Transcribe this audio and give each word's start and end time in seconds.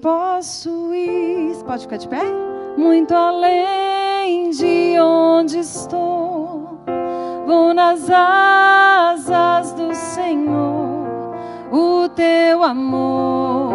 Posso 0.00 0.94
ir. 0.94 1.56
Pode 1.64 1.82
ficar 1.82 1.96
de 1.96 2.08
pé? 2.08 2.22
Muito 2.76 3.12
além 3.14 4.50
de 4.50 4.98
onde 5.00 5.58
estou. 5.58 6.78
Vou 7.44 7.74
nas 7.74 8.08
asas 8.08 9.72
do 9.72 9.92
Senhor. 9.94 11.34
O 11.72 12.08
teu 12.10 12.62
amor 12.62 13.74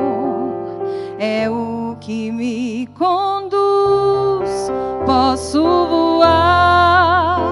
é 1.20 1.50
o 1.50 1.98
que 2.00 2.32
me 2.32 2.88
conduz. 2.98 4.72
Posso 5.06 5.62
voar 5.62 7.50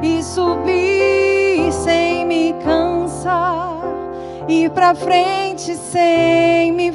e 0.00 0.22
subir 0.22 1.72
sem 1.72 2.24
me 2.24 2.52
cansar. 2.64 3.82
Ir 4.48 4.70
para 4.70 4.94
frente 4.94 5.74
sem 5.74 6.70
me 6.72 6.91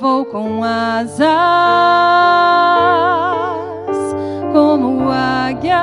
Vou 0.00 0.24
com 0.24 0.62
asas 0.62 1.28
como 4.52 5.10
águia. 5.10 5.82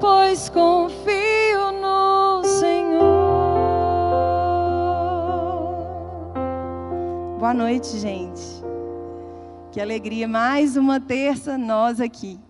Pois 0.00 0.48
confio 0.50 1.72
no 1.80 2.44
Senhor. 2.44 3.04
Boa 7.38 7.54
noite, 7.54 7.98
gente. 7.98 8.62
Que 9.72 9.80
alegria, 9.80 10.28
mais 10.28 10.76
uma 10.76 11.00
terça 11.00 11.58
nós 11.58 12.00
aqui. 12.00 12.45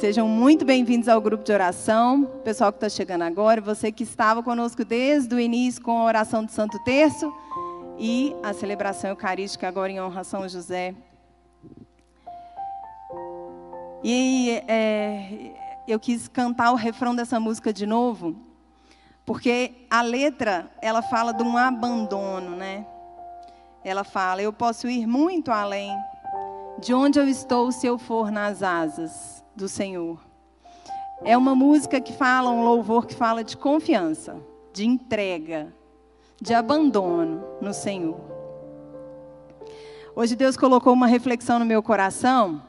Sejam 0.00 0.28
muito 0.28 0.64
bem-vindos 0.64 1.08
ao 1.08 1.20
grupo 1.20 1.42
de 1.42 1.50
oração, 1.50 2.24
pessoal 2.44 2.70
que 2.70 2.76
está 2.76 2.88
chegando 2.88 3.22
agora, 3.22 3.60
você 3.60 3.90
que 3.90 4.04
estava 4.04 4.44
conosco 4.44 4.84
desde 4.84 5.34
o 5.34 5.40
início 5.40 5.82
com 5.82 5.98
a 5.98 6.04
oração 6.04 6.44
do 6.44 6.52
Santo 6.52 6.78
Terço 6.84 7.34
e 7.98 8.32
a 8.40 8.52
celebração 8.52 9.10
eucarística 9.10 9.66
agora 9.66 9.90
em 9.90 10.00
honra 10.00 10.20
a 10.20 10.24
São 10.24 10.48
José. 10.48 10.94
E 14.04 14.62
é, 14.68 15.82
eu 15.88 15.98
quis 15.98 16.28
cantar 16.28 16.70
o 16.70 16.76
refrão 16.76 17.12
dessa 17.12 17.40
música 17.40 17.72
de 17.72 17.84
novo, 17.84 18.36
porque 19.26 19.84
a 19.90 20.00
letra 20.00 20.70
ela 20.80 21.02
fala 21.02 21.32
de 21.32 21.42
um 21.42 21.56
abandono, 21.56 22.54
né? 22.54 22.86
Ela 23.82 24.04
fala: 24.04 24.40
Eu 24.40 24.52
posso 24.52 24.88
ir 24.88 25.08
muito 25.08 25.50
além 25.50 25.92
de 26.78 26.94
onde 26.94 27.18
eu 27.18 27.26
estou 27.26 27.72
se 27.72 27.84
eu 27.84 27.98
for 27.98 28.30
nas 28.30 28.62
asas 28.62 29.38
do 29.58 29.68
Senhor. 29.68 30.18
É 31.22 31.36
uma 31.36 31.54
música 31.54 32.00
que 32.00 32.12
fala, 32.12 32.48
um 32.48 32.64
louvor 32.64 33.06
que 33.06 33.14
fala 33.14 33.42
de 33.42 33.56
confiança, 33.56 34.36
de 34.72 34.86
entrega, 34.86 35.74
de 36.40 36.54
abandono 36.54 37.44
no 37.60 37.74
Senhor. 37.74 38.20
Hoje 40.14 40.36
Deus 40.36 40.56
colocou 40.56 40.92
uma 40.92 41.08
reflexão 41.08 41.58
no 41.58 41.64
meu 41.64 41.82
coração 41.82 42.62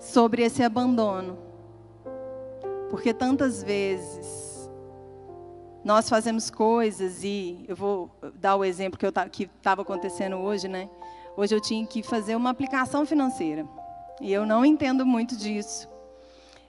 sobre 0.00 0.42
esse 0.42 0.62
abandono. 0.62 1.38
Porque 2.90 3.12
tantas 3.12 3.62
vezes 3.62 4.70
nós 5.84 6.08
fazemos 6.08 6.50
coisas 6.50 7.22
e 7.22 7.66
eu 7.68 7.76
vou 7.76 8.10
dar 8.34 8.56
o 8.56 8.64
exemplo 8.64 8.98
que 9.30 9.44
estava 9.44 9.82
acontecendo 9.82 10.36
hoje, 10.36 10.68
né? 10.68 10.88
Hoje 11.38 11.54
eu 11.54 11.60
tinha 11.60 11.86
que 11.86 12.02
fazer 12.02 12.34
uma 12.34 12.50
aplicação 12.50 13.06
financeira. 13.06 13.64
E 14.20 14.32
eu 14.32 14.44
não 14.44 14.64
entendo 14.64 15.06
muito 15.06 15.36
disso. 15.36 15.88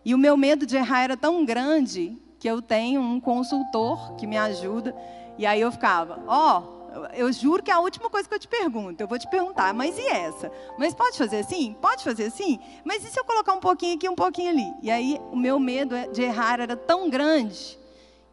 E 0.05 0.13
o 0.13 0.17
meu 0.17 0.37
medo 0.37 0.63
de 0.63 0.77
errar 0.77 1.01
era 1.01 1.17
tão 1.17 1.43
grande 1.43 2.15
que 2.39 2.47
eu 2.47 2.61
tenho 2.61 3.01
um 3.01 3.19
consultor 3.19 4.13
que 4.13 4.27
me 4.27 4.37
ajuda. 4.37 4.95
E 5.39 5.45
aí 5.47 5.59
eu 5.59 5.71
ficava, 5.71 6.23
ó, 6.27 6.61
oh, 6.61 7.05
eu 7.15 7.33
juro 7.33 7.63
que 7.63 7.71
é 7.71 7.73
a 7.73 7.79
última 7.79 8.11
coisa 8.11 8.29
que 8.29 8.35
eu 8.35 8.37
te 8.37 8.47
pergunto. 8.47 9.01
Eu 9.01 9.07
vou 9.07 9.17
te 9.17 9.27
perguntar, 9.27 9.73
mas 9.73 9.97
e 9.97 10.05
essa? 10.05 10.51
Mas 10.77 10.93
pode 10.93 11.17
fazer 11.17 11.39
assim? 11.39 11.75
Pode 11.81 12.03
fazer 12.03 12.25
assim? 12.25 12.59
Mas 12.85 13.03
e 13.03 13.09
se 13.09 13.19
eu 13.19 13.25
colocar 13.25 13.53
um 13.53 13.59
pouquinho 13.59 13.95
aqui, 13.95 14.07
um 14.07 14.13
pouquinho 14.13 14.51
ali? 14.51 14.71
E 14.83 14.91
aí 14.91 15.19
o 15.31 15.35
meu 15.35 15.59
medo 15.59 15.95
de 16.13 16.21
errar 16.21 16.59
era 16.59 16.77
tão 16.77 17.09
grande 17.09 17.75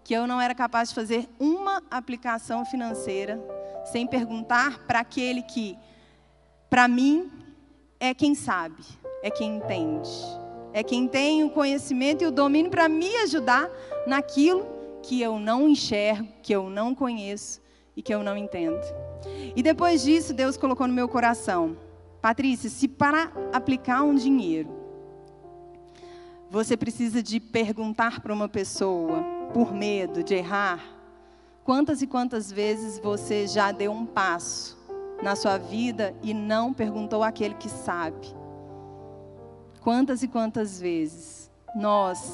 que 0.05 0.13
eu 0.13 0.27
não 0.27 0.39
era 0.39 0.55
capaz 0.55 0.91
de 0.91 0.97
fazer 0.97 1.31
uma 1.41 1.83
aplicação 1.91 2.63
financeira 2.67 3.43
sem 3.87 4.07
perguntar 4.07 4.81
para 4.81 5.01
aquele 5.01 5.41
que 5.41 5.79
para 6.69 6.89
mim, 6.89 7.31
é 8.01 8.13
quem 8.13 8.35
sabe, 8.35 8.83
é 9.23 9.31
quem 9.31 9.57
entende, 9.57 10.11
é 10.73 10.83
quem 10.83 11.07
tem 11.07 11.45
o 11.45 11.51
conhecimento 11.51 12.23
e 12.23 12.27
o 12.27 12.33
domínio 12.33 12.71
para 12.71 12.89
me 12.89 13.15
ajudar 13.19 13.71
naquilo 14.07 14.67
que 15.03 15.23
eu 15.23 15.39
não 15.39 15.69
enxergo, 15.69 16.29
que 16.43 16.53
eu 16.53 16.69
não 16.69 16.95
conheço 16.95 17.61
e 17.97 18.03
que 18.03 18.13
eu 18.13 18.23
não 18.23 18.37
entendo. 18.37 18.81
E 19.55 19.63
depois 19.63 20.03
disso, 20.03 20.35
Deus 20.35 20.57
colocou 20.57 20.87
no 20.87 20.93
meu 20.93 21.09
coração: 21.09 21.77
Patrícia, 22.21 22.69
se 22.69 22.89
para 22.89 23.33
aplicar 23.53 24.03
um 24.03 24.15
dinheiro, 24.15 24.69
você 26.51 26.77
precisa 26.77 27.23
de 27.23 27.39
perguntar 27.39 28.21
para 28.21 28.35
uma 28.35 28.49
pessoa 28.49 29.23
por 29.55 29.73
medo 29.73 30.23
de 30.23 30.35
errar, 30.35 30.85
quantas 31.65 32.03
e 32.03 32.07
quantas 32.07 32.51
vezes 32.51 32.99
você 32.99 33.47
já 33.47 33.71
deu 33.73 33.93
um 33.93 34.05
passo 34.05 34.76
na 35.23 35.37
sua 35.37 35.59
vida 35.59 36.15
e 36.23 36.33
não 36.35 36.73
perguntou 36.73 37.23
àquele 37.23 37.55
que 37.55 37.69
sabe. 37.69 38.35
Quantas 39.81 40.23
e 40.23 40.29
quantas 40.29 40.81
vezes 40.81 41.51
nós 41.75 42.33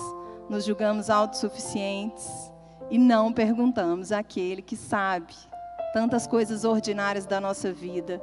nos 0.48 0.64
julgamos 0.64 1.10
autossuficientes 1.10 2.28
e 2.90 2.98
não 2.98 3.32
perguntamos 3.32 4.12
àquele 4.12 4.62
que 4.62 4.76
sabe 4.76 5.34
tantas 5.92 6.26
coisas 6.26 6.64
ordinárias 6.64 7.26
da 7.26 7.40
nossa 7.40 7.72
vida. 7.72 8.20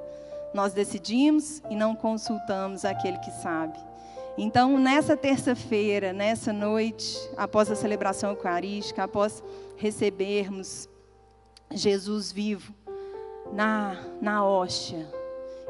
Nós 0.53 0.73
decidimos 0.73 1.61
e 1.69 1.75
não 1.75 1.95
consultamos 1.95 2.83
aquele 2.83 3.19
que 3.19 3.31
sabe. 3.31 3.77
Então, 4.37 4.77
nessa 4.79 5.15
terça-feira, 5.15 6.11
nessa 6.11 6.51
noite, 6.51 7.17
após 7.37 7.69
a 7.69 7.75
celebração 7.75 8.31
eucarística, 8.31 9.03
após 9.03 9.43
recebermos 9.75 10.89
Jesus 11.71 12.31
vivo, 12.31 12.73
na, 13.53 13.95
na 14.21 14.43
hóstia. 14.43 15.07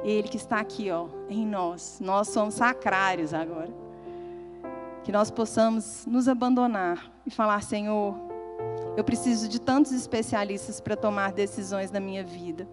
Ele 0.03 0.27
que 0.27 0.37
está 0.37 0.59
aqui, 0.59 0.89
ó, 0.89 1.07
em 1.29 1.45
nós. 1.45 1.99
Nós 2.01 2.29
somos 2.29 2.55
sacrários 2.55 3.33
agora. 3.33 3.71
Que 5.03 5.11
nós 5.11 5.29
possamos 5.29 6.05
nos 6.05 6.27
abandonar 6.27 7.11
e 7.25 7.31
falar, 7.31 7.61
Senhor, 7.63 8.15
eu 8.95 9.03
preciso 9.03 9.47
de 9.47 9.59
tantos 9.59 9.91
especialistas 9.91 10.79
para 10.79 10.95
tomar 10.95 11.31
decisões 11.31 11.91
na 11.91 11.99
minha 11.99 12.23
vida. 12.23 12.67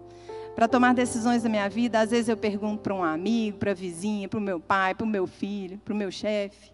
Para 0.55 0.67
tomar 0.67 0.93
decisões 0.93 1.43
na 1.43 1.49
minha 1.49 1.69
vida, 1.69 1.99
às 1.99 2.11
vezes 2.11 2.29
eu 2.29 2.37
pergunto 2.37 2.81
para 2.81 2.93
um 2.93 3.03
amigo, 3.03 3.57
para 3.59 3.71
a 3.71 3.75
vizinha, 3.75 4.27
para 4.27 4.39
o 4.39 4.41
meu 4.41 4.59
pai, 4.59 4.95
para 4.95 5.05
o 5.05 5.07
meu 5.07 5.27
filho, 5.27 5.77
para 5.79 5.93
o 5.93 5.97
meu 5.97 6.11
chefe. 6.11 6.73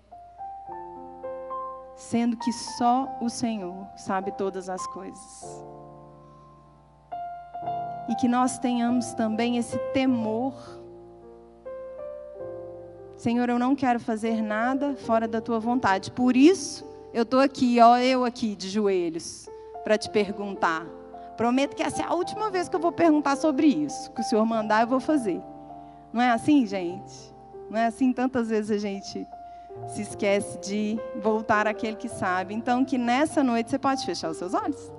Sendo 1.95 2.37
que 2.37 2.51
só 2.51 3.07
o 3.21 3.29
Senhor 3.29 3.87
sabe 3.97 4.31
todas 4.31 4.69
as 4.69 4.85
coisas 4.87 5.63
e 8.09 8.15
que 8.15 8.27
nós 8.27 8.57
tenhamos 8.57 9.13
também 9.13 9.57
esse 9.57 9.77
temor. 9.93 10.53
Senhor, 13.15 13.49
eu 13.49 13.57
não 13.57 13.75
quero 13.75 13.99
fazer 13.99 14.41
nada 14.41 14.95
fora 14.95 15.27
da 15.27 15.39
tua 15.39 15.59
vontade. 15.59 16.11
Por 16.11 16.35
isso, 16.35 16.85
eu 17.13 17.23
estou 17.23 17.39
aqui, 17.39 17.79
ó, 17.79 17.97
eu 17.97 18.25
aqui 18.25 18.55
de 18.55 18.69
joelhos, 18.69 19.47
para 19.83 19.97
te 19.97 20.09
perguntar. 20.09 20.85
Prometo 21.37 21.75
que 21.75 21.83
essa 21.83 22.01
é 22.01 22.05
a 22.05 22.13
última 22.13 22.49
vez 22.51 22.67
que 22.67 22.75
eu 22.75 22.79
vou 22.79 22.91
perguntar 22.91 23.35
sobre 23.37 23.67
isso. 23.67 24.11
Que 24.11 24.21
o 24.21 24.23
Senhor 24.23 24.45
mandar, 24.45 24.81
eu 24.81 24.87
vou 24.87 24.99
fazer. 24.99 25.41
Não 26.11 26.21
é 26.21 26.29
assim, 26.31 26.65
gente? 26.65 27.33
Não 27.69 27.79
é 27.79 27.85
assim? 27.85 28.13
Tantas 28.13 28.49
vezes 28.49 28.71
a 28.71 28.77
gente 28.77 29.25
se 29.87 30.01
esquece 30.01 30.59
de 30.59 30.99
voltar 31.21 31.67
àquele 31.67 31.95
que 31.95 32.07
sabe. 32.09 32.53
Então, 32.53 32.85
que 32.85 32.97
nessa 32.97 33.43
noite 33.43 33.71
você 33.71 33.79
pode 33.79 34.05
fechar 34.05 34.29
os 34.29 34.37
seus 34.37 34.53
olhos. 34.53 34.91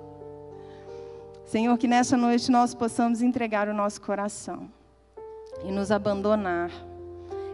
Senhor, 1.45 1.77
que 1.77 1.87
nessa 1.87 2.17
noite 2.17 2.51
nós 2.51 2.73
possamos 2.73 3.21
entregar 3.21 3.67
o 3.69 3.73
nosso 3.73 4.01
coração 4.01 4.67
e 5.63 5.71
nos 5.71 5.91
abandonar, 5.91 6.71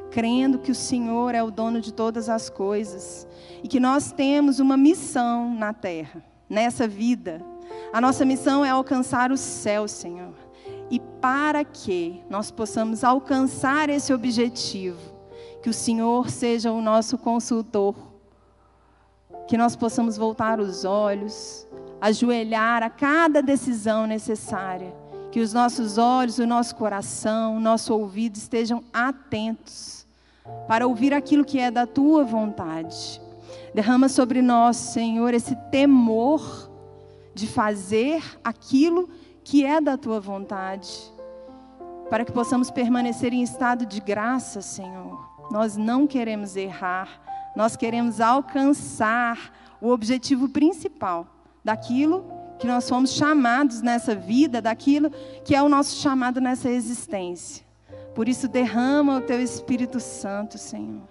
crendo 0.10 0.60
que 0.60 0.72
o 0.72 0.76
Senhor 0.76 1.36
é 1.36 1.44
o 1.44 1.52
dono 1.52 1.82
de 1.82 1.94
todas 1.94 2.30
as 2.30 2.50
coisas 2.50 3.28
e 3.62 3.68
que 3.68 3.82
nós 3.82 4.12
temos 4.14 4.60
uma 4.60 4.78
missão 4.78 5.54
na 5.54 5.74
terra, 5.74 6.24
nessa 6.50 6.88
vida. 6.88 7.42
A 7.92 8.00
nossa 8.00 8.24
missão 8.24 8.64
é 8.64 8.70
alcançar 8.70 9.30
o 9.30 9.38
céu, 9.38 9.88
Senhor. 9.90 10.34
E 10.90 11.00
para 11.22 11.66
que 11.66 12.24
nós 12.30 12.50
possamos 12.50 13.04
alcançar 13.04 13.90
esse 13.90 14.14
objetivo, 14.14 15.00
que 15.62 15.70
o 15.70 15.74
Senhor 15.74 16.30
seja 16.30 16.72
o 16.72 16.82
nosso 16.82 17.18
consultor, 17.18 17.96
que 19.48 19.58
nós 19.58 19.76
possamos 19.76 20.18
voltar 20.18 20.62
os 20.62 20.86
olhos, 20.86 21.68
ajoelhar 22.02 22.82
a 22.82 22.90
cada 22.90 23.42
decisão 23.42 24.08
necessária. 24.08 24.94
Que 25.32 25.40
os 25.40 25.54
nossos 25.54 25.98
olhos, 25.98 26.40
o 26.40 26.48
nosso 26.48 26.76
coração, 26.76 27.56
o 27.56 27.60
nosso 27.60 27.94
ouvido 27.94 28.36
estejam 28.36 28.84
atentos 28.92 30.06
para 30.68 30.88
ouvir 30.88 31.14
aquilo 31.14 31.46
que 31.46 31.60
é 31.60 31.70
da 31.70 31.86
tua 31.86 32.24
vontade. 32.24 33.22
Derrama 33.74 34.10
sobre 34.10 34.42
nós, 34.42 34.76
Senhor, 34.76 35.34
esse 35.34 35.56
temor 35.70 36.70
de 37.34 37.48
fazer 37.48 38.22
aquilo 38.44 39.10
que 39.44 39.64
é 39.64 39.80
da 39.80 39.98
tua 39.98 40.20
vontade, 40.20 40.90
para 42.10 42.26
que 42.26 42.32
possamos 42.32 42.70
permanecer 42.70 43.32
em 43.32 43.42
estado 43.42 43.86
de 43.86 44.02
graça, 44.02 44.62
Senhor. 44.62 45.26
Nós 45.50 45.78
não 45.78 46.06
queremos 46.06 46.58
errar, 46.58 47.22
nós 47.56 47.78
queremos 47.78 48.20
alcançar 48.20 49.54
o 49.80 49.90
objetivo 49.90 50.50
principal 50.50 51.41
daquilo 51.64 52.26
que 52.60 52.68
nós 52.68 52.88
fomos 52.88 53.14
chamados 53.14 53.82
nessa 53.82 54.14
vida, 54.14 54.62
daquilo 54.62 55.12
que 55.44 55.56
é 55.56 55.62
o 55.62 55.70
nosso 55.70 56.00
chamado 56.00 56.40
nessa 56.40 56.70
existência. 56.70 57.66
Por 58.14 58.28
isso, 58.30 58.48
derrama 58.48 59.18
o 59.18 59.22
teu 59.22 59.42
Espírito 59.42 60.00
Santo, 60.00 60.58
Senhor. 60.58 61.08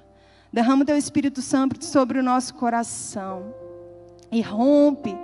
Derrama 0.52 0.82
o 0.82 0.86
teu 0.86 0.96
Espírito 0.96 1.40
Santo 1.40 1.84
sobre 1.84 2.18
o 2.18 2.22
nosso 2.22 2.54
coração 2.54 3.54
e 4.30 4.40
rompe 4.40 5.16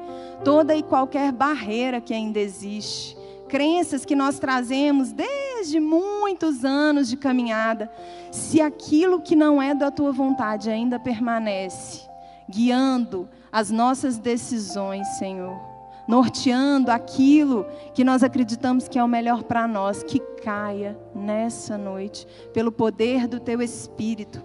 toda 0.44 0.75
e 0.75 0.82
qualquer 0.82 1.32
barreira 1.32 2.00
que 2.00 2.14
ainda 2.14 2.38
existe. 2.38 3.17
Crenças 3.49 4.05
que 4.05 4.17
nós 4.17 4.38
trazemos 4.38 5.12
desde 5.12 5.79
muitos 5.79 6.64
anos 6.64 7.08
de 7.08 7.17
caminhada. 7.17 7.90
Se 8.32 8.61
aquilo 8.61 9.20
que 9.20 9.37
não 9.37 9.62
é 9.62 9.75
da 9.75 9.90
tua 9.90 10.12
vontade 10.12 10.69
ainda 10.69 10.99
permanece, 10.99 12.06
guiando 12.48 13.28
as 13.50 13.70
nossas 13.70 14.19
decisões, 14.19 15.06
Senhor, 15.19 15.58
norteando 16.06 16.90
aquilo 16.90 17.66
que 17.94 18.04
nós 18.04 18.22
acreditamos 18.22 18.88
que 18.88 18.98
é 18.98 19.04
o 19.04 19.08
melhor 19.08 19.43
para 19.43 19.66
nós, 19.66 20.02
que 20.02 20.20
caia 20.20 20.98
nessa 21.14 21.76
noite, 21.76 22.26
pelo 22.52 22.70
poder 22.70 23.26
do 23.26 23.40
teu 23.40 23.60
Espírito. 23.60 24.43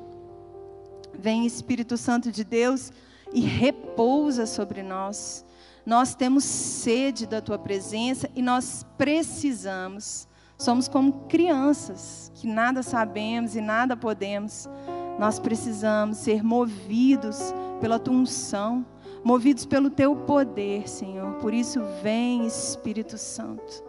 Vem, 1.14 1.46
Espírito 1.46 1.98
Santo 1.98 2.32
de 2.32 2.44
Deus, 2.44 2.92
e 3.34 3.42
repousa 3.42 4.46
sobre 4.46 4.82
nós. 4.82 5.46
Nós 5.86 6.14
temos 6.16 6.44
sede 6.44 7.26
da 7.26 7.42
tua 7.42 7.58
presença 7.58 8.30
e 8.36 8.42
nós 8.42 8.86
precisamos. 8.98 10.28
Somos 10.58 10.88
como 10.88 11.26
crianças 11.28 12.32
que 12.36 12.48
nada 12.48 12.84
sabemos 12.84 13.56
e 13.56 13.62
nada 13.62 13.98
podemos. 13.98 14.70
Nós 15.22 15.38
precisamos 15.38 16.18
ser 16.18 16.44
movidos 16.44 17.54
pela 17.80 18.00
tua 18.00 18.16
unção, 18.16 18.84
movidos 19.24 19.68
pelo 19.68 19.88
teu 19.92 20.16
poder, 20.16 20.90
Senhor. 20.90 21.36
Por 21.36 21.54
isso, 21.54 21.80
vem 22.02 22.48
Espírito 22.48 23.20
Santo. 23.20 23.84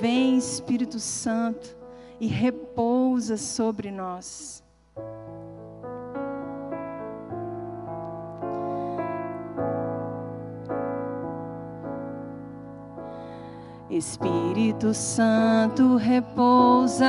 Vem 0.00 0.38
Espírito 0.38 1.00
Santo 1.00 1.76
e 2.20 2.28
repousa 2.28 3.36
sobre 3.36 3.90
nós. 3.90 4.62
Espírito 13.90 14.94
Santo 14.94 15.96
repousa. 15.96 17.08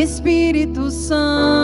Espírito 0.00 0.90
Santo 0.90 1.59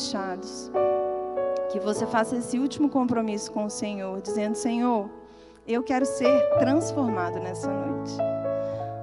fechados. 0.00 0.70
Que 1.70 1.78
você 1.78 2.06
faça 2.06 2.36
esse 2.36 2.58
último 2.58 2.88
compromisso 2.88 3.52
com 3.52 3.66
o 3.66 3.70
Senhor, 3.70 4.20
dizendo: 4.20 4.54
Senhor, 4.54 5.10
eu 5.66 5.82
quero 5.82 6.06
ser 6.06 6.40
transformado 6.58 7.38
nessa 7.38 7.70
noite. 7.70 8.12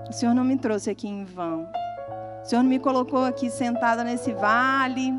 O 0.10 0.14
Senhor 0.14 0.34
não 0.34 0.44
me 0.44 0.58
trouxe 0.58 0.90
aqui 0.90 1.08
em 1.08 1.24
vão. 1.24 1.68
O 2.42 2.46
Senhor 2.46 2.64
não 2.64 2.70
me 2.70 2.80
colocou 2.80 3.24
aqui 3.24 3.50
sentada 3.50 4.04
nesse 4.04 4.34
vale, 4.34 5.14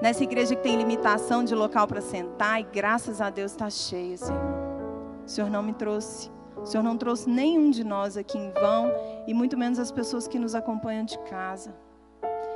nessa 0.00 0.24
igreja 0.24 0.56
que 0.56 0.62
tem 0.62 0.76
limitação 0.76 1.44
de 1.44 1.54
local 1.54 1.86
para 1.86 2.00
sentar 2.00 2.60
e 2.60 2.64
graças 2.64 3.20
a 3.20 3.30
Deus 3.30 3.52
está 3.52 3.68
cheia, 3.70 4.16
Senhor. 4.16 4.40
O 5.24 5.28
Senhor 5.28 5.50
não 5.50 5.62
me 5.62 5.72
trouxe. 5.72 6.30
O 6.56 6.66
Senhor 6.66 6.82
não 6.82 6.96
trouxe 6.96 7.28
nenhum 7.28 7.70
de 7.70 7.84
nós 7.84 8.16
aqui 8.16 8.38
em 8.38 8.50
vão 8.52 8.92
e 9.26 9.34
muito 9.34 9.56
menos 9.56 9.78
as 9.78 9.90
pessoas 9.90 10.28
que 10.28 10.38
nos 10.38 10.54
acompanham 10.54 11.04
de 11.04 11.18
casa. 11.20 11.74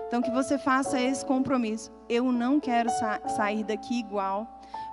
Então, 0.06 0.22
que 0.22 0.30
você 0.30 0.56
faça 0.56 1.00
esse 1.00 1.24
compromisso. 1.24 1.90
Eu 2.08 2.30
não 2.30 2.60
quero 2.60 2.88
sa 2.90 3.20
sair 3.28 3.64
daqui 3.64 3.98
igual, 3.98 4.46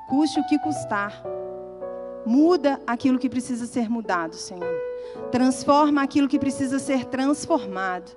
custe 0.09 0.39
o 0.39 0.47
que 0.47 0.57
custar. 0.59 1.21
Muda 2.25 2.79
aquilo 2.87 3.19
que 3.19 3.29
precisa 3.29 3.65
ser 3.65 3.89
mudado, 3.89 4.33
Senhor. 4.33 4.73
Transforma 5.31 6.01
aquilo 6.01 6.27
que 6.27 6.39
precisa 6.39 6.79
ser 6.79 7.05
transformado, 7.05 8.11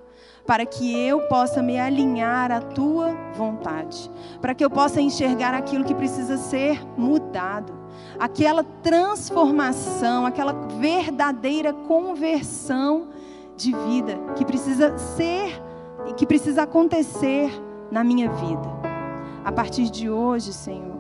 para 0.47 0.65
que 0.65 0.97
eu 0.97 1.23
possa 1.29 1.62
me 1.62 1.79
alinhar 1.79 2.53
à 2.53 2.61
tua 2.61 3.12
vontade, 3.35 4.11
para 4.41 4.55
que 4.55 4.65
eu 4.65 4.71
possa 4.71 5.00
enxergar 5.00 5.53
aquilo 5.55 5.85
que 5.85 5.95
precisa 5.95 6.37
ser 6.37 6.81
mudado. 6.97 7.75
Aquela 8.19 8.62
transformação, 8.62 10.25
aquela 10.25 10.53
verdadeira 10.53 11.73
conversão 11.73 13.09
de 13.57 13.73
vida 13.73 14.19
que 14.37 14.45
precisa 14.45 14.97
ser 14.97 15.65
e 16.07 16.15
que 16.15 16.27
precisa 16.27 16.63
acontecer 16.63 17.51
na 17.91 18.03
minha 18.03 18.31
vida. 18.31 18.77
A 19.45 19.53
partir 19.53 19.91
de 19.91 20.11
hoje, 20.11 20.53
Senhor, 20.53 20.97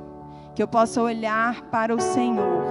que 0.54 0.62
eu 0.62 0.68
possa 0.68 1.02
olhar 1.02 1.62
para 1.62 1.94
o 1.94 2.00
Senhor, 2.00 2.62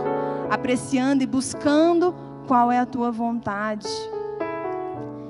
apreciando 0.49 1.23
e 1.23 1.27
buscando 1.27 2.15
qual 2.47 2.71
é 2.71 2.79
a 2.79 2.85
tua 2.85 3.11
vontade 3.11 3.87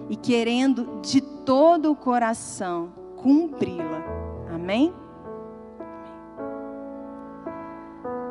e 0.10 0.16
querendo 0.16 1.02
de 1.02 1.22
todo 1.22 1.92
o 1.92 1.96
coração 1.96 2.90
cumpri-la. 3.18 4.04
Amém? 4.54 4.94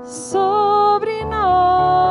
Sobre 0.02 1.24
nós, 1.24 2.03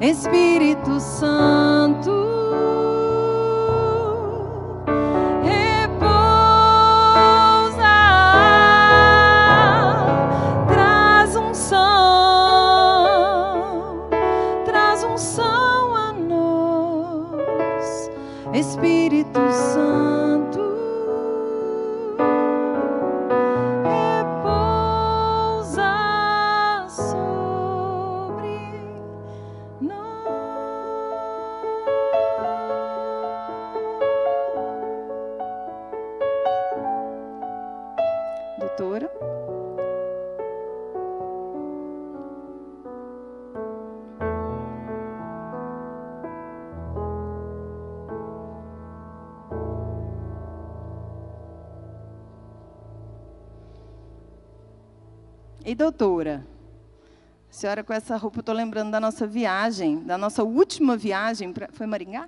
Espírito 0.00 0.98
Santo. 0.98 2.19
Senhora 57.60 57.84
com 57.84 57.92
essa 57.92 58.16
roupa, 58.16 58.38
eu 58.38 58.40
estou 58.40 58.54
lembrando 58.54 58.90
da 58.90 58.98
nossa 58.98 59.26
viagem, 59.26 60.02
da 60.02 60.16
nossa 60.16 60.42
última 60.42 60.96
viagem. 60.96 61.52
Pra, 61.52 61.68
foi 61.70 61.86
Maringá? 61.86 62.26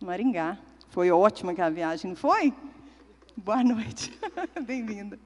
Maringá. 0.00 0.58
Foi 0.88 1.10
ótima 1.10 1.52
aquela 1.52 1.70
viagem, 1.70 2.12
não 2.12 2.16
foi? 2.16 2.54
Boa 3.36 3.62
noite. 3.62 4.18
Bem-vinda. 4.64 5.18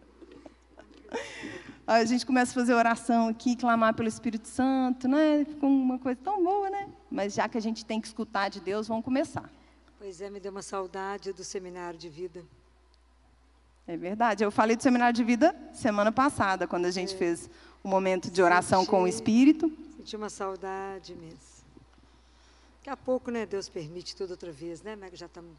A 1.86 2.04
gente 2.04 2.26
começa 2.26 2.50
a 2.50 2.54
fazer 2.54 2.74
oração 2.74 3.28
aqui, 3.28 3.54
clamar 3.54 3.94
pelo 3.94 4.08
Espírito 4.08 4.48
Santo, 4.48 5.06
né? 5.06 5.44
Ficou 5.44 5.70
uma 5.70 5.98
coisa 6.00 6.18
tão 6.24 6.42
boa, 6.42 6.68
né? 6.68 6.88
Mas 7.08 7.34
já 7.34 7.48
que 7.48 7.56
a 7.56 7.62
gente 7.62 7.84
tem 7.84 8.00
que 8.00 8.08
escutar 8.08 8.48
de 8.48 8.60
Deus, 8.60 8.88
vamos 8.88 9.04
começar. 9.04 9.48
Pois 9.96 10.20
é, 10.20 10.28
me 10.28 10.40
deu 10.40 10.50
uma 10.50 10.62
saudade 10.62 11.32
do 11.32 11.44
seminário 11.44 11.96
de 11.96 12.08
vida. 12.08 12.44
É 13.86 13.96
verdade. 13.96 14.44
Eu 14.44 14.50
falei 14.50 14.76
do 14.76 14.82
seminário 14.82 15.14
de 15.14 15.24
vida 15.24 15.54
semana 15.72 16.12
passada, 16.12 16.66
quando 16.66 16.86
a 16.86 16.90
gente 16.90 17.14
é. 17.14 17.18
fez 17.18 17.50
o 17.82 17.88
um 17.88 17.90
momento 17.90 18.30
de 18.30 18.42
oração 18.42 18.80
senti, 18.80 18.90
com 18.90 19.02
o 19.02 19.08
Espírito. 19.08 19.72
Senti 19.96 20.16
uma 20.16 20.28
saudade 20.28 21.14
mesmo. 21.14 21.38
Daqui 22.78 22.90
a 22.90 22.96
pouco, 22.96 23.30
né, 23.30 23.44
Deus 23.44 23.68
permite 23.68 24.16
tudo 24.16 24.30
outra 24.30 24.50
vez, 24.50 24.82
né? 24.82 24.96
Mas 24.96 25.18
já 25.18 25.26
estamos 25.26 25.52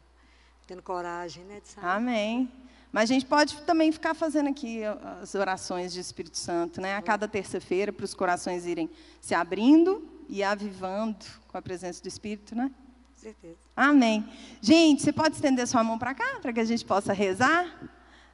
tendo 0.66 0.82
coragem, 0.82 1.44
né, 1.44 1.60
de 1.60 1.68
sair. 1.68 1.84
Amém. 1.84 2.50
Mas 2.90 3.10
a 3.10 3.14
gente 3.14 3.26
pode 3.26 3.60
também 3.62 3.90
ficar 3.90 4.14
fazendo 4.14 4.50
aqui 4.50 4.82
as 5.20 5.34
orações 5.34 5.92
de 5.92 6.00
Espírito 6.00 6.36
Santo, 6.36 6.80
né? 6.80 6.96
A 6.96 7.02
cada 7.02 7.26
terça-feira, 7.26 7.92
para 7.92 8.04
os 8.04 8.12
corações 8.12 8.66
irem 8.66 8.90
se 9.20 9.34
abrindo 9.34 10.06
e 10.28 10.42
avivando 10.42 11.24
com 11.48 11.56
a 11.56 11.62
presença 11.62 12.02
do 12.02 12.08
Espírito, 12.08 12.54
né? 12.54 12.70
Certeza. 13.16 13.56
Amém. 13.76 14.28
Gente, 14.60 15.02
você 15.02 15.12
pode 15.12 15.36
estender 15.36 15.66
sua 15.66 15.84
mão 15.84 15.98
para 15.98 16.12
cá, 16.12 16.38
para 16.40 16.52
que 16.52 16.60
a 16.60 16.64
gente 16.64 16.84
possa 16.84 17.12
rezar? 17.12 17.66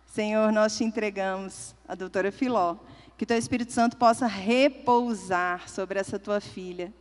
Senhor, 0.09 0.50
nós 0.50 0.77
te 0.77 0.83
entregamos 0.83 1.77
a 1.87 1.95
doutora 1.95 2.33
Filó. 2.33 2.77
Que 3.17 3.25
teu 3.25 3.38
Espírito 3.38 3.73
Santo 3.73 3.97
possa 3.97 4.27
repousar 4.27 5.69
sobre 5.69 6.00
essa 6.00 6.19
tua 6.19 6.41
filha, 6.41 6.93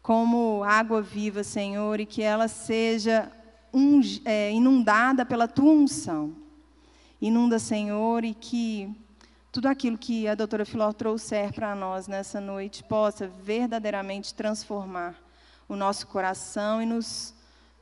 como 0.00 0.62
água 0.64 1.02
viva, 1.02 1.42
Senhor, 1.42 1.98
e 1.98 2.06
que 2.06 2.22
ela 2.22 2.46
seja 2.46 3.30
é, 4.24 4.52
inundada 4.52 5.26
pela 5.26 5.48
tua 5.48 5.72
unção 5.72 6.46
Inunda, 7.20 7.58
Senhor, 7.58 8.26
e 8.26 8.34
que 8.34 8.94
tudo 9.50 9.68
aquilo 9.68 9.96
que 9.96 10.28
a 10.28 10.34
doutora 10.34 10.66
Filó 10.66 10.92
trouxer 10.92 11.50
para 11.50 11.74
nós 11.74 12.06
nessa 12.06 12.42
noite 12.42 12.84
possa 12.84 13.26
verdadeiramente 13.26 14.34
transformar 14.34 15.16
o 15.66 15.74
nosso 15.74 16.06
coração 16.08 16.82
e 16.82 16.84
nos, 16.84 17.34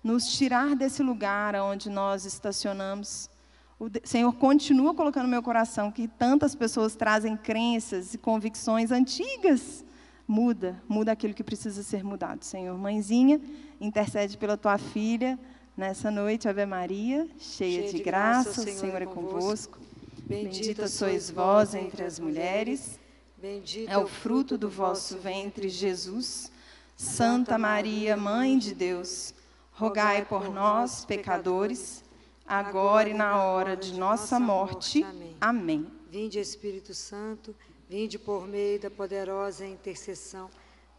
nos 0.04 0.36
tirar 0.36 0.76
desse 0.76 1.02
lugar 1.02 1.56
onde 1.56 1.90
nós 1.90 2.24
estacionamos. 2.24 3.28
O 3.78 3.88
Senhor 4.04 4.32
continua 4.34 4.94
colocando 4.94 5.24
no 5.24 5.30
meu 5.30 5.42
coração 5.42 5.90
que 5.90 6.06
tantas 6.06 6.54
pessoas 6.54 6.94
trazem 6.94 7.36
crenças 7.36 8.14
e 8.14 8.18
convicções 8.18 8.90
antigas. 8.90 9.84
Muda, 10.26 10.82
muda 10.88 11.12
aquilo 11.12 11.34
que 11.34 11.44
precisa 11.44 11.82
ser 11.82 12.02
mudado, 12.02 12.44
Senhor. 12.44 12.78
Mãezinha, 12.78 13.40
intercede 13.80 14.38
pela 14.38 14.56
tua 14.56 14.78
filha 14.78 15.38
Nessa 15.76 16.08
noite, 16.08 16.48
Ave 16.48 16.64
Maria, 16.66 17.26
cheia, 17.36 17.80
cheia 17.80 17.86
de, 17.90 17.96
de 17.96 18.02
graça, 18.04 18.60
o 18.60 18.64
Senhor, 18.64 19.02
é 19.02 19.06
convosco. 19.06 19.80
Bendita 20.20 20.86
sois 20.86 21.28
vós 21.28 21.74
entre 21.74 22.04
as 22.04 22.20
mulheres. 22.20 23.00
Bendito 23.42 23.90
é 23.90 23.98
o 23.98 24.06
fruto 24.06 24.56
do 24.56 24.70
vosso 24.70 25.18
ventre, 25.18 25.68
Jesus. 25.68 26.52
Santa 26.96 27.58
Maria, 27.58 28.16
Mãe 28.16 28.56
de 28.56 28.72
Deus, 28.72 29.34
rogai 29.72 30.24
por 30.24 30.48
nós, 30.48 31.04
pecadores, 31.04 32.03
agora 32.46 33.08
e 33.08 33.14
na 33.14 33.42
hora 33.42 33.76
de 33.76 33.98
nossa 33.98 34.38
morte. 34.38 35.04
Amém. 35.40 35.86
Vinde, 36.10 36.38
Espírito 36.38 36.94
Santo, 36.94 37.54
vinde 37.88 38.18
por 38.18 38.46
meio 38.46 38.80
da 38.80 38.90
poderosa 38.90 39.66
intercessão 39.66 40.50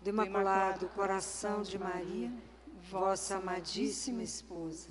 do 0.01 0.09
Imaculado 0.09 0.87
Coração 0.89 1.61
de 1.61 1.79
Maria 1.79 2.31
vossa 2.89 3.37
amadíssima 3.37 4.23
esposa. 4.23 4.89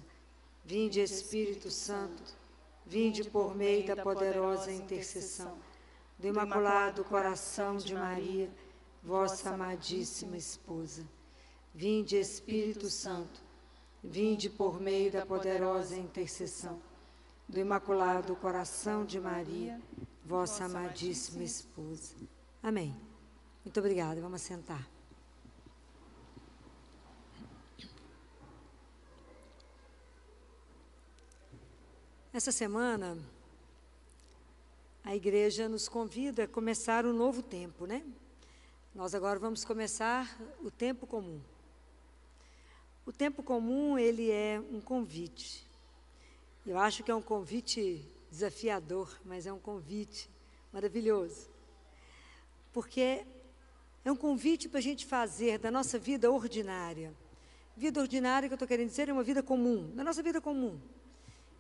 Vinde, 0.64 1.00
Espírito 1.00 1.70
Santo, 1.70 2.34
vinde 2.86 3.24
por 3.24 3.54
meio 3.54 3.86
da 3.86 3.96
poderosa 3.96 4.72
intercessão 4.72 5.56
do 6.18 6.26
Imaculado 6.26 7.04
Coração 7.04 7.76
de 7.76 7.94
Maria, 7.94 8.50
vossa 9.02 9.50
amadíssima 9.50 10.36
esposa. 10.36 11.02
Vinde, 11.74 12.16
Espírito 12.16 12.88
Santo, 12.88 13.42
vinde 14.04 14.50
por 14.50 14.78
meio 14.78 15.10
da 15.10 15.24
poderosa 15.24 15.96
intercessão 15.96 16.78
do 17.48 17.58
Imaculado 17.58 18.36
Coração 18.36 19.04
de 19.04 19.18
Maria, 19.18 19.80
vossa 20.24 20.66
amadíssima 20.66 21.42
esposa. 21.42 22.14
Amém. 22.62 22.94
Muito 23.64 23.80
obrigada. 23.80 24.20
Vamos 24.20 24.42
sentar. 24.42 24.86
Essa 32.32 32.52
semana, 32.52 33.16
a 35.02 35.14
igreja 35.14 35.68
nos 35.68 35.88
convida 35.88 36.44
a 36.44 36.48
começar 36.48 37.06
um 37.06 37.12
novo 37.12 37.42
tempo, 37.42 37.86
né? 37.86 38.04
Nós 38.94 39.14
agora 39.14 39.38
vamos 39.38 39.64
começar 39.64 40.36
o 40.62 40.70
tempo 40.70 41.06
comum. 41.06 41.40
O 43.06 43.12
tempo 43.12 43.42
comum, 43.42 43.98
ele 43.98 44.30
é 44.30 44.58
um 44.72 44.80
convite. 44.80 45.66
Eu 46.66 46.78
acho 46.78 47.04
que 47.04 47.10
é 47.10 47.14
um 47.14 47.20
convite 47.20 48.02
desafiador, 48.30 49.20
mas 49.24 49.46
é 49.46 49.52
um 49.52 49.58
convite 49.58 50.30
maravilhoso. 50.72 51.48
Porque 52.72 53.26
é 54.04 54.10
um 54.10 54.16
convite 54.16 54.68
para 54.68 54.78
a 54.78 54.82
gente 54.82 55.04
fazer 55.04 55.58
da 55.58 55.70
nossa 55.70 55.98
vida 55.98 56.30
ordinária. 56.30 57.14
Vida 57.76 58.00
ordinária 58.00 58.48
que 58.48 58.52
eu 58.54 58.56
estou 58.56 58.68
querendo 58.68 58.88
dizer 58.88 59.08
é 59.08 59.12
uma 59.12 59.22
vida 59.22 59.42
comum, 59.42 59.90
da 59.94 60.02
nossa 60.02 60.22
vida 60.22 60.40
comum. 60.40 60.80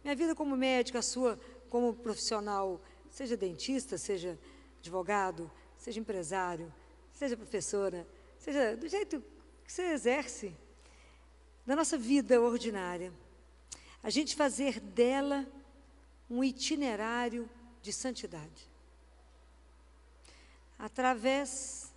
Minha 0.02 0.16
vida 0.16 0.34
como 0.34 0.56
médica, 0.56 1.00
a 1.00 1.02
sua 1.02 1.38
como 1.68 1.92
profissional, 1.94 2.80
seja 3.10 3.36
dentista, 3.36 3.98
seja 3.98 4.38
advogado, 4.78 5.50
seja 5.76 6.00
empresário, 6.00 6.72
seja 7.12 7.36
professora, 7.36 8.06
seja 8.38 8.76
do 8.76 8.88
jeito 8.88 9.22
que 9.64 9.72
você 9.72 9.82
exerce, 9.92 10.54
da 11.66 11.74
nossa 11.74 11.96
vida 11.96 12.40
ordinária, 12.40 13.12
a 14.02 14.10
gente 14.10 14.36
fazer 14.36 14.80
dela 14.80 15.46
um 16.28 16.44
itinerário 16.44 17.48
de 17.80 17.92
santidade. 17.92 18.68
Através 20.78 21.92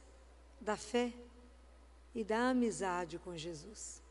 da 0.62 0.78
fé 0.78 1.14
e 2.16 2.24
da 2.24 2.50
amizade 2.50 3.20
com 3.20 3.38
Jesus. 3.38 4.02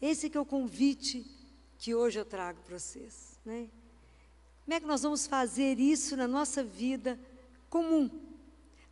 Esse 0.00 0.28
que 0.28 0.36
é 0.36 0.40
o 0.40 0.46
convite 0.46 1.24
que 1.78 1.94
hoje 1.94 2.18
eu 2.18 2.24
trago 2.24 2.60
para 2.62 2.78
vocês. 2.78 3.38
Né? 3.44 3.68
Como 4.64 4.74
é 4.74 4.80
que 4.80 4.86
nós 4.86 5.02
vamos 5.02 5.26
fazer 5.26 5.78
isso 5.78 6.16
na 6.16 6.26
nossa 6.26 6.62
vida 6.64 7.18
comum? 7.70 8.10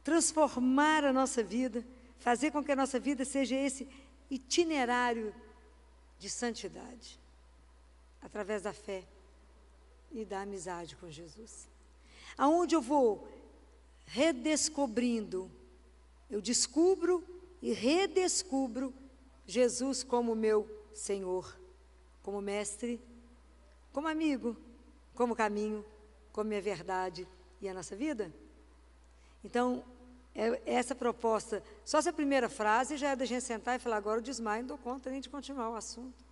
Transformar 0.02 1.04
a 1.04 1.12
nossa 1.12 1.42
vida, 1.42 1.84
fazer 2.18 2.52
com 2.52 2.62
que 2.62 2.72
a 2.72 2.76
nossa 2.76 3.00
vida 3.00 3.24
seja 3.24 3.56
esse 3.56 3.88
itinerário 4.34 5.34
de 6.18 6.28
santidade, 6.30 7.20
através 8.22 8.62
da 8.62 8.72
fé 8.72 9.04
e 10.12 10.24
da 10.24 10.42
amizade 10.42 10.96
com 10.96 11.10
Jesus. 11.10 11.68
Aonde 12.36 12.74
eu 12.74 12.80
vou 12.80 13.28
redescobrindo, 14.06 15.50
eu 16.30 16.40
descubro 16.40 17.24
e 17.60 17.72
redescubro 17.72 18.92
Jesus 19.46 20.02
como 20.02 20.34
meu 20.34 20.68
Senhor 20.92 21.64
como 22.24 22.40
mestre, 22.40 22.98
como 23.92 24.08
amigo, 24.08 24.56
como 25.14 25.36
caminho, 25.36 25.84
como 26.32 26.48
minha 26.48 26.60
verdade 26.60 27.28
e 27.60 27.68
a 27.68 27.74
nossa 27.74 27.94
vida? 27.94 28.32
Então, 29.44 29.84
é 30.34 30.60
essa 30.66 30.94
proposta, 30.94 31.62
só 31.84 31.98
essa 31.98 32.12
primeira 32.12 32.48
frase 32.48 32.96
já 32.96 33.10
é 33.10 33.16
da 33.16 33.24
gente 33.24 33.44
sentar 33.44 33.76
e 33.76 33.78
falar, 33.78 33.96
agora 33.96 34.18
eu 34.18 34.22
desmaio, 34.22 34.62
não 34.62 34.68
dou 34.68 34.78
conta 34.78 35.10
nem 35.10 35.20
de 35.20 35.28
continuar 35.28 35.70
o 35.70 35.76
assunto. 35.76 36.24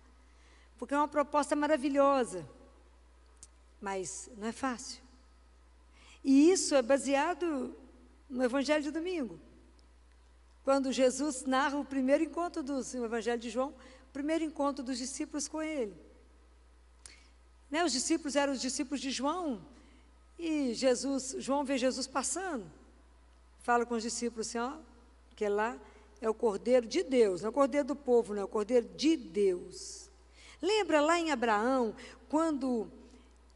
Porque 0.77 0.93
é 0.93 0.97
uma 0.97 1.07
proposta 1.07 1.55
maravilhosa, 1.55 2.47
mas 3.79 4.29
não 4.37 4.47
é 4.47 4.51
fácil. 4.51 5.01
E 6.23 6.51
isso 6.51 6.75
é 6.75 6.81
baseado 6.81 7.75
no 8.29 8.43
Evangelho 8.43 8.83
de 8.83 8.91
domingo. 8.91 9.39
Quando 10.63 10.91
Jesus 10.91 11.43
narra 11.45 11.77
o 11.77 11.85
primeiro 11.85 12.23
encontro 12.23 12.63
do 12.63 12.79
Evangelho 13.03 13.39
de 13.39 13.49
João, 13.49 13.73
primeiro 14.11 14.43
encontro 14.43 14.83
dos 14.83 14.97
discípulos 14.97 15.47
com 15.47 15.61
ele. 15.61 15.95
Né, 17.69 17.83
os 17.83 17.91
discípulos 17.91 18.35
eram 18.35 18.53
os 18.53 18.61
discípulos 18.61 19.01
de 19.01 19.11
João, 19.11 19.65
e 20.37 20.73
Jesus, 20.73 21.35
João 21.39 21.63
vê 21.63 21.77
Jesus 21.77 22.05
passando, 22.05 22.69
fala 23.63 23.85
com 23.85 23.95
os 23.95 24.03
discípulos 24.03 24.49
assim, 24.49 24.59
ó, 24.59 24.77
que 25.35 25.47
lá 25.47 25.79
é 26.21 26.29
o 26.29 26.33
Cordeiro 26.33 26.85
de 26.85 27.01
Deus, 27.01 27.41
não 27.41 27.47
é 27.47 27.49
o 27.49 27.53
Cordeiro 27.53 27.87
do 27.87 27.95
povo, 27.95 28.33
não 28.33 28.41
é 28.41 28.45
o 28.45 28.47
Cordeiro 28.47 28.87
de 28.89 29.17
Deus. 29.17 30.11
Lembra 30.61 31.01
lá 31.01 31.19
em 31.19 31.31
Abraão, 31.31 31.95
quando 32.29 32.91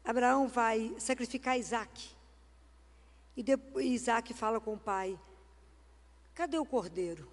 Abraão 0.04 0.48
vai 0.48 0.94
sacrificar 0.98 1.58
Isaac, 1.58 2.16
E 3.36 3.42
depois, 3.42 3.86
Isaac 3.86 4.34
fala 4.34 4.60
com 4.60 4.74
o 4.74 4.78
pai: 4.78 5.18
Cadê 6.34 6.58
o 6.58 6.66
cordeiro? 6.66 7.30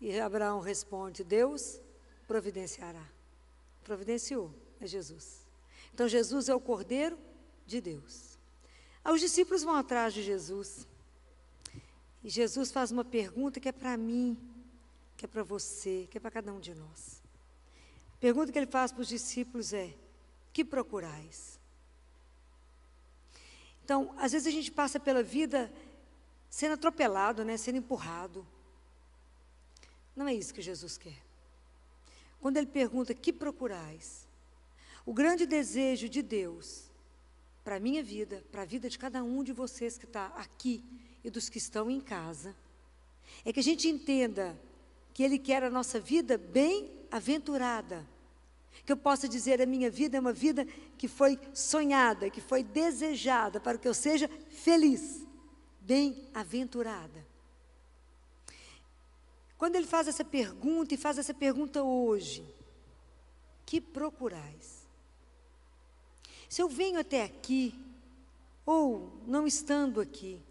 E 0.00 0.18
Abraão 0.20 0.60
responde: 0.60 1.24
Deus 1.24 1.80
providenciará. 2.26 3.06
Providenciou, 3.84 4.52
é 4.80 4.86
Jesus. 4.86 5.46
Então 5.94 6.08
Jesus 6.08 6.48
é 6.48 6.54
o 6.54 6.60
cordeiro 6.60 7.18
de 7.66 7.80
Deus. 7.80 8.38
Os 9.04 9.20
discípulos 9.20 9.62
vão 9.62 9.74
atrás 9.74 10.12
de 10.14 10.22
Jesus. 10.22 10.86
E 12.22 12.30
Jesus 12.30 12.70
faz 12.70 12.90
uma 12.92 13.04
pergunta 13.04 13.58
que 13.58 13.68
é 13.68 13.72
para 13.72 13.96
mim, 13.96 14.38
que 15.16 15.24
é 15.24 15.28
para 15.28 15.42
você, 15.42 16.06
que 16.10 16.18
é 16.18 16.20
para 16.20 16.30
cada 16.30 16.52
um 16.52 16.60
de 16.60 16.74
nós. 16.74 17.20
A 18.14 18.18
pergunta 18.20 18.52
que 18.52 18.58
ele 18.58 18.66
faz 18.66 18.92
para 18.92 19.02
os 19.02 19.08
discípulos 19.08 19.72
é: 19.72 19.94
Que 20.52 20.64
procurais? 20.64 21.58
Então, 23.84 24.14
às 24.18 24.32
vezes 24.32 24.46
a 24.46 24.50
gente 24.50 24.70
passa 24.70 25.00
pela 25.00 25.22
vida 25.22 25.72
sendo 26.48 26.74
atropelado, 26.74 27.44
né, 27.44 27.56
sendo 27.56 27.78
empurrado. 27.78 28.46
Não 30.14 30.28
é 30.28 30.34
isso 30.34 30.54
que 30.54 30.62
Jesus 30.62 30.96
quer. 30.96 31.20
Quando 32.40 32.56
ele 32.56 32.66
pergunta: 32.66 33.12
Que 33.12 33.32
procurais? 33.32 34.28
O 35.04 35.12
grande 35.12 35.44
desejo 35.44 36.08
de 36.08 36.22
Deus 36.22 36.88
para 37.64 37.76
a 37.76 37.80
minha 37.80 38.02
vida, 38.02 38.44
para 38.52 38.62
a 38.62 38.64
vida 38.64 38.88
de 38.88 38.98
cada 38.98 39.24
um 39.24 39.42
de 39.42 39.52
vocês 39.52 39.98
que 39.98 40.04
está 40.04 40.26
aqui 40.28 40.84
e 41.24 41.30
dos 41.30 41.48
que 41.48 41.58
estão 41.58 41.90
em 41.90 42.00
casa, 42.00 42.54
é 43.44 43.52
que 43.52 43.60
a 43.60 43.62
gente 43.62 43.88
entenda 43.88 44.58
que 45.14 45.22
Ele 45.22 45.38
quer 45.38 45.62
a 45.62 45.70
nossa 45.70 46.00
vida 46.00 46.36
bem-aventurada. 46.36 48.06
Que 48.84 48.92
eu 48.92 48.96
possa 48.96 49.28
dizer, 49.28 49.60
a 49.60 49.66
minha 49.66 49.90
vida 49.90 50.16
é 50.16 50.20
uma 50.20 50.32
vida 50.32 50.66
que 50.96 51.06
foi 51.06 51.38
sonhada, 51.54 52.30
que 52.30 52.40
foi 52.40 52.62
desejada, 52.62 53.60
para 53.60 53.78
que 53.78 53.86
eu 53.86 53.94
seja 53.94 54.28
feliz, 54.50 55.24
bem-aventurada. 55.80 57.26
Quando 59.58 59.76
ele 59.76 59.86
faz 59.86 60.08
essa 60.08 60.24
pergunta, 60.24 60.94
e 60.94 60.96
faz 60.96 61.18
essa 61.18 61.32
pergunta 61.32 61.84
hoje, 61.84 62.44
que 63.64 63.80
procurais? 63.80 64.82
Se 66.48 66.60
eu 66.60 66.68
venho 66.68 66.98
até 66.98 67.22
aqui, 67.22 67.74
ou 68.66 69.12
não 69.26 69.46
estando 69.46 70.00
aqui, 70.00 70.42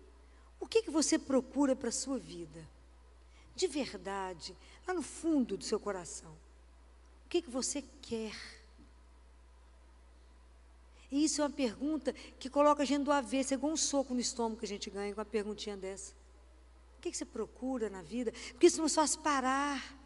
o 0.61 0.67
que, 0.67 0.83
que 0.83 0.91
você 0.91 1.17
procura 1.17 1.75
para 1.75 1.89
a 1.89 1.91
sua 1.91 2.19
vida? 2.19 2.65
De 3.55 3.67
verdade, 3.67 4.55
lá 4.87 4.93
no 4.93 5.01
fundo 5.01 5.57
do 5.57 5.63
seu 5.65 5.79
coração. 5.79 6.31
O 7.25 7.29
que, 7.29 7.41
que 7.41 7.49
você 7.49 7.83
quer? 8.01 8.35
E 11.11 11.25
isso 11.25 11.41
é 11.41 11.43
uma 11.43 11.49
pergunta 11.49 12.13
que 12.39 12.49
coloca 12.49 12.83
a 12.83 12.85
gente 12.85 13.03
do 13.03 13.11
avesso, 13.11 13.53
é 13.53 13.57
igual 13.57 13.73
um 13.73 13.77
soco 13.77 14.13
no 14.13 14.21
estômago 14.21 14.59
que 14.59 14.65
a 14.65 14.67
gente 14.67 14.89
ganha 14.89 15.13
com 15.13 15.19
uma 15.19 15.25
perguntinha 15.25 15.75
dessa. 15.75 16.13
O 16.97 17.01
que, 17.01 17.11
que 17.11 17.17
você 17.17 17.25
procura 17.25 17.89
na 17.89 18.03
vida? 18.03 18.31
Porque 18.51 18.67
isso 18.67 18.81
nos 18.81 18.93
faz 18.93 19.15
parar, 19.15 19.97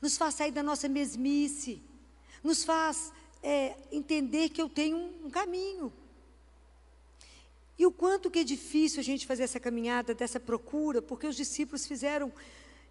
nos 0.00 0.16
faz 0.16 0.34
sair 0.34 0.50
da 0.50 0.62
nossa 0.62 0.88
mesmice, 0.88 1.82
nos 2.42 2.64
faz 2.64 3.12
é, 3.42 3.76
entender 3.92 4.48
que 4.48 4.60
eu 4.60 4.68
tenho 4.68 4.96
um, 4.96 5.26
um 5.26 5.30
caminho. 5.30 5.92
E 7.78 7.86
o 7.86 7.92
quanto 7.92 8.30
que 8.30 8.40
é 8.40 8.44
difícil 8.44 9.00
a 9.00 9.04
gente 9.04 9.26
fazer 9.26 9.44
essa 9.44 9.60
caminhada, 9.60 10.12
dessa 10.12 10.40
procura, 10.40 11.00
porque 11.00 11.26
os 11.26 11.36
discípulos 11.36 11.86
fizeram, 11.86 12.32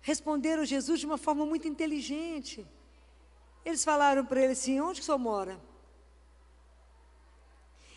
responderam 0.01 0.63
Jesus 0.63 0.99
de 0.99 1.05
uma 1.05 1.17
forma 1.17 1.45
muito 1.45 1.67
inteligente. 1.67 2.65
Eles 3.65 3.83
falaram 3.83 4.25
para 4.25 4.41
ele 4.41 4.53
assim: 4.53 4.79
onde 4.79 4.99
que 4.99 5.03
o 5.03 5.05
senhor 5.05 5.17
mora? 5.17 5.59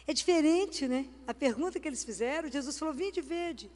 É 0.05 0.13
diferente, 0.13 0.89
né? 0.89 1.07
A 1.29 1.33
pergunta 1.33 1.79
que 1.79 1.87
eles 1.87 2.03
fizeram, 2.03 2.51
Jesus 2.51 2.77
falou: 2.77 2.93
vinde 2.93 3.21
verde. 3.21 3.71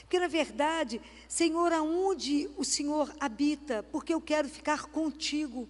Porque 0.00 0.18
na 0.18 0.26
verdade, 0.26 1.00
Senhor, 1.28 1.72
aonde 1.72 2.50
o 2.56 2.64
Senhor 2.64 3.14
habita? 3.20 3.84
Porque 3.84 4.12
eu 4.12 4.20
quero 4.20 4.48
ficar 4.48 4.86
contigo. 4.86 5.68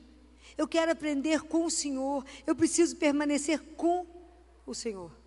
Eu 0.56 0.66
quero 0.66 0.92
aprender 0.92 1.42
com 1.42 1.66
o 1.66 1.70
Senhor. 1.70 2.24
Eu 2.46 2.56
preciso 2.56 2.96
permanecer 2.96 3.60
com 3.76 4.06
o 4.64 4.74
Senhor. 4.74 5.23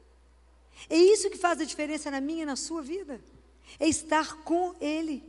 É 0.90 0.98
isso 0.98 1.30
que 1.30 1.38
faz 1.38 1.60
a 1.60 1.66
diferença 1.66 2.12
na 2.12 2.22
minha 2.22 2.44
e 2.44 2.46
na 2.46 2.56
sua 2.56 2.82
vida. 2.82 3.22
É 3.80 3.88
estar 3.88 4.44
com 4.44 4.76
Ele, 4.80 5.24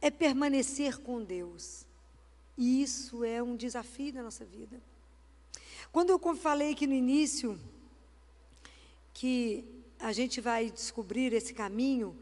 é 0.00 0.10
permanecer 0.10 0.98
com 0.98 1.22
Deus. 1.22 1.86
E 2.56 2.82
isso 2.82 3.24
é 3.24 3.42
um 3.42 3.56
desafio 3.56 4.12
da 4.12 4.22
nossa 4.22 4.44
vida. 4.44 4.80
Quando 5.92 6.10
eu 6.10 6.36
falei 6.36 6.72
aqui 6.72 6.86
no 6.86 6.94
início 6.94 7.58
que 9.12 9.64
a 9.98 10.12
gente 10.12 10.40
vai 10.40 10.70
descobrir 10.70 11.32
esse 11.32 11.52
caminho 11.52 12.16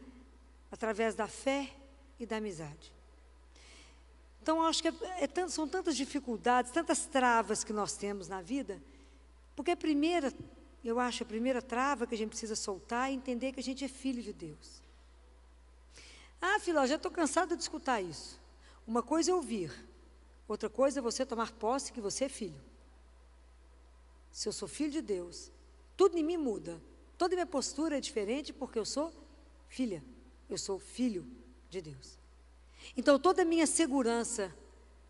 através 0.70 1.14
da 1.14 1.28
fé 1.28 1.72
e 2.18 2.26
da 2.26 2.36
amizade. 2.36 2.92
Então, 4.42 4.62
acho 4.62 4.82
que 4.82 4.88
é, 4.88 4.94
é, 5.20 5.48
são 5.48 5.68
tantas 5.68 5.96
dificuldades, 5.96 6.72
tantas 6.72 7.06
travas 7.06 7.62
que 7.62 7.72
nós 7.72 7.96
temos 7.96 8.28
na 8.28 8.40
vida, 8.40 8.82
porque 9.54 9.70
a 9.70 9.76
primeira 9.76 10.32
eu 10.88 10.98
acho 10.98 11.22
a 11.22 11.26
primeira 11.26 11.60
trava 11.60 12.06
que 12.06 12.14
a 12.14 12.18
gente 12.18 12.30
precisa 12.30 12.56
soltar 12.56 13.10
é 13.10 13.12
entender 13.12 13.52
que 13.52 13.60
a 13.60 13.62
gente 13.62 13.84
é 13.84 13.88
filho 13.88 14.22
de 14.22 14.32
Deus. 14.32 14.82
Ah, 16.40 16.58
Filó, 16.60 16.86
já 16.86 16.96
estou 16.96 17.10
cansada 17.10 17.56
de 17.56 17.62
escutar 17.62 18.00
isso. 18.00 18.40
Uma 18.86 19.02
coisa 19.02 19.30
é 19.30 19.34
ouvir, 19.34 19.72
outra 20.46 20.70
coisa 20.70 21.00
é 21.00 21.02
você 21.02 21.26
tomar 21.26 21.52
posse 21.52 21.92
que 21.92 22.00
você 22.00 22.24
é 22.24 22.28
filho. 22.28 22.60
Se 24.30 24.48
eu 24.48 24.52
sou 24.52 24.68
filho 24.68 24.90
de 24.90 25.02
Deus, 25.02 25.50
tudo 25.96 26.16
em 26.16 26.24
mim 26.24 26.36
muda. 26.36 26.80
Toda 27.16 27.34
minha 27.34 27.46
postura 27.46 27.98
é 27.98 28.00
diferente 28.00 28.52
porque 28.52 28.78
eu 28.78 28.84
sou 28.84 29.12
filha. 29.68 30.02
Eu 30.48 30.56
sou 30.56 30.78
filho 30.78 31.26
de 31.68 31.82
Deus. 31.82 32.18
Então 32.96 33.18
toda 33.18 33.42
a 33.42 33.44
minha 33.44 33.66
segurança, 33.66 34.54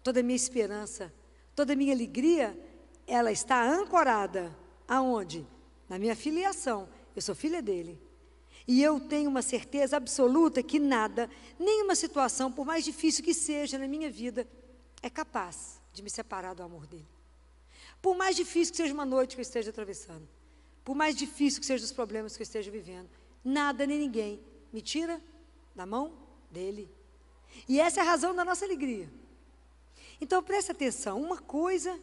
toda 0.03 0.21
a 0.21 0.23
minha 0.23 0.35
esperança, 0.35 1.13
toda 1.55 1.75
a 1.75 1.77
minha 1.77 1.93
alegria, 1.93 2.59
ela 3.07 3.31
está 3.31 3.63
ancorada 3.63 4.57
aonde? 4.89 5.47
Na 5.89 5.99
minha 5.99 6.15
filiação, 6.15 6.89
eu 7.17 7.23
sou 7.23 7.35
filha 7.35 7.63
dele. 7.63 8.01
E 8.67 8.83
eu 8.83 9.01
tenho 9.01 9.31
uma 9.31 9.41
certeza 9.41 9.97
absoluta 9.97 10.63
que 10.63 10.79
nada, 10.79 11.31
nenhuma 11.59 11.95
situação, 11.95 12.53
por 12.53 12.67
mais 12.67 12.85
difícil 12.85 13.25
que 13.25 13.33
seja 13.33 13.79
na 13.79 13.89
minha 13.89 14.11
vida, 14.11 14.47
é 15.03 15.09
capaz 15.09 15.81
de 15.93 16.03
me 16.03 16.11
separar 16.11 16.55
do 16.55 16.63
amor 16.63 16.87
dele. 16.87 17.09
Por 18.03 18.15
mais 18.15 18.37
difícil 18.37 18.73
que 18.73 18.77
seja 18.77 18.93
uma 18.93 19.07
noite 19.07 19.35
que 19.35 19.41
eu 19.41 19.43
esteja 19.43 19.71
atravessando, 19.71 20.29
por 20.85 20.95
mais 20.95 21.17
difícil 21.17 21.61
que 21.61 21.67
sejam 21.67 21.85
os 21.85 21.93
problemas 21.93 22.37
que 22.37 22.43
eu 22.43 22.45
esteja 22.45 22.71
vivendo, 22.71 23.09
nada 23.43 23.87
nem 23.87 23.99
ninguém 23.99 24.41
me 24.73 24.83
tira 24.83 25.21
da 25.75 25.87
mão 25.87 26.13
dele. 26.51 26.91
E 27.67 27.81
essa 27.81 28.01
é 28.01 28.03
a 28.03 28.07
razão 28.07 28.35
da 28.35 28.45
nossa 28.45 28.65
alegria. 28.65 29.11
Então 30.21 30.43
preste 30.43 30.71
atenção: 30.71 31.21
uma 31.21 31.39
coisa 31.39 31.99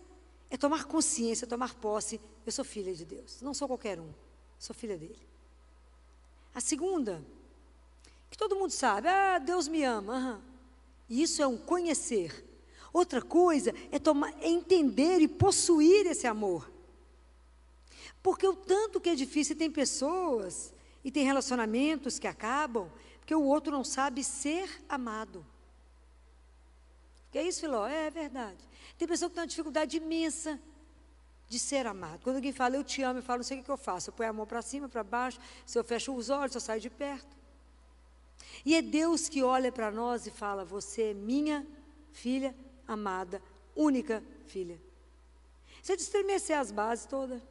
é 0.50 0.58
tomar 0.58 0.86
consciência, 0.86 1.48
tomar 1.48 1.76
posse 1.76 2.20
eu 2.46 2.52
sou 2.52 2.64
filha 2.64 2.94
de 2.94 3.06
Deus, 3.06 3.42
não 3.42 3.54
sou 3.54 3.68
qualquer 3.68 4.00
um, 4.00 4.14
sou 4.60 4.76
filha 4.76 4.98
dele. 4.98 5.26
A 6.54 6.62
segunda, 6.62 7.22
que 8.30 8.38
todo 8.38 8.56
mundo 8.56 8.72
sabe, 8.72 9.08
ah, 9.08 9.40
Deus 9.40 9.68
me 9.68 9.84
ama. 9.84 10.14
Uhum. 10.14 10.42
Isso 11.10 11.42
é 11.42 11.48
um 11.48 11.58
conhecer. 11.58 12.46
Outra 12.94 13.22
coisa 13.22 13.74
é, 13.92 14.00
tomar, 14.00 14.34
é 14.42 14.48
entender 14.48 15.20
e 15.20 15.28
possuir 15.28 16.06
esse 16.08 16.26
amor. 16.26 16.72
Porque 18.24 18.48
o 18.48 18.56
tanto 18.56 19.02
que 19.02 19.10
é 19.10 19.16
difícil, 19.16 19.56
tem 19.56 19.70
pessoas 19.70 20.74
e 21.04 21.12
tem 21.12 21.26
relacionamentos 21.26 22.18
que 22.18 22.28
acabam, 22.28 22.90
porque 23.20 23.36
o 23.36 23.44
outro 23.44 23.72
não 23.72 23.84
sabe 23.84 24.24
ser 24.24 24.70
amado. 24.88 25.46
Que 27.32 27.40
é 27.40 27.44
isso, 27.48 27.60
Filó? 27.62 27.86
É, 27.86 28.08
é 28.08 28.10
verdade. 28.10 28.58
Tem 28.98 29.08
pessoa 29.08 29.30
que 29.30 29.36
tem 29.36 29.42
uma 29.42 29.48
dificuldade 29.48 29.98
imensa 29.98 30.60
de 31.48 31.60
ser 31.60 31.86
amado. 31.86 32.22
Quando 32.24 32.38
alguém 32.38 32.52
fala, 32.52 32.76
eu 32.76 32.84
te 32.84 33.02
amo, 33.02 33.20
eu 33.20 33.24
falo, 33.24 33.40
não 33.40 33.44
sei 33.44 33.60
o 33.60 33.64
que 33.64 33.70
eu 33.70 33.78
faço. 33.78 34.10
Eu 34.10 34.14
ponho 34.14 34.30
a 34.30 34.34
mão 34.34 34.46
para 34.46 34.62
cima, 34.62 34.90
para 34.90 35.04
baixo, 35.04 35.40
se 35.66 35.78
eu 35.78 35.84
fecho 35.84 36.14
os 36.14 36.30
olhos, 36.30 36.56
eu 36.56 36.62
saio 36.62 36.82
de 36.82 36.90
perto. 36.90 37.36
E 38.66 38.76
é 38.76 38.82
Deus 38.82 39.30
que 39.30 39.44
olha 39.44 39.72
para 39.72 39.92
nós 39.92 40.26
e 40.26 40.32
fala: 40.32 40.66
Você 40.66 41.12
é 41.12 41.14
minha 41.14 41.66
filha 42.12 42.56
amada, 42.88 43.42
única 43.76 44.24
filha. 44.48 44.80
Você 45.82 45.94
é 45.94 45.96
de 45.96 46.02
estremecer 46.02 46.58
as 46.58 46.72
bases 46.72 47.06
todas. 47.06 47.42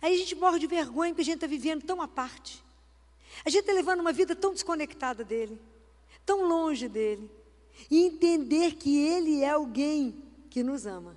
Aí 0.00 0.14
a 0.14 0.18
gente 0.18 0.34
morre 0.34 0.58
de 0.58 0.66
vergonha 0.66 1.12
porque 1.12 1.22
a 1.22 1.24
gente 1.24 1.36
está 1.36 1.46
vivendo 1.46 1.84
tão 1.84 2.00
à 2.02 2.08
parte. 2.08 2.62
A 3.44 3.50
gente 3.50 3.60
está 3.60 3.72
levando 3.72 4.00
uma 4.00 4.12
vida 4.12 4.34
tão 4.34 4.52
desconectada 4.52 5.24
dele, 5.24 5.60
tão 6.24 6.46
longe 6.46 6.88
dele. 6.88 7.30
E 7.90 8.06
entender 8.06 8.74
que 8.74 9.06
ele 9.06 9.42
é 9.42 9.50
alguém 9.50 10.22
que 10.48 10.62
nos 10.62 10.86
ama. 10.86 11.16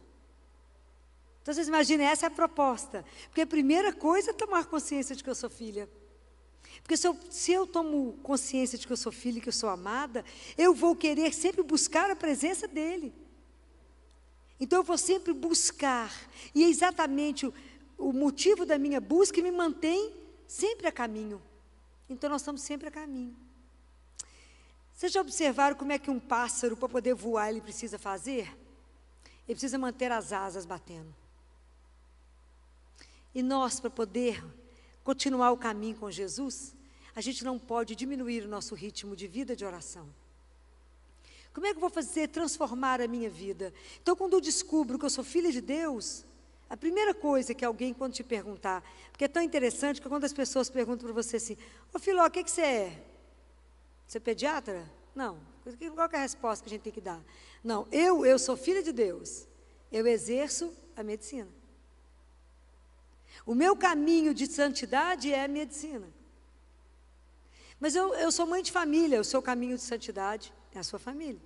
Então 1.47 1.55
vocês 1.55 1.69
imaginem, 1.69 2.05
essa 2.05 2.25
é 2.25 2.27
a 2.27 2.29
proposta. 2.29 3.05
Porque 3.29 3.39
a 3.39 3.47
primeira 3.47 3.93
coisa 3.93 4.31
é 4.31 4.33
tomar 4.33 4.65
consciência 4.65 5.15
de 5.15 5.23
que 5.23 5.29
eu 5.29 5.33
sou 5.33 5.49
filha. 5.49 5.89
Porque 6.83 6.97
se 6.97 7.07
eu, 7.07 7.17
se 7.29 7.53
eu 7.53 7.65
tomo 7.65 8.19
consciência 8.21 8.77
de 8.77 8.86
que 8.86 8.91
eu 8.91 8.97
sou 8.97 9.13
filha 9.13 9.38
e 9.38 9.41
que 9.41 9.47
eu 9.47 9.53
sou 9.53 9.69
amada, 9.69 10.25
eu 10.57 10.73
vou 10.73 10.93
querer 10.93 11.33
sempre 11.33 11.63
buscar 11.63 12.12
a 12.12 12.17
presença 12.17 12.67
dele. 12.67 13.13
Então 14.60 14.79
eu 14.79 14.83
vou 14.83 14.97
sempre 14.97 15.31
buscar. 15.31 16.13
E 16.53 16.65
é 16.65 16.67
exatamente 16.67 17.45
o, 17.45 17.53
o 17.97 18.12
motivo 18.12 18.65
da 18.65 18.77
minha 18.77 18.99
busca 18.99 19.41
me 19.41 19.49
mantém 19.49 20.13
sempre 20.45 20.86
a 20.86 20.91
caminho. 20.91 21.41
Então 22.10 22.29
nós 22.29 22.41
estamos 22.41 22.62
sempre 22.62 22.89
a 22.89 22.91
caminho. 22.91 23.33
Vocês 24.93 25.13
já 25.13 25.21
observaram 25.21 25.77
como 25.77 25.93
é 25.93 25.97
que 25.97 26.12
um 26.12 26.19
pássaro, 26.19 26.75
para 26.75 26.89
poder 26.89 27.13
voar, 27.13 27.49
ele 27.51 27.62
precisa 27.62 27.97
fazer? 27.97 28.53
Ele 29.47 29.55
precisa 29.55 29.77
manter 29.77 30.12
as 30.12 30.33
asas 30.33 30.65
batendo. 30.65 31.15
E 33.38 33.43
nós, 33.43 33.80
para 33.80 33.91
poder 33.91 34.43
continuar 35.04 35.52
o 35.52 35.58
caminho 35.58 35.95
com 35.95 36.10
Jesus, 36.10 36.73
a 37.15 37.21
gente 37.21 37.45
não 37.45 37.60
pode 37.60 37.95
diminuir 37.95 38.43
o 38.43 38.47
nosso 38.47 38.73
ritmo 38.73 39.15
de 39.15 39.28
vida 39.28 39.56
de 39.56 39.63
oração. 39.63 40.10
Como 41.54 41.67
é 41.67 41.69
que 41.69 41.78
eu 41.78 41.82
vou 41.82 41.91
fazer 41.91 42.30
transformar 42.30 43.00
a 43.00 43.08
minha 43.08 43.30
vida? 43.30 43.71
Então, 44.02 44.15
quando 44.15 44.34
eu 44.34 44.41
descubro 44.41 44.97
que 44.97 45.06
eu 45.06 45.10
sou 45.12 45.23
filha 45.23 45.52
de 45.52 45.62
Deus, 45.62 46.26
a 46.67 46.76
primeira 46.76 47.13
coisa 47.13 47.54
que 47.54 47.63
alguém, 47.63 47.93
quando 47.93 48.13
te 48.13 48.23
perguntar, 48.23 48.84
porque 49.12 49.26
é 49.26 49.28
tão 49.28 49.43
interessante 49.43 50.02
que 50.02 50.10
quando 50.10 50.23
as 50.23 50.34
pessoas 50.34 50.67
perguntam 50.67 51.06
para 51.06 51.13
você 51.13 51.36
assim, 51.38 51.58
ô 51.93 52.00
Filó, 52.00 52.26
o 52.26 52.32
que, 52.32 52.43
que 52.43 52.50
você 52.50 52.62
é? 52.62 53.04
Você 54.08 54.17
é 54.17 54.19
pediatra? 54.19 54.91
Não. 55.13 55.38
Qual 55.93 56.10
é 56.12 56.17
a 56.17 56.21
resposta 56.21 56.63
que 56.63 56.69
a 56.69 56.73
gente 56.73 56.82
tem 56.82 56.93
que 56.93 57.02
dar? 57.02 57.23
Não, 57.63 57.88
eu, 57.91 58.26
eu 58.26 58.39
sou 58.39 58.58
filha 58.58 58.82
de 58.82 58.91
Deus. 58.91 59.47
Eu 59.91 60.08
exerço 60.08 60.73
a 60.95 61.04
medicina. 61.04 61.57
O 63.45 63.56
meu 63.56 63.76
caminho 63.76 64.34
de 64.34 64.47
santidade 64.47 65.34
é 65.34 65.43
a 65.43 65.47
medicina. 65.47 66.08
Mas 67.80 67.95
eu, 67.95 68.13
eu 68.15 68.32
sou 68.32 68.45
mãe 68.45 68.63
de 68.63 68.71
família, 68.71 69.21
o 69.21 69.23
seu 69.23 69.41
caminho 69.41 69.76
de 69.76 69.84
santidade 69.84 70.54
é 70.73 70.80
a 70.80 70.84
sua 70.84 71.00
família. 71.00 71.41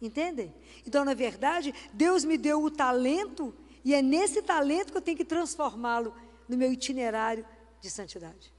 Entendem? 0.00 0.54
Então, 0.86 1.04
na 1.04 1.14
verdade, 1.14 1.74
Deus 1.92 2.24
me 2.24 2.38
deu 2.38 2.62
o 2.62 2.70
talento 2.70 3.54
e 3.84 3.94
é 3.94 4.00
nesse 4.00 4.42
talento 4.42 4.92
que 4.92 4.98
eu 4.98 5.02
tenho 5.02 5.16
que 5.16 5.24
transformá-lo 5.24 6.14
no 6.48 6.56
meu 6.56 6.72
itinerário 6.72 7.44
de 7.80 7.90
santidade. 7.90 8.52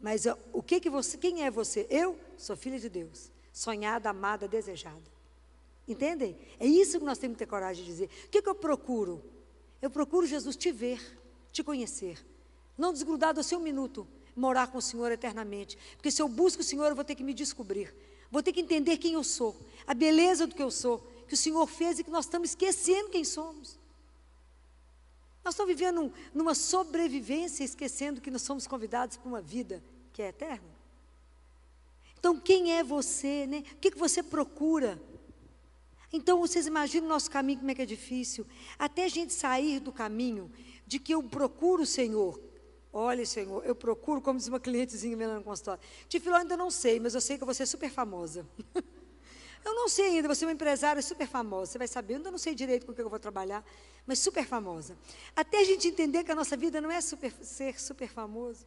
Mas 0.00 0.24
o 0.52 0.62
que 0.62 0.80
que 0.80 0.90
você, 0.90 1.16
quem 1.16 1.44
é 1.44 1.50
você? 1.50 1.86
Eu 1.90 2.18
sou 2.36 2.56
filha 2.56 2.80
de 2.80 2.88
Deus, 2.88 3.30
sonhada, 3.52 4.10
amada, 4.10 4.48
desejada. 4.48 5.10
Entendem? 5.86 6.38
É 6.58 6.66
isso 6.66 6.98
que 6.98 7.04
nós 7.04 7.18
temos 7.18 7.36
que 7.36 7.44
ter 7.44 7.50
coragem 7.50 7.84
de 7.84 7.90
dizer. 7.90 8.10
O 8.26 8.28
que, 8.28 8.42
que 8.42 8.48
eu 8.48 8.54
procuro? 8.54 9.22
Eu 9.80 9.90
procuro, 9.90 10.26
Jesus, 10.26 10.56
te 10.56 10.72
ver, 10.72 11.19
te 11.52 11.62
conhecer. 11.62 12.24
Não 12.76 12.92
desgrudar 12.92 13.34
do 13.34 13.42
seu 13.42 13.60
minuto, 13.60 14.06
morar 14.34 14.68
com 14.68 14.78
o 14.78 14.82
Senhor 14.82 15.10
eternamente. 15.12 15.76
Porque 15.96 16.10
se 16.10 16.22
eu 16.22 16.28
busco 16.28 16.62
o 16.62 16.64
Senhor, 16.64 16.86
eu 16.86 16.94
vou 16.94 17.04
ter 17.04 17.14
que 17.14 17.24
me 17.24 17.34
descobrir. 17.34 17.94
Vou 18.30 18.42
ter 18.42 18.52
que 18.52 18.60
entender 18.60 18.96
quem 18.96 19.14
eu 19.14 19.24
sou, 19.24 19.56
a 19.86 19.92
beleza 19.92 20.46
do 20.46 20.54
que 20.54 20.62
eu 20.62 20.70
sou, 20.70 20.98
que 21.26 21.34
o 21.34 21.36
Senhor 21.36 21.66
fez 21.66 21.98
e 21.98 22.04
que 22.04 22.10
nós 22.10 22.26
estamos 22.26 22.50
esquecendo 22.50 23.10
quem 23.10 23.24
somos. 23.24 23.78
Nós 25.44 25.54
estamos 25.54 25.74
vivendo 25.74 26.12
numa 26.34 26.54
sobrevivência, 26.54 27.64
esquecendo 27.64 28.20
que 28.20 28.30
nós 28.30 28.42
somos 28.42 28.66
convidados 28.66 29.16
para 29.16 29.28
uma 29.28 29.40
vida 29.40 29.82
que 30.12 30.22
é 30.22 30.28
eterna. 30.28 30.68
Então, 32.18 32.38
quem 32.38 32.72
é 32.76 32.84
você, 32.84 33.46
né? 33.46 33.64
O 33.72 33.76
que, 33.76 33.90
que 33.90 33.98
você 33.98 34.22
procura? 34.22 35.00
Então, 36.12 36.40
vocês 36.40 36.66
imaginam 36.66 37.06
o 37.06 37.08
nosso 37.08 37.30
caminho, 37.30 37.60
como 37.60 37.70
é 37.70 37.74
que 37.74 37.82
é 37.82 37.86
difícil. 37.86 38.46
Até 38.78 39.04
a 39.04 39.08
gente 39.08 39.32
sair 39.32 39.80
do 39.80 39.90
caminho 39.90 40.52
de 40.90 40.98
que 40.98 41.14
eu 41.14 41.22
procuro 41.22 41.84
o 41.84 41.86
Senhor. 41.86 42.40
Olha, 42.92 43.24
Senhor, 43.24 43.64
eu 43.64 43.76
procuro, 43.76 44.20
como 44.20 44.40
diz 44.40 44.48
uma 44.48 44.58
clientezinha 44.58 45.16
minha 45.16 45.36
no 45.36 45.44
consultório. 45.44 45.80
Tifiló, 46.08 46.34
ainda 46.34 46.56
não 46.56 46.68
sei, 46.68 46.98
mas 46.98 47.14
eu 47.14 47.20
sei 47.20 47.38
que 47.38 47.44
você 47.44 47.62
é 47.62 47.66
super 47.66 47.88
famosa. 47.88 48.44
Eu 49.62 49.74
não 49.74 49.90
sei 49.90 50.06
ainda, 50.06 50.26
você 50.26 50.46
é 50.46 50.48
uma 50.48 50.54
empresária 50.54 51.02
super 51.02 51.28
famosa. 51.28 51.72
Você 51.72 51.76
vai 51.76 51.86
saber, 51.86 52.14
eu 52.14 52.16
ainda 52.16 52.30
não 52.30 52.38
sei 52.38 52.54
direito 52.54 52.86
com 52.86 52.92
o 52.92 52.94
que 52.94 53.02
eu 53.02 53.10
vou 53.10 53.18
trabalhar, 53.18 53.62
mas 54.06 54.18
super 54.18 54.46
famosa. 54.46 54.96
Até 55.36 55.58
a 55.58 55.64
gente 55.64 55.86
entender 55.86 56.24
que 56.24 56.32
a 56.32 56.34
nossa 56.34 56.56
vida 56.56 56.80
não 56.80 56.90
é 56.90 56.98
super, 57.02 57.30
ser 57.42 57.78
super 57.78 58.08
famoso. 58.08 58.64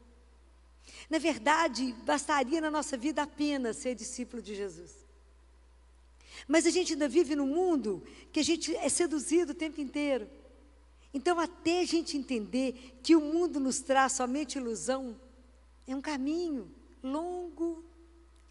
Na 1.09 1.17
verdade, 1.17 1.93
bastaria 2.05 2.61
na 2.61 2.69
nossa 2.69 2.95
vida 2.95 3.23
apenas 3.23 3.77
ser 3.77 3.95
discípulo 3.95 4.39
de 4.39 4.53
Jesus. 4.53 4.91
Mas 6.47 6.67
a 6.67 6.69
gente 6.69 6.93
ainda 6.93 7.09
vive 7.09 7.35
num 7.35 7.47
mundo 7.47 8.03
que 8.31 8.39
a 8.39 8.43
gente 8.43 8.75
é 8.75 8.87
seduzido 8.87 9.53
o 9.53 9.55
tempo 9.55 9.81
inteiro. 9.81 10.29
Então, 11.13 11.39
até 11.39 11.81
a 11.81 11.85
gente 11.85 12.17
entender 12.17 12.97
que 13.03 13.15
o 13.15 13.21
mundo 13.21 13.59
nos 13.59 13.79
traz 13.79 14.13
somente 14.13 14.57
ilusão, 14.57 15.19
é 15.85 15.95
um 15.95 16.01
caminho 16.01 16.71
longo, 17.03 17.83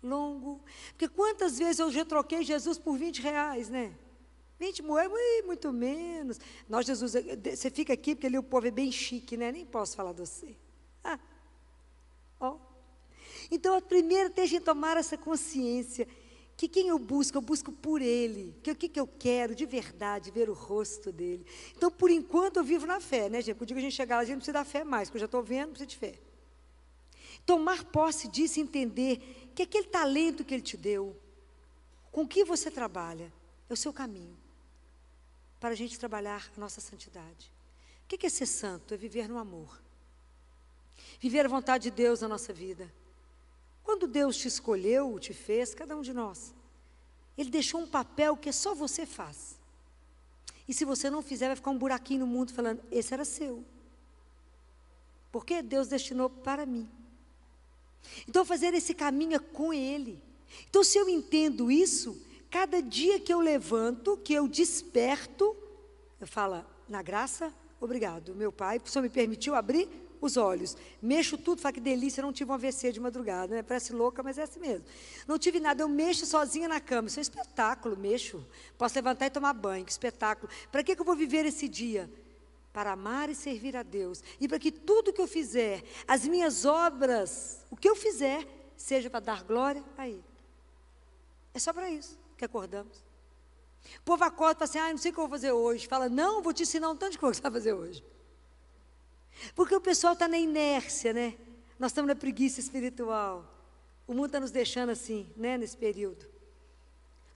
longo. 0.03 0.61
Porque 0.91 1.09
quantas 1.09 1.59
vezes 1.59 1.79
eu 1.79 1.91
já 1.91 2.05
troquei 2.05 2.45
Jesus 2.45 2.79
por 2.79 2.97
20 2.97 3.21
reais, 3.21 3.69
né? 3.69 3.95
20 4.61 4.83
moedas, 4.83 5.19
muito 5.45 5.73
menos. 5.73 6.39
Nós, 6.69 6.87
Jesus, 6.87 7.15
você 7.15 7.69
fica 7.71 7.93
aqui 7.93 8.15
porque 8.15 8.29
ali 8.29 8.39
o 8.39 8.43
povo 8.45 8.69
é 8.69 8.71
bem 8.71 8.93
chique, 8.93 9.37
né? 9.37 9.51
Nem 9.51 9.67
posso 9.67 9.97
falar 9.97 10.13
de 10.13 10.21
você. 10.21 10.57
Ah, 11.03 11.19
ó. 12.39 12.57
Então, 13.51 13.77
a 13.77 13.83
primeira 13.83 14.31
tem 14.31 14.45
a 14.45 14.47
gente 14.47 14.63
tomar 14.63 14.97
essa 14.97 15.19
consciência 15.19 16.07
que 16.63 16.69
quem 16.69 16.89
eu 16.91 16.99
busco, 16.99 17.37
eu 17.37 17.43
busco 17.43 17.73
por 17.73 18.01
Ele. 18.01 18.55
Que 18.63 18.71
o 18.71 18.77
que, 18.77 18.89
que 18.89 19.01
eu 19.01 19.07
quero 19.07 19.53
de 19.53 19.67
verdade, 19.67 20.31
ver 20.31 20.49
o 20.49 20.53
rosto 20.53 21.11
dele. 21.11 21.45
Então, 21.77 21.91
por 21.91 22.09
enquanto, 22.09 22.59
eu 22.59 22.63
vivo 22.63 22.87
na 22.87 23.01
fé, 23.01 23.29
né, 23.29 23.43
gente? 23.43 23.57
Quando 23.57 23.73
a 23.73 23.81
gente 23.81 23.97
chegar 23.97 24.15
lá, 24.15 24.23
a 24.23 24.25
gente 24.25 24.35
não 24.35 24.39
precisa 24.39 24.53
da 24.53 24.65
fé 24.65 24.85
mais, 24.85 25.09
porque 25.09 25.17
eu 25.17 25.23
já 25.23 25.27
estou 25.27 25.43
vendo, 25.43 25.67
não 25.67 25.71
precisa 25.71 25.89
de 25.89 25.97
fé. 25.97 26.21
Tomar 27.45 27.83
posse 27.87 28.29
disso 28.29 28.61
e 28.61 28.63
entender 28.63 29.51
que 29.57 29.63
aquele 29.65 29.89
talento 29.89 30.45
que 30.45 30.55
Ele 30.55 30.63
te 30.63 30.77
deu, 30.77 31.17
com 32.13 32.29
que 32.29 32.45
você 32.45 32.71
trabalha, 32.71 33.33
é 33.69 33.73
o 33.73 33.77
seu 33.77 33.93
caminho 33.93 34.39
para 35.59 35.71
a 35.71 35.75
gente 35.75 35.99
trabalhar 35.99 36.49
a 36.57 36.61
nossa 36.61 36.81
santidade. 36.81 37.53
O 38.05 38.07
que 38.07 38.25
é 38.25 38.31
ser 38.31 38.47
santo? 38.47 38.95
É 38.95 38.97
viver 38.97 39.29
no 39.29 39.37
amor. 39.37 39.83
Viver 41.19 41.45
a 41.45 41.49
vontade 41.49 41.85
de 41.85 41.91
Deus 41.91 42.21
na 42.21 42.29
nossa 42.29 42.53
vida. 42.53 42.89
Quando 43.83 44.07
Deus 44.07 44.37
te 44.37 44.49
escolheu, 44.49 45.19
te 45.19 45.35
fez, 45.35 45.75
cada 45.75 45.97
um 45.97 46.03
de 46.03 46.13
nós, 46.13 46.55
Ele 47.37 47.51
deixou 47.51 47.81
um 47.81 47.87
papel 47.87 48.37
que 48.37 48.53
só 48.53 48.75
você 48.75 49.05
faz. 49.05 49.59
E 50.69 50.75
se 50.75 50.85
você 50.85 51.11
não 51.11 51.23
fizer, 51.23 51.49
vai 51.49 51.57
ficar 51.57 51.71
um 51.71 51.79
buraquinho 51.79 52.21
no 52.21 52.27
mundo 52.27 52.53
falando: 52.53 52.83
esse 52.91 53.13
era 53.13 53.25
seu. 53.25 53.65
Porque 55.31 55.63
Deus 55.63 55.89
destinou 55.89 56.31
para 56.31 56.65
mim. 56.65 56.89
Então, 58.29 58.45
fazer 58.45 58.75
esse 58.75 58.95
caminho 58.95 59.37
é 59.37 59.39
com 59.39 59.73
Ele. 59.73 60.23
Então, 60.69 60.85
se 60.85 60.99
eu 60.99 61.09
entendo 61.09 61.71
isso, 61.71 62.21
cada 62.51 62.83
dia 62.83 63.19
que 63.19 63.33
eu 63.33 63.41
levanto, 63.41 64.17
que 64.19 64.35
eu 64.35 64.47
desperto, 64.47 65.57
eu 66.21 66.27
falo, 66.27 66.65
na 66.89 67.03
graça, 67.03 67.53
obrigado, 67.81 68.35
meu 68.35 68.53
Pai, 68.53 68.81
o 68.85 68.89
Senhor 68.89 69.03
me 69.03 69.09
permitiu 69.09 69.55
abrir 69.55 69.89
os 70.27 70.37
olhos. 70.37 70.77
Mexo 71.01 71.37
tudo, 71.37 71.61
fala 71.61 71.73
que 71.73 71.81
delícia, 71.81 72.23
não 72.23 72.33
tive 72.33 72.51
um 72.51 72.55
AVC 72.55 72.93
de 72.93 73.01
madrugada, 73.01 73.57
né? 73.57 73.63
Parece 73.63 73.93
louca, 73.93 74.23
mas 74.23 74.39
é 74.39 74.43
assim 74.43 74.61
mesmo. 74.61 74.85
Não 75.27 75.39
tive 75.39 75.61
nada, 75.61 75.83
eu 75.83 75.89
mexo 75.89 76.27
sozinha 76.27 76.69
na 76.69 76.81
cama. 76.81 77.09
Isso 77.09 77.19
é 77.19 77.21
um 77.21 77.23
espetáculo, 77.23 77.97
mexo. 77.97 78.47
Posso 78.79 78.95
levantar 78.95 79.27
e 79.27 79.31
tomar 79.31 79.53
banho, 79.53 79.85
que 79.85 79.93
espetáculo. 79.93 80.51
Para 80.71 80.83
que, 80.83 80.95
que 80.95 81.01
eu 81.01 81.07
vou 81.07 81.17
viver 81.17 81.45
esse 81.47 81.69
dia? 81.69 82.11
para 82.73 82.93
amar 82.93 83.29
e 83.29 83.35
servir 83.35 83.77
a 83.77 83.83
Deus, 83.83 84.25
e 84.41 84.49
para 84.49 84.59
que 84.59 84.73
tudo 84.73 85.13
que 85.13 85.21
eu 85.21 85.27
fizer, 85.27 85.85
as 86.09 86.27
minhas 86.27 86.65
obras, 86.65 87.61
o 87.71 87.77
que 87.77 87.87
eu 87.87 87.95
fizer, 87.95 88.47
seja 88.75 89.11
para 89.11 89.21
dar 89.21 89.43
glória 89.43 89.85
a 89.99 90.09
Ele. 90.09 90.25
É 91.53 91.59
só 91.59 91.71
para 91.73 91.91
isso 91.91 92.19
que 92.37 92.45
acordamos. 92.45 92.97
O 93.99 94.03
povo 94.05 94.25
acorda 94.25 94.53
e 94.53 94.59
fala 94.59 94.65
assim: 94.65 94.79
ah, 94.79 94.91
não 94.91 94.99
sei 94.99 95.11
o 95.11 95.15
que 95.15 95.21
eu 95.21 95.25
vou 95.25 95.31
fazer 95.31 95.53
hoje. 95.53 95.87
Fala, 95.87 96.09
não, 96.09 96.43
vou 96.43 96.53
te 96.53 96.63
ensinar 96.63 96.89
um 96.89 96.97
tanto 96.97 97.13
de 97.13 97.19
coisa 97.19 97.33
que 97.33 97.37
você 97.37 97.43
vai 97.43 97.53
fazer 97.53 97.73
hoje. 97.73 98.03
Porque 99.55 99.75
o 99.75 99.81
pessoal 99.81 100.13
está 100.13 100.29
na 100.29 100.39
inércia, 100.39 101.13
né? 101.13 101.35
Nós 101.79 101.91
estamos 101.91 102.09
na 102.09 102.15
preguiça 102.15 102.61
espiritual. 102.61 103.49
O 104.07 104.15
mundo 104.15 104.27
está 104.27 104.41
nos 104.41 104.51
deixando 104.51 104.91
assim, 104.91 105.29
né, 105.37 105.57
nesse 105.57 105.77
período. 105.77 106.27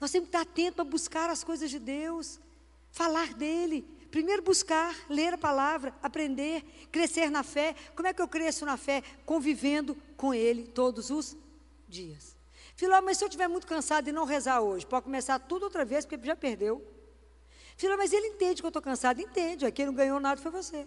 Nós 0.00 0.10
temos 0.10 0.28
que 0.28 0.36
estar 0.36 0.48
atentos 0.48 0.74
para 0.74 0.84
buscar 0.84 1.30
as 1.30 1.42
coisas 1.42 1.70
de 1.70 1.78
Deus, 1.78 2.38
falar 2.90 3.34
dele, 3.34 3.86
Primeiro 4.10 4.42
buscar, 4.42 4.96
ler 5.10 5.34
a 5.34 5.38
palavra, 5.38 5.94
aprender, 6.02 6.64
crescer 6.90 7.30
na 7.30 7.42
fé. 7.42 7.74
Como 7.94 8.08
é 8.08 8.14
que 8.14 8.22
eu 8.22 8.26
cresço 8.26 8.64
na 8.64 8.76
fé? 8.76 9.02
Convivendo 9.24 9.94
com 10.16 10.32
Ele 10.32 10.64
todos 10.66 11.10
os 11.10 11.36
dias. 11.88 12.34
Filó, 12.76 13.00
mas 13.02 13.18
se 13.18 13.24
eu 13.24 13.28
estiver 13.28 13.48
muito 13.48 13.66
cansado 13.66 14.08
e 14.08 14.12
não 14.12 14.24
rezar 14.24 14.60
hoje, 14.60 14.86
pode 14.86 15.04
começar 15.04 15.38
tudo 15.38 15.64
outra 15.64 15.84
vez, 15.84 16.06
porque 16.06 16.26
já 16.26 16.36
perdeu. 16.36 16.82
Filó, 17.76 17.96
mas 17.96 18.12
ele 18.12 18.28
entende 18.28 18.62
que 18.62 18.66
eu 18.66 18.68
estou 18.70 18.82
cansado? 18.82 19.20
Entende. 19.20 19.70
Quem 19.72 19.86
não 19.86 19.94
ganhou 19.94 20.18
nada 20.20 20.40
foi 20.40 20.50
você. 20.50 20.86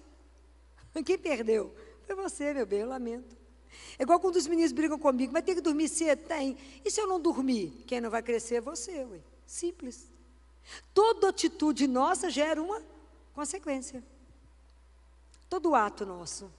Quem 1.05 1.17
perdeu? 1.17 1.73
Foi 2.05 2.15
você, 2.15 2.53
meu 2.53 2.65
bem, 2.65 2.79
eu 2.79 2.87
lamento. 2.87 3.37
É 3.97 4.03
igual 4.03 4.19
quando 4.19 4.35
os 4.35 4.47
meninos 4.47 4.71
brigam 4.71 4.97
comigo, 4.97 5.31
mas 5.31 5.43
tem 5.43 5.55
que 5.55 5.61
dormir 5.61 5.87
cedo? 5.89 6.23
Tem. 6.27 6.57
E 6.83 6.89
se 6.89 6.99
eu 6.99 7.07
não 7.07 7.19
dormir? 7.19 7.83
Quem 7.85 8.01
não 8.01 8.09
vai 8.09 8.23
crescer 8.23 8.55
é 8.55 8.61
você, 8.61 9.03
ué. 9.05 9.19
Simples. 9.45 10.09
Toda 10.93 11.29
atitude 11.29 11.87
nossa 11.87 12.29
gera 12.29 12.61
uma 12.61 12.81
consequência. 13.33 14.03
Todo 15.49 15.75
ato 15.75 16.05
nosso. 16.05 16.51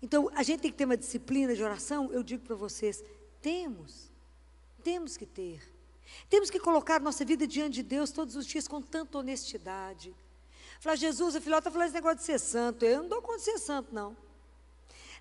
Então, 0.00 0.30
a 0.34 0.42
gente 0.42 0.60
tem 0.60 0.70
que 0.70 0.76
ter 0.76 0.84
uma 0.84 0.96
disciplina 0.96 1.54
de 1.54 1.62
oração, 1.62 2.12
eu 2.12 2.22
digo 2.22 2.44
para 2.44 2.54
vocês, 2.54 3.02
temos. 3.40 4.10
Temos 4.82 5.16
que 5.16 5.24
ter. 5.24 5.62
Temos 6.28 6.50
que 6.50 6.60
colocar 6.60 7.00
nossa 7.00 7.24
vida 7.24 7.46
diante 7.46 7.76
de 7.76 7.82
Deus 7.82 8.10
todos 8.10 8.36
os 8.36 8.46
dias 8.46 8.68
com 8.68 8.82
tanta 8.82 9.18
honestidade. 9.18 10.14
Falar, 10.84 10.96
Jesus, 10.96 11.34
a 11.34 11.40
filhota 11.40 11.60
está 11.60 11.70
falando 11.70 11.86
esse 11.86 11.94
negócio 11.94 12.18
de 12.18 12.24
ser 12.24 12.38
santo. 12.38 12.84
Eu 12.84 13.00
não 13.00 13.08
dou 13.08 13.22
conta 13.22 13.38
de 13.38 13.44
ser 13.44 13.58
santo, 13.58 13.94
não. 13.94 14.14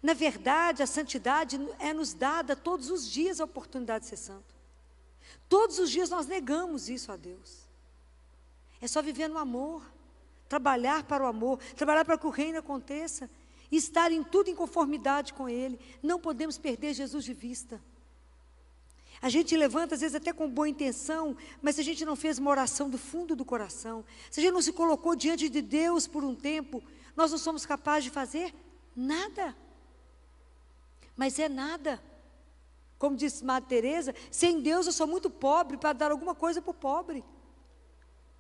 Na 0.02 0.14
verdade, 0.14 0.84
a 0.84 0.86
santidade 0.86 1.58
é 1.80 1.94
nos 1.94 2.14
dada 2.14 2.54
todos 2.54 2.90
os 2.90 3.10
dias 3.10 3.40
a 3.40 3.46
oportunidade 3.46 4.04
de 4.04 4.10
ser 4.10 4.18
santo. 4.18 4.54
Todos 5.48 5.80
os 5.80 5.90
dias 5.90 6.10
nós 6.10 6.28
negamos 6.28 6.90
isso 6.90 7.14
a 7.14 7.16
Deus. 7.16 7.62
É 8.82 8.88
só 8.90 9.02
viver 9.02 9.30
no 9.30 9.38
amor, 9.38 9.82
trabalhar 10.50 11.06
para 11.06 11.24
o 11.24 11.28
amor, 11.28 11.60
trabalhar 11.78 12.04
para 12.04 12.18
que 12.18 12.28
o 12.28 12.30
reino 12.30 12.60
aconteça, 12.60 13.30
estar 13.72 14.12
em 14.12 14.22
tudo 14.22 14.50
em 14.50 14.56
conformidade 14.56 15.34
com 15.34 15.48
Ele. 15.48 15.80
Não 16.04 16.20
podemos 16.20 16.58
perder 16.58 16.94
Jesus 16.94 17.24
de 17.24 17.34
vista. 17.34 17.82
A 19.24 19.30
gente 19.30 19.56
levanta, 19.56 19.96
às 19.96 20.02
vezes, 20.02 20.16
até 20.16 20.34
com 20.34 20.50
boa 20.50 20.68
intenção, 20.68 21.38
mas 21.62 21.76
se 21.76 21.82
a 21.82 21.84
gente 21.86 22.04
não 22.04 22.14
fez 22.14 22.40
uma 22.40 22.52
oração 22.52 22.90
do 22.90 22.98
fundo 22.98 23.38
do 23.38 23.46
coração, 23.46 24.04
se 24.30 24.42
a 24.42 24.44
gente 24.44 24.52
não 24.52 24.62
se 24.62 24.74
colocou 24.74 25.16
diante 25.16 25.48
de 25.48 25.62
Deus 25.62 26.06
por 26.06 26.26
um 26.26 26.36
tempo, 26.36 26.84
nós 27.16 27.32
não 27.32 27.38
somos 27.38 27.66
capazes 27.66 28.04
de 28.04 28.10
fazer 28.10 28.54
nada. 28.94 29.56
Mas 31.16 31.40
é 31.40 31.48
nada. 31.48 32.04
Como 33.00 33.16
disse 33.16 33.46
Madre 33.46 33.70
Teresa, 33.70 34.14
sem 34.30 34.60
Deus 34.60 34.88
eu 34.88 34.92
sou 34.92 35.08
muito 35.08 35.30
pobre 35.30 35.78
para 35.78 35.94
dar 35.94 36.12
alguma 36.12 36.36
coisa 36.36 36.62
para 36.62 36.72
o 36.72 36.74
pobre. 36.74 37.24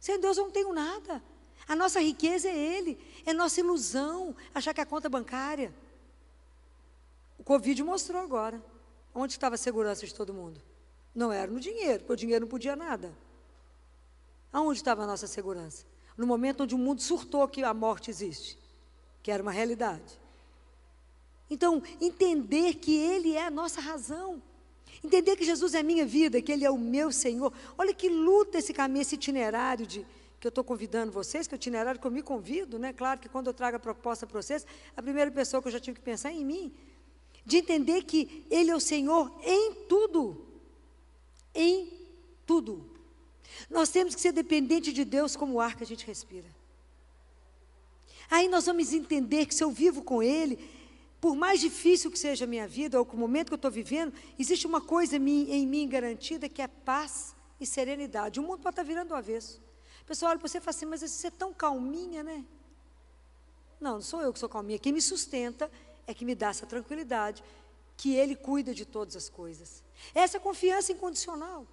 Sem 0.01 0.19
Deus 0.19 0.35
eu 0.35 0.43
não 0.43 0.51
tenho 0.51 0.73
nada. 0.73 1.23
A 1.65 1.77
nossa 1.77 2.01
riqueza 2.01 2.49
é 2.49 2.57
Ele, 2.57 2.99
é 3.25 3.31
nossa 3.31 3.61
ilusão 3.61 4.35
achar 4.53 4.73
que 4.73 4.81
a 4.81 4.85
conta 4.85 5.07
bancária. 5.07 5.73
O 7.37 7.43
Covid 7.45 7.81
mostrou 7.83 8.21
agora. 8.21 8.61
Onde 9.15 9.31
estava 9.31 9.55
a 9.55 9.57
segurança 9.57 10.05
de 10.05 10.13
todo 10.13 10.33
mundo? 10.33 10.72
Não 11.13 11.31
era 11.31 11.51
no 11.51 11.59
dinheiro, 11.59 11.99
porque 11.99 12.13
o 12.13 12.17
dinheiro 12.17 12.45
não 12.45 12.49
podia 12.49 12.75
nada. 12.75 13.13
Aonde 14.51 14.79
estava 14.79 15.03
a 15.03 15.07
nossa 15.07 15.27
segurança? 15.27 15.85
No 16.17 16.27
momento 16.27 16.63
onde 16.63 16.75
o 16.75 16.77
mundo 16.77 17.01
surtou 17.01 17.47
que 17.47 17.63
a 17.63 17.73
morte 17.73 18.09
existe, 18.09 18.57
que 19.21 19.31
era 19.31 19.41
uma 19.41 19.51
realidade. 19.51 20.19
Então, 21.49 21.81
entender 22.01 22.75
que 22.75 22.95
Ele 22.95 23.35
é 23.35 23.45
a 23.45 23.51
nossa 23.51 23.81
razão. 23.81 24.41
Entender 25.03 25.35
que 25.35 25.43
Jesus 25.43 25.73
é 25.73 25.79
a 25.79 25.83
minha 25.83 26.05
vida, 26.05 26.41
que 26.41 26.51
Ele 26.51 26.65
é 26.65 26.71
o 26.71 26.77
meu 26.77 27.11
Senhor. 27.11 27.51
Olha 27.77 27.93
que 27.93 28.09
luta 28.09 28.57
esse 28.57 28.73
caminho, 28.73 29.01
esse 29.01 29.15
itinerário 29.15 29.85
de, 29.85 30.05
que 30.39 30.47
eu 30.47 30.49
estou 30.49 30.63
convidando 30.63 31.11
vocês, 31.11 31.47
que 31.47 31.53
é 31.53 31.57
o 31.57 31.57
itinerário 31.57 31.99
que 31.99 32.07
eu 32.07 32.11
me 32.11 32.21
convido, 32.21 32.79
né? 32.79 32.93
Claro 32.93 33.19
que 33.19 33.29
quando 33.29 33.47
eu 33.47 33.53
trago 33.53 33.77
a 33.77 33.79
proposta 33.79 34.25
para 34.25 34.41
vocês, 34.41 34.65
a 34.95 35.01
primeira 35.01 35.29
pessoa 35.31 35.61
que 35.61 35.67
eu 35.67 35.71
já 35.71 35.79
tive 35.79 35.99
que 35.99 36.05
pensar 36.05 36.29
é 36.29 36.33
em 36.33 36.45
mim. 36.45 36.73
De 37.45 37.57
entender 37.57 38.03
que 38.03 38.45
Ele 38.49 38.71
é 38.71 38.75
o 38.75 38.79
Senhor 38.79 39.31
em 39.43 39.73
tudo 39.87 40.52
em 41.53 41.91
tudo. 42.45 42.89
Nós 43.69 43.89
temos 43.89 44.15
que 44.15 44.21
ser 44.21 44.31
dependentes 44.31 44.93
de 44.93 45.05
Deus 45.05 45.35
como 45.35 45.53
o 45.53 45.59
ar 45.59 45.75
que 45.75 45.83
a 45.83 45.87
gente 45.87 46.05
respira. 46.05 46.47
Aí 48.29 48.47
nós 48.47 48.65
vamos 48.65 48.93
entender 48.93 49.45
que 49.45 49.53
se 49.53 49.63
eu 49.63 49.71
vivo 49.71 50.01
com 50.03 50.23
Ele, 50.23 50.57
por 51.21 51.35
mais 51.35 51.59
difícil 51.59 52.11
que 52.11 52.17
seja 52.17 52.45
a 52.45 52.47
minha 52.47 52.67
vida, 52.67 52.99
ou 52.99 53.07
o 53.09 53.17
momento 53.17 53.47
que 53.47 53.53
eu 53.53 53.57
estou 53.57 53.71
vivendo, 53.71 54.13
existe 54.37 54.65
uma 54.65 54.81
coisa 54.81 55.15
em 55.15 55.67
mim 55.67 55.87
garantida 55.87 56.49
que 56.49 56.61
é 56.61 56.67
paz 56.67 57.35
e 57.59 57.65
serenidade. 57.65 58.39
O 58.39 58.43
mundo 58.43 58.59
pode 58.59 58.73
estar 58.73 58.83
virando 58.83 59.11
o 59.11 59.15
avesso. 59.15 59.61
O 60.01 60.05
pessoal 60.05 60.31
olha 60.31 60.39
para 60.39 60.47
você 60.49 60.57
e 60.57 60.61
fala 60.61 60.75
assim, 60.75 60.85
mas 60.85 61.01
você 61.01 61.27
é 61.27 61.31
tão 61.31 61.53
calminha, 61.53 62.23
né? 62.23 62.43
Não, 63.79 63.93
não 63.93 64.01
sou 64.01 64.21
eu 64.21 64.33
que 64.33 64.39
sou 64.39 64.49
calminha. 64.49 64.79
Quem 64.79 64.91
me 64.91 65.01
sustenta 65.01 65.71
é 66.05 66.13
que 66.13 66.25
me 66.25 66.35
dá 66.35 66.49
essa 66.49 66.65
tranquilidade, 66.65 67.43
que 67.97 68.15
Ele 68.15 68.35
cuida 68.35 68.73
de 68.73 68.85
todas 68.85 69.15
as 69.15 69.29
coisas. 69.29 69.83
Essa 70.13 70.39
confiança 70.39 70.91
incondicional. 70.91 71.67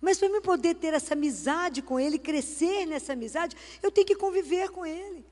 Mas 0.00 0.18
para 0.18 0.28
eu 0.28 0.40
poder 0.40 0.74
ter 0.76 0.94
essa 0.94 1.14
amizade 1.14 1.82
com 1.82 2.00
Ele, 2.00 2.18
crescer 2.18 2.86
nessa 2.86 3.12
amizade, 3.12 3.56
eu 3.82 3.90
tenho 3.90 4.06
que 4.06 4.14
conviver 4.14 4.70
com 4.70 4.86
Ele. 4.86 5.24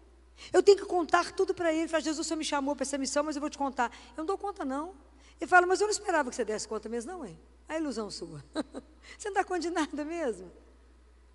Eu 0.53 0.62
tenho 0.62 0.79
que 0.79 0.85
contar 0.85 1.33
tudo 1.33 1.55
para 1.55 1.72
Ele. 1.72 1.88
Fala, 1.88 2.03
Jesus, 2.03 2.27
o 2.27 2.29
Senhor 2.29 2.38
me 2.38 2.44
chamou 2.44 2.77
para 2.77 2.85
essa 2.85 2.98
missão, 2.98 3.24
mas 3.24 3.37
eu 3.37 3.40
vou 3.40 3.51
te 3.51 3.59
contar. 3.59 3.90
Eu 4.11 4.18
não 4.18 4.27
dou 4.27 4.38
conta, 4.38 4.64
não. 4.64 4.94
Ele 5.40 5.48
fala, 5.48 5.66
mas 5.66 5.81
eu 5.81 5.87
não 5.87 5.92
esperava 5.92 6.29
que 6.31 6.37
você 6.37 6.44
desse 6.44 6.68
conta 6.68 6.88
mesmo, 6.88 7.12
não, 7.12 7.24
hein? 7.24 7.38
A 7.68 7.77
ilusão 7.77 8.11
sua. 8.11 8.44
você 9.16 9.29
não 9.29 9.35
dá 9.35 9.44
conta 9.44 9.61
de 9.61 9.70
nada 9.70 10.05
mesmo. 10.05 10.51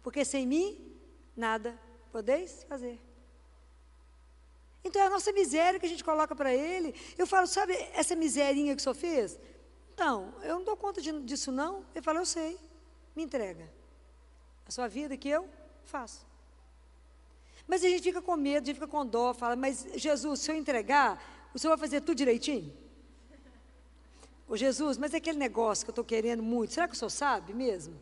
Porque 0.02 0.24
sem 0.24 0.46
mim, 0.46 0.94
nada 1.36 1.78
podeis 2.12 2.63
fazer. 2.66 3.00
Então 4.84 5.02
é 5.02 5.06
a 5.06 5.10
nossa 5.10 5.32
miséria 5.32 5.80
que 5.80 5.86
a 5.86 5.89
gente 5.89 6.04
coloca 6.04 6.36
para 6.36 6.54
ele. 6.54 6.93
Eu 7.17 7.26
falo, 7.26 7.48
sabe 7.48 7.74
essa 7.93 8.15
miserinha 8.15 8.76
que 8.76 8.82
o 8.82 8.84
senhor 8.84 8.96
fez? 8.96 9.39
Então, 9.93 10.34
eu 10.43 10.56
não 10.56 10.63
dou 10.63 10.76
conta 10.76 11.02
disso 11.02 11.52
não. 11.52 11.86
Ele 11.96 12.04
fala, 12.04 12.19
eu 12.19 12.26
sei, 12.26 12.60
me 13.15 13.24
entrega. 13.24 13.72
A 14.67 14.72
sua 14.72 14.88
vida 14.88 15.15
que 15.15 15.30
eu 15.30 15.48
faço. 15.86 16.26
Mas 17.67 17.84
a 17.84 17.88
gente 17.88 18.04
fica 18.04 18.22
com 18.22 18.36
medo, 18.36 18.63
a 18.63 18.65
gente 18.65 18.76
fica 18.76 18.88
com 18.88 19.06
dó, 19.06 19.34
fala, 19.34 19.56
mas 19.56 19.88
Jesus, 19.96 20.41
se 20.41 20.52
eu 20.52 20.56
entregar, 20.56 21.50
o 21.54 21.60
senhor 21.60 21.78
vai 21.78 21.88
fazer 21.88 22.02
tudo 22.02 22.15
direitinho? 22.15 22.76
Ô 24.48 24.58
Jesus, 24.58 24.98
mas 24.98 25.13
é 25.13 25.17
aquele 25.17 25.38
negócio 25.38 25.86
que 25.86 25.89
eu 25.89 25.93
estou 25.93 26.04
querendo 26.04 26.43
muito, 26.43 26.74
será 26.74 26.88
que 26.89 26.93
o 26.93 26.98
senhor 26.98 27.10
sabe 27.10 27.54
mesmo? 27.54 27.98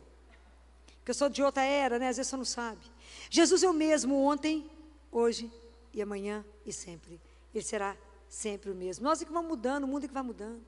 Que 1.06 1.12
eu 1.12 1.15
sou 1.15 1.30
de 1.30 1.44
outra 1.44 1.63
era, 1.63 2.00
né? 2.00 2.08
Às 2.10 2.17
vezes 2.17 2.28
o 2.28 2.30
senhor 2.32 2.39
não 2.39 2.46
sabe. 2.46 2.82
Jesus 3.30 3.62
o 3.62 3.72
mesmo 3.72 4.15
ontem, 4.15 4.67
hoje 5.12 5.52
e 5.93 6.01
amanhã 6.01 6.45
e 6.65 6.71
sempre. 6.71 7.19
Ele 7.54 7.63
será 7.63 7.97
sempre 8.30 8.71
o 8.71 8.75
mesmo. 8.75 9.04
Nós 9.04 9.21
é 9.21 9.25
que 9.25 9.32
vamos 9.32 9.49
mudando, 9.49 9.84
o 9.84 9.88
mundo 9.88 10.06
é 10.06 10.08
que 10.08 10.13
vai 10.13 10.23
mudando. 10.23 10.62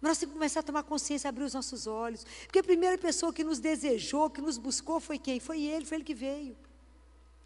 Mas 0.00 0.10
nós 0.10 0.18
temos 0.18 0.32
que 0.32 0.38
começar 0.38 0.60
a 0.60 0.62
tomar 0.62 0.82
consciência, 0.82 1.28
abrir 1.28 1.44
os 1.44 1.54
nossos 1.54 1.86
olhos. 1.86 2.24
Porque 2.44 2.58
a 2.58 2.62
primeira 2.62 2.98
pessoa 2.98 3.32
que 3.32 3.42
nos 3.42 3.58
desejou, 3.58 4.28
que 4.28 4.40
nos 4.40 4.58
buscou, 4.58 5.00
foi 5.00 5.18
quem? 5.18 5.40
Foi 5.40 5.62
Ele, 5.62 5.84
foi 5.86 5.96
Ele 5.96 6.04
que 6.04 6.14
veio. 6.14 6.56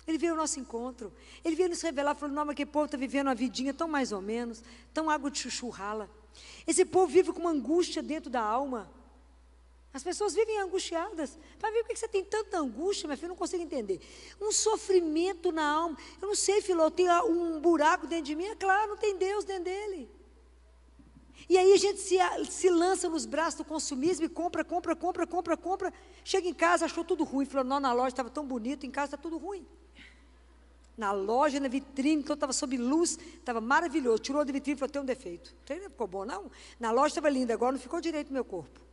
Ele 0.07 0.19
veio 0.19 0.33
ao 0.33 0.39
nosso 0.39 0.59
encontro. 0.59 1.13
Ele 1.45 1.55
veio 1.55 1.69
nos 1.69 1.83
revelar, 1.83 2.15
falou, 2.15 2.35
não, 2.35 2.45
mas 2.45 2.57
que 2.57 2.67
povo 2.67 2.87
está 2.87 2.97
vivendo 2.97 3.29
uma 3.29 3.35
vidinha 3.35 3.75
tão 3.75 3.87
mais 3.87 4.11
ou 4.11 4.23
menos, 4.23 4.63
tão 4.93 5.09
água 5.09 5.31
de 5.31 5.39
chuchu 5.39 5.69
rala. 5.69 6.11
Esse 6.67 6.85
povo 6.85 7.07
vive 7.07 7.33
com 7.33 7.41
uma 7.41 7.51
angústia 7.51 8.03
dentro 8.03 8.31
da 8.31 8.41
alma. 8.41 8.91
As 9.93 10.03
pessoas 10.03 10.35
vivem 10.35 10.61
angustiadas. 10.61 11.39
Vai 11.59 11.73
ver 11.73 11.83
por 11.83 11.89
que 11.89 11.97
você 11.97 12.09
tem 12.09 12.23
tanta 12.23 12.59
angústia, 12.59 13.07
minha 13.07 13.17
filha, 13.17 13.27
eu 13.27 13.31
não 13.31 13.37
consigo 13.37 13.63
entender. 13.63 14.01
Um 14.41 14.53
sofrimento 14.53 15.51
na 15.51 15.67
alma. 15.67 15.97
Eu 16.21 16.29
não 16.29 16.35
sei, 16.35 16.61
filho, 16.61 16.91
tem 16.91 17.11
um 17.23 17.59
buraco 17.61 18.07
dentro 18.07 18.27
de 18.27 18.35
mim? 18.35 18.45
É 18.45 18.55
claro, 18.55 18.91
não 18.91 18.97
tem 18.97 19.17
Deus 19.17 19.45
dentro 19.45 19.65
dele. 19.65 20.11
E 21.49 21.57
aí 21.57 21.73
a 21.73 21.77
gente 21.79 21.99
se, 22.01 22.19
se 22.51 22.69
lança 22.69 23.09
nos 23.09 23.25
braços 23.25 23.55
do 23.55 23.65
consumismo 23.65 24.27
e 24.27 24.29
compra, 24.29 24.63
compra, 24.63 24.95
compra, 24.95 25.27
compra, 25.27 25.57
compra. 25.57 25.95
Chega 26.23 26.47
em 26.47 26.53
casa, 26.53 26.85
achou 26.85 27.03
tudo 27.03 27.25
ruim. 27.25 27.47
Falou, 27.47 27.65
não, 27.65 27.81
na 27.81 27.93
loja 27.93 28.09
estava 28.09 28.29
tão 28.29 28.47
bonito, 28.47 28.85
em 28.85 28.91
casa 28.91 29.15
está 29.15 29.17
tudo 29.17 29.39
ruim. 29.39 29.67
Na 30.97 31.13
loja, 31.13 31.59
na 31.59 31.69
vitrine, 31.69 32.23
então 32.23 32.35
estava 32.35 32.53
sob 32.53 32.77
luz, 32.77 33.19
estava 33.37 33.61
maravilhoso. 33.61 34.19
Tirou 34.19 34.45
da 34.45 34.53
vitrine 34.53 34.77
e 34.77 34.79
falou, 34.79 34.93
tem 34.93 35.01
um 35.01 35.05
defeito. 35.05 35.55
Não 35.71 35.91
ficou 35.91 36.07
bom, 36.07 36.25
não? 36.25 36.51
Na 36.79 36.91
loja 36.91 37.09
estava 37.09 37.31
lindo, 37.31 37.53
agora 37.53 37.73
não 37.73 37.81
ficou 37.81 38.01
direito 38.01 38.29
no 38.29 38.35
meu 38.35 38.45
corpo. 38.45 38.88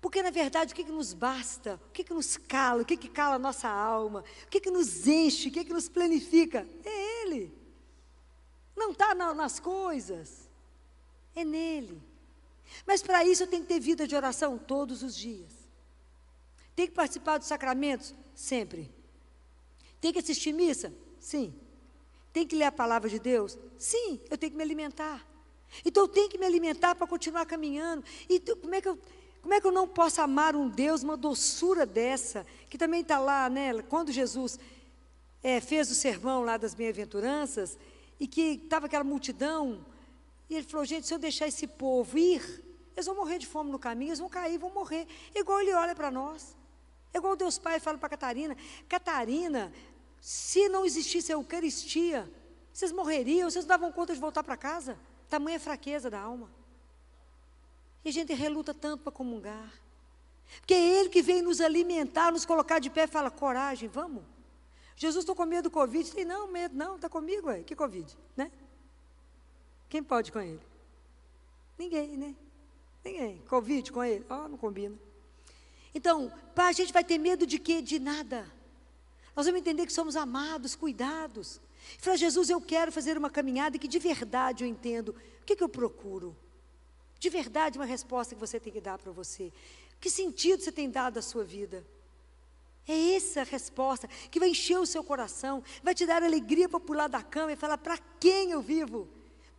Porque, 0.00 0.22
na 0.22 0.30
verdade, 0.30 0.72
o 0.72 0.76
que, 0.76 0.84
que 0.84 0.92
nos 0.92 1.12
basta? 1.12 1.80
O 1.88 1.90
que, 1.90 2.04
que 2.04 2.14
nos 2.14 2.36
cala? 2.36 2.82
O 2.82 2.84
que, 2.84 2.96
que 2.96 3.08
cala 3.08 3.34
a 3.34 3.38
nossa 3.38 3.68
alma? 3.68 4.24
O 4.44 4.48
que, 4.48 4.60
que 4.60 4.70
nos 4.70 5.06
enche? 5.06 5.48
O 5.48 5.52
que, 5.52 5.64
que 5.64 5.72
nos 5.72 5.88
planifica? 5.88 6.66
É 6.84 7.22
Ele. 7.22 7.58
Não 8.78 8.92
está 8.92 9.14
na, 9.14 9.34
nas 9.34 9.58
coisas. 9.58 10.48
É 11.34 11.44
nele. 11.44 12.00
Mas 12.86 13.02
para 13.02 13.24
isso 13.24 13.42
eu 13.42 13.46
tenho 13.46 13.62
que 13.62 13.68
ter 13.68 13.80
vida 13.80 14.06
de 14.06 14.14
oração 14.14 14.56
todos 14.56 15.02
os 15.02 15.16
dias. 15.16 15.52
Tem 16.76 16.86
que 16.86 16.94
participar 16.94 17.38
dos 17.38 17.48
sacramentos? 17.48 18.14
Sempre. 18.34 18.90
Tem 20.00 20.12
que 20.12 20.20
assistir 20.20 20.52
missa? 20.52 20.92
Sim. 21.18 21.52
Tem 22.32 22.46
que 22.46 22.54
ler 22.54 22.66
a 22.66 22.72
palavra 22.72 23.08
de 23.08 23.18
Deus? 23.18 23.58
Sim, 23.76 24.20
eu 24.30 24.38
tenho 24.38 24.52
que 24.52 24.56
me 24.56 24.62
alimentar. 24.62 25.26
Então 25.84 26.04
eu 26.04 26.08
tenho 26.08 26.28
que 26.28 26.38
me 26.38 26.46
alimentar 26.46 26.94
para 26.94 27.06
continuar 27.06 27.46
caminhando. 27.46 28.04
E 28.28 28.38
como 28.38 28.74
é 28.74 28.80
que 28.80 28.88
eu 28.88 28.98
como 29.40 29.54
é 29.54 29.60
que 29.60 29.66
eu 29.66 29.72
não 29.72 29.86
posso 29.86 30.20
amar 30.20 30.54
um 30.56 30.68
Deus, 30.68 31.02
uma 31.02 31.16
doçura 31.16 31.86
dessa, 31.86 32.46
que 32.68 32.76
também 32.76 33.00
está 33.00 33.18
lá, 33.18 33.48
né? 33.48 33.82
Quando 33.82 34.12
Jesus 34.12 34.58
é, 35.42 35.60
fez 35.60 35.90
o 35.90 35.94
sermão 35.94 36.42
lá 36.42 36.56
das 36.56 36.74
bem-aventuranças, 36.74 37.78
e 38.20 38.26
que 38.26 38.60
estava 38.62 38.86
aquela 38.86 39.04
multidão, 39.04 39.84
e 40.50 40.54
ele 40.56 40.64
falou: 40.66 40.84
gente, 40.84 41.06
se 41.06 41.14
eu 41.14 41.18
deixar 41.18 41.46
esse 41.46 41.66
povo 41.66 42.18
ir, 42.18 42.64
eles 42.96 43.06
vão 43.06 43.14
morrer 43.14 43.38
de 43.38 43.46
fome 43.46 43.70
no 43.70 43.78
caminho, 43.78 44.10
eles 44.10 44.18
vão 44.18 44.28
cair, 44.28 44.58
vão 44.58 44.70
morrer. 44.70 45.06
Igual 45.34 45.60
ele 45.60 45.72
olha 45.72 45.94
para 45.94 46.10
nós. 46.10 46.56
Igual 47.14 47.36
Deus 47.36 47.58
Pai 47.58 47.78
fala 47.78 47.96
para 47.96 48.08
Catarina: 48.08 48.56
Catarina, 48.88 49.72
se 50.20 50.68
não 50.68 50.84
existisse 50.84 51.32
a 51.32 51.36
Eucaristia, 51.36 52.30
vocês 52.72 52.92
morreriam, 52.92 53.50
vocês 53.50 53.64
não 53.64 53.68
davam 53.68 53.92
conta 53.92 54.14
de 54.14 54.20
voltar 54.20 54.42
para 54.42 54.56
casa. 54.56 54.98
Tamanha 55.28 55.60
fraqueza 55.60 56.10
da 56.10 56.20
alma. 56.20 56.57
E 58.04 58.08
a 58.08 58.12
gente 58.12 58.32
reluta 58.32 58.72
tanto 58.72 59.02
para 59.02 59.12
comungar. 59.12 59.72
Porque 60.60 60.74
é 60.74 61.00
Ele 61.00 61.08
que 61.08 61.22
veio 61.22 61.42
nos 61.42 61.60
alimentar, 61.60 62.32
nos 62.32 62.44
colocar 62.44 62.78
de 62.78 62.90
pé 62.90 63.04
e 63.04 63.08
fala: 63.08 63.30
coragem, 63.30 63.88
vamos. 63.88 64.22
Jesus, 64.96 65.22
estou 65.22 65.36
com 65.36 65.44
medo 65.44 65.64
do 65.64 65.70
Covid. 65.70 66.10
Tem 66.10 66.24
não, 66.24 66.48
medo 66.48 66.76
não, 66.76 66.96
está 66.96 67.08
comigo, 67.08 67.48
ué. 67.48 67.62
Que 67.62 67.76
Covid, 67.76 68.16
né? 68.36 68.50
Quem 69.88 70.02
pode 70.02 70.32
com 70.32 70.40
Ele? 70.40 70.60
Ninguém, 71.78 72.16
né? 72.16 72.34
Ninguém. 73.04 73.38
Covid 73.48 73.92
com 73.92 74.02
Ele? 74.02 74.26
Ó, 74.28 74.44
oh, 74.44 74.48
não 74.48 74.58
combina. 74.58 74.98
Então, 75.94 76.32
pá, 76.54 76.68
a 76.68 76.72
gente 76.72 76.92
vai 76.92 77.04
ter 77.04 77.18
medo 77.18 77.46
de 77.46 77.58
quê? 77.58 77.80
De 77.80 77.98
nada. 77.98 78.50
Nós 79.34 79.46
vamos 79.46 79.60
entender 79.60 79.86
que 79.86 79.92
somos 79.92 80.16
amados, 80.16 80.74
cuidados. 80.74 81.60
Fala, 81.98 82.16
Jesus, 82.16 82.50
eu 82.50 82.60
quero 82.60 82.90
fazer 82.90 83.16
uma 83.16 83.30
caminhada 83.30 83.78
que 83.78 83.88
de 83.88 83.98
verdade 83.98 84.64
eu 84.64 84.68
entendo. 84.68 85.10
O 85.40 85.44
que, 85.44 85.54
que 85.54 85.62
eu 85.62 85.68
procuro? 85.68 86.36
De 87.18 87.28
verdade, 87.28 87.78
uma 87.78 87.84
resposta 87.84 88.34
que 88.34 88.40
você 88.40 88.60
tem 88.60 88.72
que 88.72 88.80
dar 88.80 88.98
para 88.98 89.12
você. 89.12 89.52
Que 90.00 90.08
sentido 90.08 90.62
você 90.62 90.70
tem 90.70 90.88
dado 90.88 91.18
à 91.18 91.22
sua 91.22 91.44
vida? 91.44 91.84
É 92.86 93.14
essa 93.14 93.42
a 93.42 93.44
resposta 93.44 94.08
que 94.30 94.40
vai 94.40 94.48
encher 94.48 94.78
o 94.78 94.86
seu 94.86 95.04
coração, 95.04 95.62
vai 95.82 95.94
te 95.94 96.06
dar 96.06 96.22
alegria 96.22 96.68
para 96.68 96.80
pular 96.80 97.08
da 97.08 97.22
cama 97.22 97.52
e 97.52 97.56
falar: 97.56 97.76
para 97.76 97.98
quem 98.18 98.52
eu 98.52 98.62
vivo? 98.62 99.08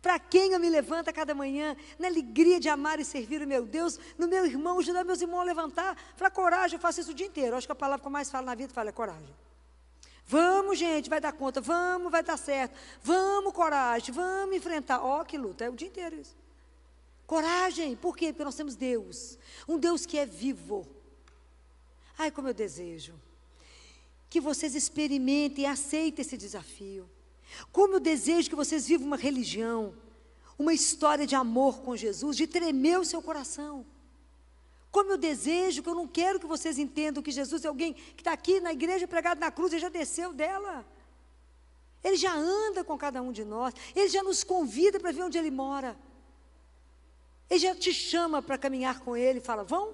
Para 0.02 0.18
quem 0.18 0.52
eu 0.52 0.58
me 0.58 0.70
levanto 0.70 1.08
a 1.08 1.12
cada 1.12 1.34
manhã? 1.34 1.76
Na 1.98 2.08
alegria 2.08 2.58
de 2.58 2.68
amar 2.68 2.98
e 2.98 3.04
servir 3.04 3.42
o 3.42 3.46
meu 3.46 3.66
Deus, 3.66 4.00
no 4.16 4.26
meu 4.26 4.46
irmão, 4.46 4.78
ajudar 4.78 5.04
meus 5.04 5.20
irmãos 5.20 5.42
a 5.42 5.44
levantar. 5.44 5.96
Falar 6.16 6.30
coragem, 6.30 6.76
eu 6.76 6.80
faço 6.80 7.00
isso 7.00 7.10
o 7.10 7.14
dia 7.14 7.26
inteiro. 7.26 7.54
Acho 7.54 7.68
que 7.68 7.72
a 7.72 7.76
palavra 7.76 8.00
que 8.00 8.06
eu 8.06 8.10
mais 8.10 8.30
falo 8.30 8.46
na 8.46 8.54
vida 8.54 8.72
fala 8.72 8.88
é 8.88 8.92
coragem. 8.92 9.34
Vamos, 10.24 10.78
gente, 10.78 11.10
vai 11.10 11.20
dar 11.20 11.32
conta. 11.32 11.60
Vamos, 11.60 12.10
vai 12.10 12.22
dar 12.22 12.38
certo. 12.38 12.74
Vamos, 13.02 13.52
coragem. 13.52 14.14
Vamos 14.14 14.56
enfrentar. 14.56 15.04
Ó, 15.04 15.20
oh, 15.20 15.24
que 15.24 15.36
luta. 15.36 15.64
É 15.64 15.68
o 15.68 15.74
dia 15.74 15.88
inteiro 15.88 16.16
isso. 16.16 16.39
Coragem. 17.30 17.94
Por 17.94 18.16
quê? 18.16 18.32
Porque 18.32 18.42
nós 18.42 18.56
temos 18.56 18.74
Deus. 18.74 19.38
Um 19.68 19.78
Deus 19.78 20.04
que 20.04 20.18
é 20.18 20.26
vivo. 20.26 20.84
Ai, 22.18 22.28
como 22.32 22.48
eu 22.48 22.54
desejo 22.54 23.14
que 24.28 24.40
vocês 24.40 24.74
experimentem 24.74 25.62
e 25.62 25.66
aceitem 25.66 26.22
esse 26.22 26.36
desafio. 26.36 27.08
Como 27.70 27.94
eu 27.94 28.00
desejo 28.00 28.50
que 28.50 28.56
vocês 28.56 28.88
vivam 28.88 29.06
uma 29.06 29.16
religião, 29.16 29.94
uma 30.58 30.74
história 30.74 31.24
de 31.24 31.36
amor 31.36 31.80
com 31.82 31.96
Jesus, 31.96 32.36
de 32.36 32.48
tremer 32.48 32.98
o 32.98 33.04
seu 33.04 33.22
coração. 33.22 33.86
Como 34.90 35.12
eu 35.12 35.16
desejo, 35.16 35.84
que 35.84 35.88
eu 35.88 35.94
não 35.94 36.08
quero 36.08 36.40
que 36.40 36.46
vocês 36.46 36.78
entendam 36.78 37.22
que 37.22 37.30
Jesus 37.30 37.64
é 37.64 37.68
alguém 37.68 37.92
que 37.92 38.22
está 38.22 38.32
aqui 38.32 38.58
na 38.60 38.72
igreja 38.72 39.06
pregado 39.06 39.40
na 39.40 39.52
cruz 39.52 39.72
e 39.72 39.78
já 39.78 39.88
desceu 39.88 40.32
dela. 40.32 40.84
Ele 42.02 42.16
já 42.16 42.34
anda 42.34 42.82
com 42.82 42.98
cada 42.98 43.22
um 43.22 43.30
de 43.30 43.44
nós, 43.44 43.72
ele 43.94 44.08
já 44.08 44.22
nos 44.22 44.42
convida 44.42 44.98
para 44.98 45.12
ver 45.12 45.22
onde 45.22 45.38
ele 45.38 45.52
mora. 45.52 45.96
Ele 47.50 47.58
já 47.58 47.74
te 47.74 47.92
chama 47.92 48.40
para 48.40 48.56
caminhar 48.56 49.00
com 49.00 49.16
ele 49.16 49.40
e 49.40 49.42
fala: 49.42 49.64
Vão? 49.64 49.92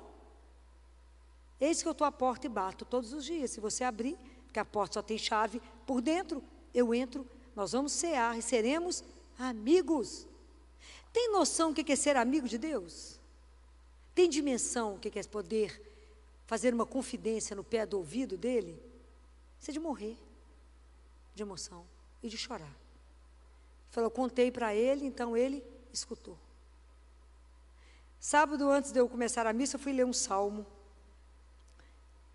Eis 1.59 1.83
que 1.83 1.89
eu 1.89 1.93
estou 1.93 2.07
à 2.07 2.13
porta 2.13 2.47
e 2.47 2.51
bato 2.51 2.85
todos 2.85 3.15
os 3.15 3.25
dias. 3.25 3.51
Se 3.51 3.61
você 3.61 3.83
abrir, 3.83 4.19
porque 4.45 4.61
a 4.61 4.65
porta 4.65 4.95
só 4.95 5.03
tem 5.03 5.17
chave 5.17 5.61
por 5.87 6.03
dentro, 6.03 6.45
eu 6.75 6.95
entro, 6.95 7.27
nós 7.55 7.73
vamos 7.73 7.93
cear 7.93 8.39
e 8.39 8.43
seremos 8.43 9.03
amigos. 9.39 10.27
Tem 11.13 11.33
noção 11.33 11.73
do 11.73 11.83
que 11.83 11.93
é 11.93 11.97
ser 11.97 12.17
amigo 12.17 12.47
de 12.47 12.59
Deus? 12.59 13.19
Tem 14.15 14.29
dimensão 14.29 14.97
o 14.97 14.99
que 14.99 15.19
é 15.19 15.23
poder 15.23 15.83
fazer 16.47 16.75
uma 16.75 16.85
confidência 16.85 17.57
no 17.57 17.65
pé 17.65 17.87
do 17.87 17.97
ouvido 17.97 18.37
dele? 18.37 18.79
Isso 19.59 19.71
é 19.71 19.73
de 19.73 19.81
morrer 19.81 20.17
de 21.35 21.43
emoção 21.43 21.87
e 22.23 22.29
de 22.29 22.37
chorar. 22.37 22.75
Falou, 23.91 24.11
contei 24.11 24.51
para 24.51 24.75
ele, 24.75 25.07
então 25.07 25.37
ele 25.37 25.63
escutou. 25.93 26.37
Sábado, 28.27 28.69
antes 28.69 28.91
de 28.91 28.99
eu 28.99 29.09
começar 29.09 29.47
a 29.47 29.53
missa, 29.53 29.77
eu 29.77 29.81
fui 29.81 29.93
ler 29.93 30.05
um 30.05 30.13
salmo. 30.13 30.67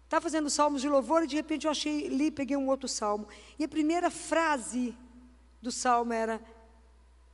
Estava 0.05 0.23
fazendo 0.23 0.49
salmos 0.49 0.79
de 0.79 0.87
louvor 0.87 1.23
e 1.23 1.27
de 1.27 1.35
repente 1.35 1.65
eu 1.65 1.71
achei, 1.71 2.07
li, 2.07 2.31
peguei 2.31 2.55
um 2.55 2.69
outro 2.69 2.87
salmo. 2.87 3.27
E 3.59 3.65
a 3.65 3.67
primeira 3.67 4.09
frase 4.09 4.95
do 5.61 5.69
salmo 5.69 6.13
era: 6.13 6.39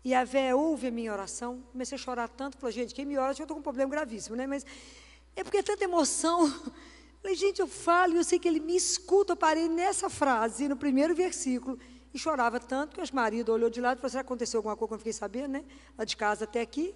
Yahvé, 0.04 0.56
ouve 0.56 0.88
a 0.88 0.92
minha 0.92 1.14
oração. 1.14 1.64
Comecei 1.72 1.96
a 2.00 2.00
chorar 2.00 2.28
tanto, 2.30 2.58
falei, 2.58 2.74
gente, 2.74 2.96
quem 2.96 3.06
me 3.06 3.16
ora, 3.16 3.30
eu 3.30 3.34
estou 3.34 3.46
com 3.50 3.60
um 3.60 3.62
problema 3.62 3.92
gravíssimo, 3.92 4.36
né? 4.36 4.48
Mas 4.48 4.66
é 5.36 5.44
porque 5.44 5.58
é 5.58 5.62
tanta 5.62 5.84
emoção. 5.84 6.52
Falei, 7.22 7.36
gente, 7.36 7.60
eu 7.60 7.68
falo 7.68 8.14
e 8.14 8.18
eu 8.18 8.24
sei 8.24 8.40
que 8.40 8.48
ele 8.48 8.60
me 8.60 8.76
escuta. 8.76 9.34
Eu 9.34 9.38
parei 9.38 9.70
nessa 9.70 10.10
frase, 10.10 10.68
no 10.68 10.76
primeiro 10.76 11.14
versículo, 11.14 11.78
e 12.12 12.18
chorava 12.18 12.60
tanto 12.60 12.96
que 12.96 13.02
o 13.02 13.16
marido 13.16 13.52
olhou 13.52 13.70
de 13.70 13.80
lado 13.80 13.98
e 13.98 14.02
falou: 14.02 14.10
será 14.10 14.24
que 14.24 14.28
aconteceu 14.28 14.58
alguma 14.58 14.76
coisa 14.76 14.90
que 14.90 14.94
eu 14.96 14.98
fiquei 14.98 15.14
sabendo, 15.14 15.50
né? 15.50 15.66
Lá 15.96 16.04
de 16.04 16.18
casa 16.18 16.46
até 16.46 16.60
aqui. 16.60 16.96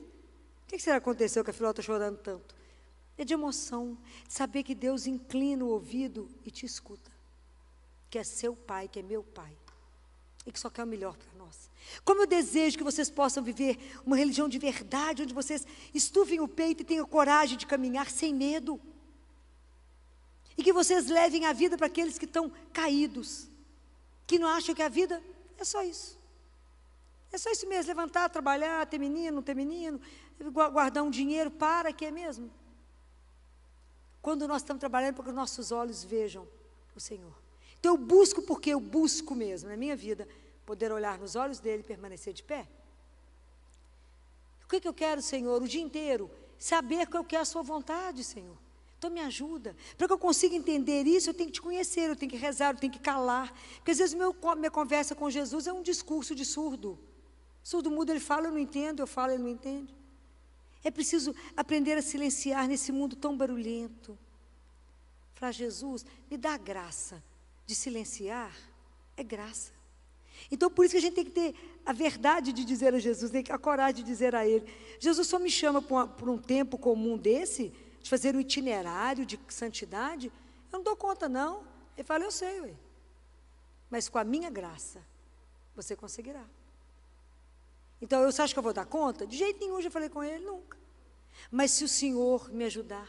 Que 0.71 0.79
será 0.79 0.99
que 0.99 1.03
aconteceu 1.03 1.43
que 1.43 1.51
a 1.51 1.53
filha 1.53 1.69
está 1.69 1.81
chorando 1.81 2.17
tanto? 2.17 2.55
É 3.17 3.25
de 3.25 3.33
emoção, 3.33 3.97
de 4.25 4.33
saber 4.33 4.63
que 4.63 4.73
Deus 4.73 5.05
inclina 5.05 5.63
o 5.63 5.69
ouvido 5.69 6.29
e 6.45 6.49
te 6.49 6.65
escuta. 6.65 7.11
Que 8.09 8.17
é 8.17 8.23
seu 8.23 8.55
pai, 8.55 8.87
que 8.87 8.99
é 8.99 9.03
meu 9.03 9.23
pai 9.23 9.55
e 10.45 10.51
que 10.51 10.59
só 10.59 10.69
quer 10.69 10.83
o 10.83 10.87
melhor 10.87 11.15
para 11.15 11.31
nós. 11.37 11.69
Como 12.03 12.21
eu 12.21 12.27
desejo 12.27 12.77
que 12.77 12.83
vocês 12.83 13.09
possam 13.09 13.43
viver 13.43 13.77
uma 14.05 14.15
religião 14.15 14.49
de 14.49 14.57
verdade, 14.57 15.21
onde 15.21 15.33
vocês 15.33 15.65
estufem 15.93 16.39
o 16.39 16.47
peito 16.47 16.81
e 16.81 16.85
tenham 16.85 17.05
coragem 17.05 17.57
de 17.57 17.65
caminhar 17.65 18.09
sem 18.09 18.33
medo. 18.33 18.79
E 20.57 20.63
que 20.63 20.73
vocês 20.73 21.07
levem 21.07 21.45
a 21.45 21.53
vida 21.53 21.77
para 21.77 21.87
aqueles 21.87 22.17
que 22.17 22.25
estão 22.25 22.51
caídos, 22.73 23.47
que 24.25 24.39
não 24.39 24.47
acham 24.47 24.73
que 24.73 24.81
a 24.81 24.89
vida 24.89 25.21
é 25.57 25.63
só 25.63 25.83
isso. 25.83 26.19
É 27.31 27.37
só 27.37 27.49
isso 27.49 27.67
mesmo, 27.67 27.87
levantar, 27.87 28.27
trabalhar, 28.29 28.85
ter 28.87 28.97
menino, 28.97 29.41
ter 29.41 29.55
menino, 29.55 30.01
guardar 30.49 31.03
um 31.03 31.09
dinheiro, 31.09 31.51
para 31.51 31.93
que 31.93 32.05
é 32.05 32.11
mesmo. 32.11 32.49
Quando 34.21 34.47
nós 34.47 34.61
estamos 34.61 34.79
trabalhando 34.79 35.15
para 35.15 35.23
que 35.23 35.29
os 35.29 35.35
nossos 35.35 35.71
olhos 35.71 36.03
vejam 36.03 36.47
o 36.95 36.99
Senhor. 36.99 37.33
Então 37.79 37.93
eu 37.93 37.97
busco 37.97 38.41
porque 38.41 38.69
eu 38.69 38.79
busco 38.79 39.33
mesmo 39.33 39.69
na 39.69 39.75
minha 39.75 39.95
vida 39.95 40.27
poder 40.65 40.91
olhar 40.91 41.17
nos 41.17 41.35
olhos 41.35 41.59
dele 41.59 41.81
e 41.81 41.85
permanecer 41.85 42.33
de 42.33 42.43
pé. 42.43 42.67
O 44.63 44.67
que, 44.67 44.79
que 44.79 44.87
eu 44.87 44.93
quero, 44.93 45.21
Senhor, 45.21 45.61
o 45.61 45.67
dia 45.67 45.81
inteiro? 45.81 46.29
Saber 46.57 47.07
que 47.07 47.17
eu 47.17 47.23
quero 47.23 47.41
a 47.41 47.45
sua 47.45 47.63
vontade, 47.63 48.23
Senhor. 48.23 48.55
Então 48.97 49.09
me 49.09 49.19
ajuda. 49.19 49.75
Para 49.97 50.05
que 50.05 50.13
eu 50.13 50.17
consiga 50.19 50.55
entender 50.55 51.07
isso, 51.07 51.31
eu 51.31 51.33
tenho 51.33 51.49
que 51.49 51.55
te 51.55 51.61
conhecer, 51.61 52.07
eu 52.07 52.15
tenho 52.15 52.31
que 52.31 52.37
rezar, 52.37 52.75
eu 52.75 52.77
tenho 52.77 52.93
que 52.93 52.99
calar. 52.99 53.51
Porque 53.77 53.91
às 53.91 53.97
vezes 53.97 54.13
meu, 54.13 54.35
minha 54.55 54.69
conversa 54.69 55.15
com 55.15 55.29
Jesus 55.29 55.65
é 55.65 55.73
um 55.73 55.81
discurso 55.81 56.35
de 56.35 56.45
surdo. 56.45 56.99
Surdo 57.63 57.89
mudo, 57.89 58.11
ele 58.11 58.19
fala, 58.19 58.47
eu 58.47 58.51
não 58.51 58.59
entendo, 58.59 58.99
eu 58.99 59.07
falo, 59.07 59.31
ele 59.31 59.41
não 59.41 59.49
entende. 59.49 59.93
É 60.83 60.91
preciso 60.91 61.35
aprender 61.55 61.97
a 61.97 62.01
silenciar 62.01 62.67
nesse 62.67 62.91
mundo 62.91 63.15
tão 63.15 63.37
barulhento. 63.37 64.17
Para 65.35 65.51
Jesus, 65.51 66.05
me 66.29 66.37
dá 66.37 66.57
graça 66.57 67.23
de 67.65 67.75
silenciar 67.75 68.53
é 69.15 69.23
graça. 69.23 69.71
Então, 70.49 70.69
por 70.69 70.83
isso 70.83 70.93
que 70.93 70.97
a 70.97 71.01
gente 71.01 71.13
tem 71.15 71.25
que 71.25 71.31
ter 71.31 71.55
a 71.85 71.93
verdade 71.93 72.51
de 72.51 72.65
dizer 72.65 72.93
a 72.93 72.99
Jesus, 72.99 73.31
tem 73.31 73.43
que 73.43 73.51
a 73.51 73.57
coragem 73.57 73.95
de 73.95 74.03
dizer 74.03 74.35
a 74.35 74.45
Ele. 74.45 74.67
Jesus 74.99 75.27
só 75.27 75.37
me 75.37 75.49
chama 75.49 75.81
por 75.81 76.29
um 76.29 76.37
tempo 76.37 76.77
comum 76.77 77.17
desse, 77.17 77.71
de 78.01 78.09
fazer 78.09 78.35
um 78.35 78.39
itinerário 78.39 79.25
de 79.25 79.39
santidade. 79.47 80.31
Eu 80.71 80.79
não 80.79 80.83
dou 80.83 80.95
conta, 80.95 81.29
não. 81.29 81.63
Ele 81.95 82.03
fala, 82.03 82.23
eu 82.23 82.31
sei, 82.31 82.61
ué. 82.61 82.73
mas 83.89 84.09
com 84.09 84.17
a 84.17 84.23
minha 84.23 84.49
graça, 84.49 85.05
você 85.75 85.95
conseguirá. 85.95 86.45
Então, 88.01 88.21
eu, 88.21 88.31
você 88.31 88.41
acha 88.41 88.53
que 88.53 88.59
eu 88.59 88.63
vou 88.63 88.73
dar 88.73 88.85
conta? 88.85 89.27
De 89.27 89.37
jeito 89.37 89.59
nenhum, 89.59 89.81
já 89.81 89.91
falei 89.91 90.09
com 90.09 90.23
ele, 90.23 90.43
nunca. 90.43 90.77
Mas 91.51 91.71
se 91.71 91.83
o 91.83 91.87
Senhor 91.87 92.51
me 92.51 92.65
ajudar, 92.65 93.07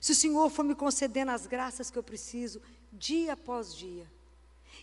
se 0.00 0.12
o 0.12 0.14
Senhor 0.14 0.50
for 0.50 0.64
me 0.64 0.74
concedendo 0.74 1.30
as 1.30 1.46
graças 1.46 1.90
que 1.90 1.98
eu 1.98 2.02
preciso, 2.02 2.60
dia 2.92 3.32
após 3.32 3.74
dia. 3.74 4.10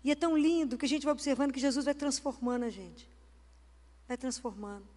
E 0.04 0.12
é 0.12 0.16
tão 0.16 0.38
lindo 0.38 0.78
que 0.78 0.86
a 0.86 0.90
gente 0.90 1.04
vai 1.04 1.14
observando 1.14 1.52
que 1.52 1.60
Jesus 1.60 1.86
vai 1.86 1.94
transformando 1.94 2.64
a 2.64 2.70
gente. 2.70 3.10
Vai 4.08 4.18
transformando. 4.18 4.88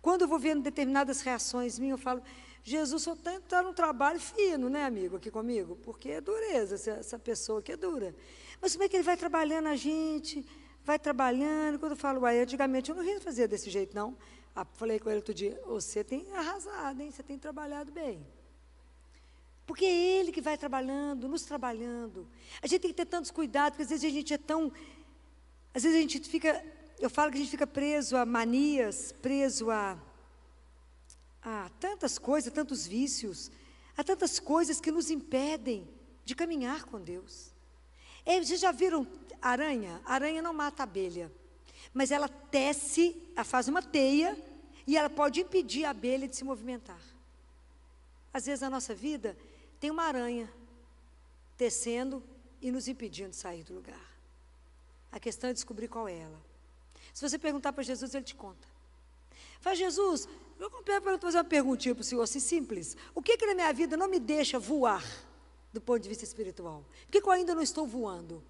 Quando 0.00 0.22
eu 0.22 0.28
vou 0.28 0.38
vendo 0.38 0.62
determinadas 0.62 1.20
reações 1.20 1.78
minhas, 1.78 1.98
eu 1.98 2.02
falo, 2.02 2.22
Jesus 2.62 3.02
só 3.02 3.14
está 3.14 3.40
tá 3.40 3.62
no 3.62 3.72
trabalho 3.72 4.20
fino, 4.20 4.68
né, 4.68 4.84
amigo, 4.84 5.16
aqui 5.16 5.30
comigo? 5.30 5.76
Porque 5.76 6.10
é 6.10 6.20
dureza, 6.20 6.74
essa, 6.90 7.18
pessoa 7.18 7.60
aqui 7.60 7.72
é 7.72 7.76
dura. 7.76 8.14
Mas 8.60 8.72
como 8.72 8.84
é 8.84 8.88
que 8.88 8.96
ele 8.96 9.02
vai 9.02 9.16
trabalhando 9.16 9.68
a 9.68 9.76
gente? 9.76 10.46
Vai 10.88 10.98
trabalhando. 10.98 11.78
Quando 11.78 11.92
eu 11.92 11.98
falo, 11.98 12.22
uai, 12.22 12.40
antigamente 12.40 12.88
eu 12.88 12.96
não 12.96 13.20
fazer 13.20 13.46
desse 13.46 13.68
jeito, 13.68 13.94
não. 13.94 14.16
Ah, 14.56 14.64
falei 14.64 14.98
com 14.98 15.10
ele 15.10 15.18
outro 15.18 15.34
dia, 15.34 15.60
você 15.66 16.02
tem 16.02 16.26
arrasado, 16.32 17.02
hein? 17.02 17.10
Você 17.10 17.22
tem 17.22 17.38
trabalhado 17.38 17.92
bem. 17.92 18.26
Porque 19.66 19.84
é 19.84 20.18
Ele 20.18 20.32
que 20.32 20.40
vai 20.40 20.56
trabalhando, 20.56 21.28
nos 21.28 21.42
trabalhando. 21.42 22.26
A 22.62 22.66
gente 22.66 22.80
tem 22.80 22.90
que 22.90 22.96
ter 22.96 23.04
tantos 23.04 23.30
cuidados, 23.30 23.72
porque 23.72 23.82
às 23.82 23.90
vezes 23.90 24.02
a 24.02 24.14
gente 24.18 24.32
é 24.32 24.38
tão. 24.38 24.72
Às 25.74 25.82
vezes 25.82 25.98
a 25.98 26.00
gente 26.00 26.20
fica. 26.20 26.64
Eu 26.98 27.10
falo 27.10 27.30
que 27.30 27.36
a 27.36 27.40
gente 27.42 27.50
fica 27.50 27.66
preso 27.66 28.16
a 28.16 28.24
manias, 28.24 29.12
preso 29.20 29.70
a, 29.70 29.98
a 31.42 31.68
tantas 31.78 32.16
coisas, 32.16 32.50
tantos 32.50 32.86
vícios, 32.86 33.50
a 33.94 34.02
tantas 34.02 34.40
coisas 34.40 34.80
que 34.80 34.90
nos 34.90 35.10
impedem 35.10 35.86
de 36.24 36.34
caminhar 36.34 36.86
com 36.86 36.98
Deus. 36.98 37.57
Vocês 38.28 38.60
já 38.60 38.70
viram 38.70 39.06
aranha? 39.40 40.02
aranha 40.04 40.42
não 40.42 40.52
mata 40.52 40.82
abelha, 40.82 41.32
mas 41.94 42.10
ela 42.10 42.28
tece, 42.28 43.16
ela 43.34 43.42
faz 43.42 43.68
uma 43.68 43.82
teia 43.82 44.36
e 44.86 44.98
ela 44.98 45.08
pode 45.08 45.40
impedir 45.40 45.86
a 45.86 45.90
abelha 45.90 46.28
de 46.28 46.36
se 46.36 46.44
movimentar. 46.44 47.00
Às 48.32 48.44
vezes 48.44 48.60
na 48.60 48.68
nossa 48.68 48.94
vida, 48.94 49.34
tem 49.80 49.90
uma 49.90 50.02
aranha 50.02 50.52
tecendo 51.56 52.22
e 52.60 52.70
nos 52.70 52.86
impedindo 52.86 53.30
de 53.30 53.36
sair 53.36 53.64
do 53.64 53.74
lugar. 53.74 54.06
A 55.10 55.18
questão 55.18 55.48
é 55.48 55.54
descobrir 55.54 55.88
qual 55.88 56.06
é 56.06 56.18
ela. 56.18 56.40
Se 57.14 57.26
você 57.26 57.38
perguntar 57.38 57.72
para 57.72 57.82
Jesus, 57.82 58.14
ele 58.14 58.24
te 58.24 58.34
conta. 58.34 58.68
Fala, 59.60 59.74
Jesus, 59.74 60.28
eu 60.60 60.68
vou 60.68 60.84
fazer 61.18 61.38
uma 61.38 61.44
perguntinha 61.44 61.94
para 61.94 62.02
o 62.02 62.04
senhor, 62.04 62.22
assim 62.22 62.40
simples. 62.40 62.94
O 63.14 63.22
que, 63.22 63.38
que 63.38 63.46
na 63.46 63.54
minha 63.54 63.72
vida 63.72 63.96
não 63.96 64.06
me 64.06 64.20
deixa 64.20 64.58
voar 64.58 65.02
do 65.78 65.82
ponto 65.82 66.00
de 66.00 66.08
vista 66.08 66.24
espiritual? 66.24 66.84
Por 67.04 67.12
que, 67.12 67.20
que 67.20 67.26
eu 67.26 67.32
ainda 67.32 67.54
não 67.54 67.62
estou 67.62 67.86
voando? 67.86 68.42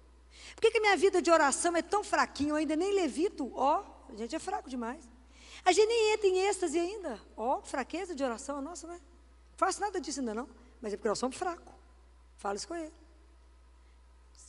Por 0.55 0.61
que, 0.61 0.71
que 0.71 0.79
minha 0.79 0.97
vida 0.97 1.21
de 1.21 1.29
oração 1.29 1.75
é 1.75 1.81
tão 1.81 2.03
fraquinha? 2.03 2.49
Eu 2.49 2.55
ainda 2.55 2.75
nem 2.75 2.93
levito. 2.93 3.51
Ó, 3.55 3.83
oh, 3.83 4.13
a 4.13 4.17
gente 4.17 4.35
é 4.35 4.39
fraco 4.39 4.69
demais. 4.69 5.07
A 5.63 5.71
gente 5.71 5.87
nem 5.87 6.13
entra 6.13 6.27
em 6.27 6.39
êxtase 6.47 6.79
ainda. 6.79 7.19
Ó, 7.37 7.57
oh, 7.57 7.61
fraqueza 7.61 8.15
de 8.15 8.23
oração, 8.23 8.61
nossa, 8.61 8.87
né? 8.87 8.95
Não 9.51 9.57
faço 9.57 9.79
nada 9.79 10.01
disso 10.01 10.19
ainda 10.19 10.33
não. 10.33 10.49
Mas 10.81 10.93
é 10.93 10.97
porque 10.97 11.09
nós 11.09 11.19
somos 11.19 11.37
fracos. 11.37 11.73
Fala 12.37 12.55
isso 12.55 12.67
com 12.67 12.75
ele. 12.75 12.93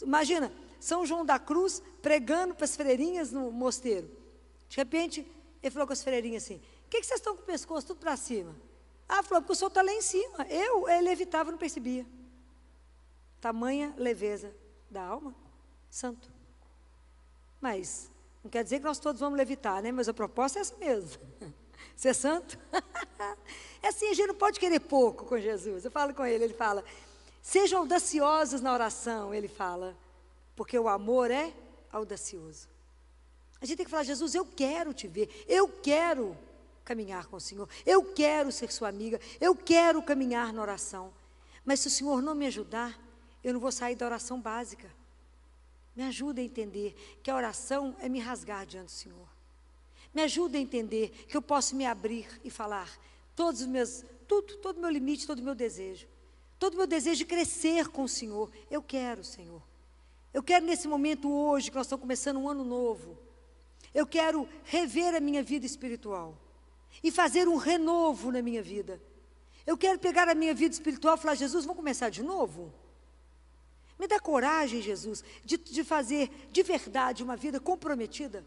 Imagina, 0.03 0.51
São 0.79 1.05
João 1.05 1.25
da 1.25 1.39
Cruz 1.39 1.83
pregando 2.01 2.55
para 2.55 2.65
as 2.65 2.75
freirinhas 2.75 3.31
no 3.31 3.51
mosteiro. 3.51 4.11
De 4.69 4.77
repente, 4.77 5.27
ele 5.63 5.71
falou 5.71 5.87
com 5.87 5.93
as 5.93 6.03
freirinhas 6.03 6.45
assim: 6.45 6.57
O 6.87 6.89
que, 6.89 7.01
que 7.01 7.07
vocês 7.07 7.21
estão 7.21 7.37
com 7.37 7.43
o 7.43 7.45
pescoço 7.45 7.89
tudo 7.89 8.01
para 8.01 8.17
cima? 8.17 8.57
Ah, 9.07 9.23
falou, 9.23 9.43
porque 9.43 9.53
o 9.53 9.57
sol 9.57 9.69
está 9.69 9.83
lá 9.83 9.93
em 9.93 10.01
cima. 10.01 10.47
Eu, 10.49 10.89
ele 10.89 11.11
evitava, 11.11 11.51
não 11.51 11.59
percebia. 11.59 12.07
Tamanha 13.41 13.95
leveza 13.97 14.55
da 14.91 15.03
alma, 15.03 15.35
santo. 15.89 16.31
Mas, 17.61 18.11
não 18.43 18.51
quer 18.51 18.65
dizer 18.65 18.79
que 18.79 18.85
nós 18.85 18.99
todos 18.99 19.21
vamos 19.21 19.39
levitar, 19.39 19.83
né? 19.83 19.93
Mas 19.93 20.09
a 20.09 20.15
proposta 20.15 20.59
é 20.59 20.63
essa 20.63 20.77
mesmo. 20.77 21.23
Ser 21.97 22.15
santo. 22.15 22.59
é 23.83 23.89
assim, 23.89 24.09
a 24.09 24.15
gente 24.15 24.29
não 24.29 24.35
pode 24.35 24.59
querer 24.59 24.81
pouco 24.81 25.25
com 25.25 25.39
Jesus. 25.39 25.85
Eu 25.85 25.91
falo 25.91 26.15
com 26.15 26.25
ele, 26.25 26.45
ele 26.45 26.55
fala, 26.55 26.85
sejam 27.43 27.81
audaciosos 27.81 28.61
na 28.61 28.73
oração, 28.73 29.35
ele 29.35 29.49
fala, 29.49 29.97
porque 30.57 30.79
o 30.79 30.89
amor 30.89 31.31
é 31.31 31.53
audacioso. 31.93 32.69
A 33.61 33.67
gente 33.67 33.77
tem 33.77 33.85
que 33.85 33.91
falar, 33.91 34.05
Jesus, 34.05 34.35
eu 34.35 34.45
quero 34.45 34.95
te 34.95 35.07
ver, 35.07 35.45
eu 35.47 35.69
quero 35.69 36.37
caminhar 36.85 37.27
com 37.27 37.37
o 37.37 37.41
Senhor. 37.41 37.69
Eu 37.85 38.03
quero 38.03 38.51
ser 38.51 38.73
sua 38.73 38.89
amiga, 38.89 39.21
eu 39.41 39.55
quero 39.55 40.03
caminhar 40.03 40.53
na 40.53 40.63
oração. 40.63 41.13
Mas 41.65 41.81
se 41.81 41.89
o 41.89 41.91
Senhor 41.91 42.23
não 42.23 42.35
me 42.35 42.47
ajudar, 42.47 42.99
eu 43.43 43.53
não 43.53 43.61
vou 43.61 43.73
sair 43.73 43.97
da 43.97 44.07
oração 44.07 44.41
básica. 44.41 44.91
Me 45.95 46.03
ajuda 46.05 46.41
a 46.41 46.45
entender 46.45 46.95
que 47.23 47.31
a 47.31 47.37
oração 47.37 47.97
é 48.01 48.09
me 48.09 48.21
rasgar 48.21 48.67
diante 48.67 48.87
do 48.87 48.91
Senhor. 48.91 49.29
Me 50.15 50.23
ajuda 50.23 50.59
a 50.59 50.61
entender 50.61 51.11
que 51.29 51.37
eu 51.37 51.43
posso 51.43 51.75
me 51.75 51.87
abrir 51.87 52.27
e 52.45 52.51
falar 52.51 52.91
todos 53.35 53.61
os 53.61 53.67
meus, 53.67 54.05
tudo, 54.27 54.57
todo 54.59 54.79
o 54.79 54.81
meu 54.81 54.91
limite, 54.91 55.27
todo 55.27 55.41
o 55.41 55.43
meu 55.43 55.55
desejo. 55.55 56.07
Todo 56.59 56.75
o 56.75 56.77
meu 56.77 56.87
desejo 56.87 57.19
de 57.19 57.25
crescer 57.25 57.89
com 57.89 58.05
o 58.05 58.09
Senhor. 58.09 58.51
Eu 58.71 58.83
quero, 58.83 59.25
Senhor. 59.25 59.63
Eu 60.33 60.43
quero 60.43 60.65
nesse 60.65 60.87
momento 60.87 61.31
hoje, 61.31 61.71
que 61.71 61.77
nós 61.77 61.87
estamos 61.87 62.03
começando 62.03 62.39
um 62.39 62.49
ano 62.49 62.65
novo. 62.65 63.19
Eu 63.93 64.07
quero 64.07 64.49
rever 64.65 65.15
a 65.15 65.21
minha 65.21 65.43
vida 65.43 65.67
espiritual 65.67 66.37
e 67.03 67.11
fazer 67.11 67.49
um 67.49 67.57
renovo 67.57 68.31
na 68.31 68.43
minha 68.43 68.63
vida. 68.63 69.01
Eu 69.67 69.77
quero 69.77 69.99
pegar 69.99 70.29
a 70.29 70.35
minha 70.35 70.55
vida 70.55 70.75
espiritual 70.75 71.17
e 71.17 71.19
falar: 71.19 71.35
Jesus, 71.35 71.65
vamos 71.65 71.79
começar 71.79 72.11
de 72.11 72.23
novo? 72.23 72.73
Me 74.01 74.09
dá 74.09 74.19
coragem, 74.19 74.81
Jesus, 74.81 75.23
de, 75.45 75.59
de 75.59 75.85
fazer 75.85 76.31
de 76.51 76.63
verdade 76.63 77.23
uma 77.23 77.37
vida 77.37 77.61
comprometida 77.61 78.47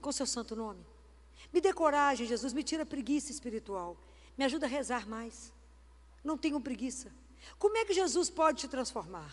com 0.00 0.10
seu 0.10 0.24
santo 0.24 0.56
nome. 0.56 0.80
Me 1.52 1.60
dê 1.60 1.70
coragem, 1.70 2.26
Jesus, 2.26 2.54
me 2.54 2.62
tira 2.62 2.84
a 2.84 2.86
preguiça 2.86 3.30
espiritual. 3.30 3.94
Me 4.38 4.44
ajuda 4.46 4.64
a 4.64 4.68
rezar 4.70 5.06
mais. 5.06 5.52
Não 6.24 6.38
tenho 6.38 6.58
preguiça. 6.62 7.12
Como 7.58 7.76
é 7.76 7.84
que 7.84 7.92
Jesus 7.92 8.30
pode 8.30 8.60
te 8.60 8.68
transformar? 8.68 9.30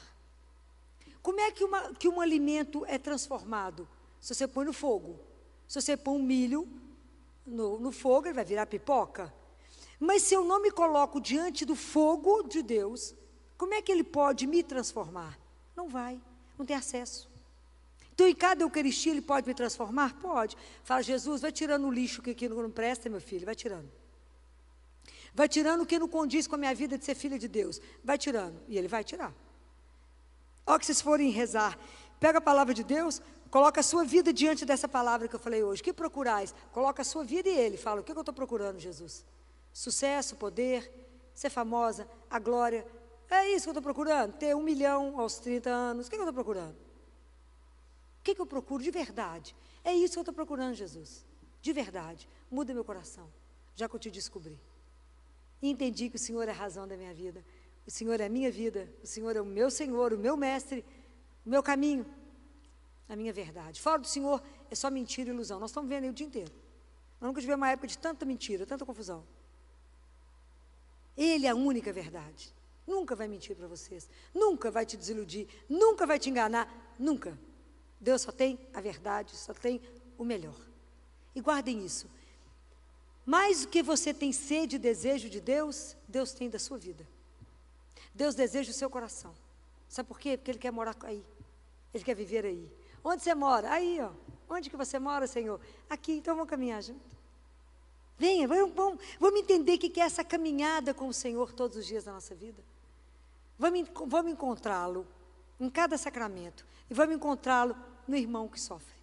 Como 1.21 1.39
é 1.39 1.49
que, 1.49 1.63
uma, 1.63 1.93
que 1.93 2.09
um 2.09 2.19
alimento 2.19 2.85
é 2.85 2.97
transformado? 2.97 3.87
Se 4.19 4.35
você 4.35 4.49
põe 4.49 4.65
no 4.65 4.73
fogo. 4.73 5.17
Se 5.65 5.79
você 5.79 5.95
põe 5.95 6.19
um 6.19 6.23
milho 6.23 6.67
no, 7.45 7.79
no 7.79 7.93
fogo, 7.93 8.27
ele 8.27 8.33
vai 8.33 8.43
virar 8.43 8.65
pipoca. 8.65 9.33
Mas 9.97 10.23
se 10.23 10.33
eu 10.33 10.43
não 10.43 10.61
me 10.61 10.71
coloco 10.71 11.21
diante 11.21 11.63
do 11.63 11.73
fogo 11.73 12.43
de 12.43 12.61
Deus, 12.61 13.15
como 13.57 13.73
é 13.73 13.81
que 13.81 13.91
ele 13.91 14.03
pode 14.03 14.45
me 14.45 14.63
transformar? 14.63 15.37
Não 15.75 15.87
vai, 15.89 16.21
não 16.57 16.65
tem 16.65 16.75
acesso. 16.75 17.29
Então, 18.13 18.27
em 18.27 18.35
cada 18.35 18.63
Eucaristia, 18.63 19.11
ele 19.11 19.21
pode 19.21 19.47
me 19.47 19.53
transformar? 19.53 20.15
Pode. 20.19 20.57
Fala, 20.83 21.03
Jesus, 21.03 21.41
vai 21.41 21.51
tirando 21.51 21.85
o 21.87 21.91
lixo 21.91 22.21
que 22.21 22.31
aqui 22.31 22.49
não 22.49 22.71
presta, 22.71 23.09
meu 23.09 23.21
filho, 23.21 23.45
vai 23.45 23.55
tirando. 23.55 23.89
Vai 25.33 25.47
tirando 25.47 25.81
o 25.81 25.85
que 25.85 25.99
não 25.99 26.07
condiz 26.07 26.47
com 26.47 26.55
a 26.55 26.57
minha 26.57 26.73
vida 26.73 26.97
de 26.97 27.05
ser 27.05 27.13
filha 27.13 27.37
de 27.37 27.47
Deus. 27.47 27.79
Vai 28.03 28.17
tirando. 28.17 28.59
E 28.67 28.77
ele 28.77 28.87
vai 28.87 29.03
tirar. 29.03 29.33
Ó, 30.65 30.79
que 30.79 30.85
vocês 30.85 30.99
forem 30.99 31.29
rezar, 31.29 31.77
pega 32.19 32.39
a 32.39 32.41
palavra 32.41 32.73
de 32.73 32.83
Deus, 32.83 33.21
Coloca 33.49 33.79
a 33.79 33.83
sua 33.83 34.03
vida 34.03 34.33
diante 34.33 34.65
dessa 34.65 34.87
palavra 34.87 35.27
que 35.27 35.35
eu 35.35 35.39
falei 35.39 35.63
hoje. 35.63 35.81
O 35.81 35.83
que 35.83 35.93
procurais? 35.93 36.53
Coloca 36.71 37.01
a 37.01 37.05
sua 37.05 37.23
vida 37.23 37.47
e 37.47 37.57
ele. 37.57 37.77
Fala, 37.77 38.01
o 38.01 38.03
que 38.03 38.11
eu 38.11 38.19
estou 38.19 38.33
procurando, 38.33 38.79
Jesus? 38.79 39.25
Sucesso, 39.71 40.35
poder, 40.35 40.91
ser 41.33 41.49
famosa, 41.49 42.07
a 42.29 42.39
glória. 42.39 42.85
É 43.30 43.49
isso 43.49 43.65
que 43.65 43.69
eu 43.69 43.71
estou 43.71 43.84
procurando? 43.84 44.34
Ter 44.34 44.55
um 44.55 44.61
milhão 44.61 45.19
aos 45.19 45.38
30 45.39 45.69
anos. 45.69 46.07
O 46.07 46.09
que 46.09 46.15
eu 46.15 46.19
estou 46.19 46.34
procurando? 46.34 46.75
O 48.19 48.23
que 48.23 48.39
eu 48.39 48.45
procuro 48.45 48.84
de 48.84 48.91
verdade? 48.91 49.55
É 49.84 49.93
isso 49.93 50.13
que 50.13 50.19
eu 50.19 50.21
estou 50.21 50.34
procurando, 50.34 50.73
Jesus. 50.73 51.25
De 51.61 51.73
verdade. 51.73 52.28
Muda 52.49 52.73
meu 52.73 52.84
coração, 52.84 53.28
já 53.75 53.88
que 53.88 53.95
eu 53.95 53.99
te 53.99 54.09
descobri. 54.09 54.59
E 55.61 55.69
entendi 55.69 56.09
que 56.09 56.15
o 56.15 56.19
Senhor 56.19 56.47
é 56.47 56.51
a 56.51 56.55
razão 56.55 56.88
da 56.88 56.95
minha 56.95 57.13
vida. 57.13 57.43
O 57.86 57.91
Senhor 57.91 58.19
é 58.19 58.25
a 58.25 58.30
minha 58.30 58.51
vida. 58.51 58.88
O 59.03 59.07
Senhor 59.07 59.36
é 59.36 59.41
o 59.41 59.45
meu 59.45 59.69
Senhor, 59.69 60.13
o 60.13 60.17
meu 60.17 60.38
mestre, 60.38 60.86
o 61.45 61.49
meu 61.49 61.61
caminho 61.61 62.05
a 63.09 63.15
minha 63.15 63.32
verdade. 63.32 63.82
Fora 63.82 63.99
do 63.99 64.07
Senhor 64.07 64.43
é 64.69 64.75
só 64.75 64.89
mentira 64.89 65.30
e 65.30 65.34
ilusão. 65.34 65.59
Nós 65.59 65.69
estamos 65.69 65.89
vendo 65.89 66.03
aí 66.03 66.09
o 66.09 66.13
dia 66.13 66.28
inteiro. 66.28 66.51
Nós 67.19 67.30
nunca 67.30 67.41
tivemos 67.41 67.61
uma 67.61 67.71
época 67.71 67.88
de 67.88 67.97
tanta 67.97 68.25
mentira, 68.25 68.65
tanta 68.65 68.86
confusão. 68.86 69.23
Ele 71.15 71.47
é 71.47 71.49
a 71.49 71.55
única 71.55 71.91
verdade. 71.93 72.53
Nunca 72.88 73.15
vai 73.15 73.27
mentir 73.27 73.55
para 73.55 73.67
vocês. 73.67 74.09
Nunca 74.33 74.71
vai 74.71 74.85
te 74.85 74.95
desiludir. 74.95 75.47
Nunca 75.67 76.07
vai 76.07 76.17
te 76.17 76.29
enganar. 76.29 76.95
Nunca. 76.97 77.38
Deus 77.99 78.21
só 78.21 78.31
tem 78.31 78.57
a 78.73 78.79
verdade, 78.79 79.35
só 79.35 79.53
tem 79.53 79.81
o 80.17 80.23
melhor. 80.23 80.55
E 81.35 81.41
guardem 81.41 81.85
isso. 81.85 82.09
Mais 83.25 83.63
do 83.63 83.67
que 83.67 83.83
você 83.83 84.13
tem 84.13 84.31
sede 84.31 84.77
e 84.77 84.79
desejo 84.79 85.29
de 85.29 85.41
Deus, 85.41 85.97
Deus 86.07 86.31
tem 86.31 86.49
da 86.49 86.57
sua 86.57 86.77
vida. 86.77 87.05
Deus 88.15 88.33
deseja 88.33 88.71
o 88.71 88.73
seu 88.73 88.89
coração. 88.89 89.35
Sabe 89.89 90.07
por 90.07 90.17
quê? 90.17 90.38
Porque 90.38 90.51
Ele 90.51 90.59
quer 90.59 90.71
morar 90.71 90.95
aí. 91.03 91.23
Ele 91.93 92.03
quer 92.03 92.15
viver 92.15 92.45
aí. 92.45 92.71
Onde 93.03 93.21
você 93.21 93.35
mora? 93.35 93.69
Aí, 93.69 93.99
ó. 93.99 94.11
Onde 94.49 94.69
que 94.69 94.77
você 94.77 94.97
mora, 94.97 95.27
Senhor? 95.27 95.59
Aqui, 95.89 96.13
então 96.13 96.35
vamos 96.35 96.49
caminhar 96.49 96.81
junto. 96.81 97.17
Venha, 98.17 98.47
vamos, 98.47 98.73
vamos, 98.73 99.03
vamos 99.19 99.39
entender 99.41 99.75
o 99.75 99.77
que 99.77 99.99
é 99.99 100.03
essa 100.03 100.23
caminhada 100.23 100.93
com 100.93 101.07
o 101.07 101.13
Senhor 101.13 101.53
todos 101.53 101.77
os 101.77 101.85
dias 101.85 102.05
da 102.05 102.13
nossa 102.13 102.33
vida. 102.33 102.63
Vamos, 103.57 103.89
vamos 104.07 104.31
encontrá-lo 104.31 105.07
em 105.59 105.69
cada 105.69 105.97
sacramento. 105.97 106.65
E 106.89 106.93
vamos 106.93 107.15
encontrá-lo 107.15 107.75
no 108.07 108.15
irmão 108.15 108.47
que 108.47 108.59
sofre. 108.59 108.95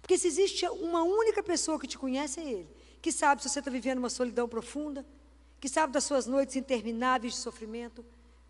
Porque 0.00 0.18
se 0.18 0.26
existe 0.26 0.66
uma 0.66 1.02
única 1.02 1.42
pessoa 1.42 1.78
que 1.78 1.86
te 1.86 1.98
conhece, 1.98 2.40
é 2.40 2.44
Ele. 2.44 2.70
Que 3.00 3.10
sabe 3.10 3.42
se 3.42 3.48
você 3.48 3.60
está 3.60 3.70
vivendo 3.70 3.98
uma 3.98 4.10
solidão 4.10 4.48
profunda, 4.48 5.06
que 5.58 5.68
sabe 5.68 5.92
das 5.92 6.04
suas 6.04 6.26
noites 6.26 6.56
intermináveis 6.56 7.34
de 7.34 7.38
sofrimento, 7.38 8.04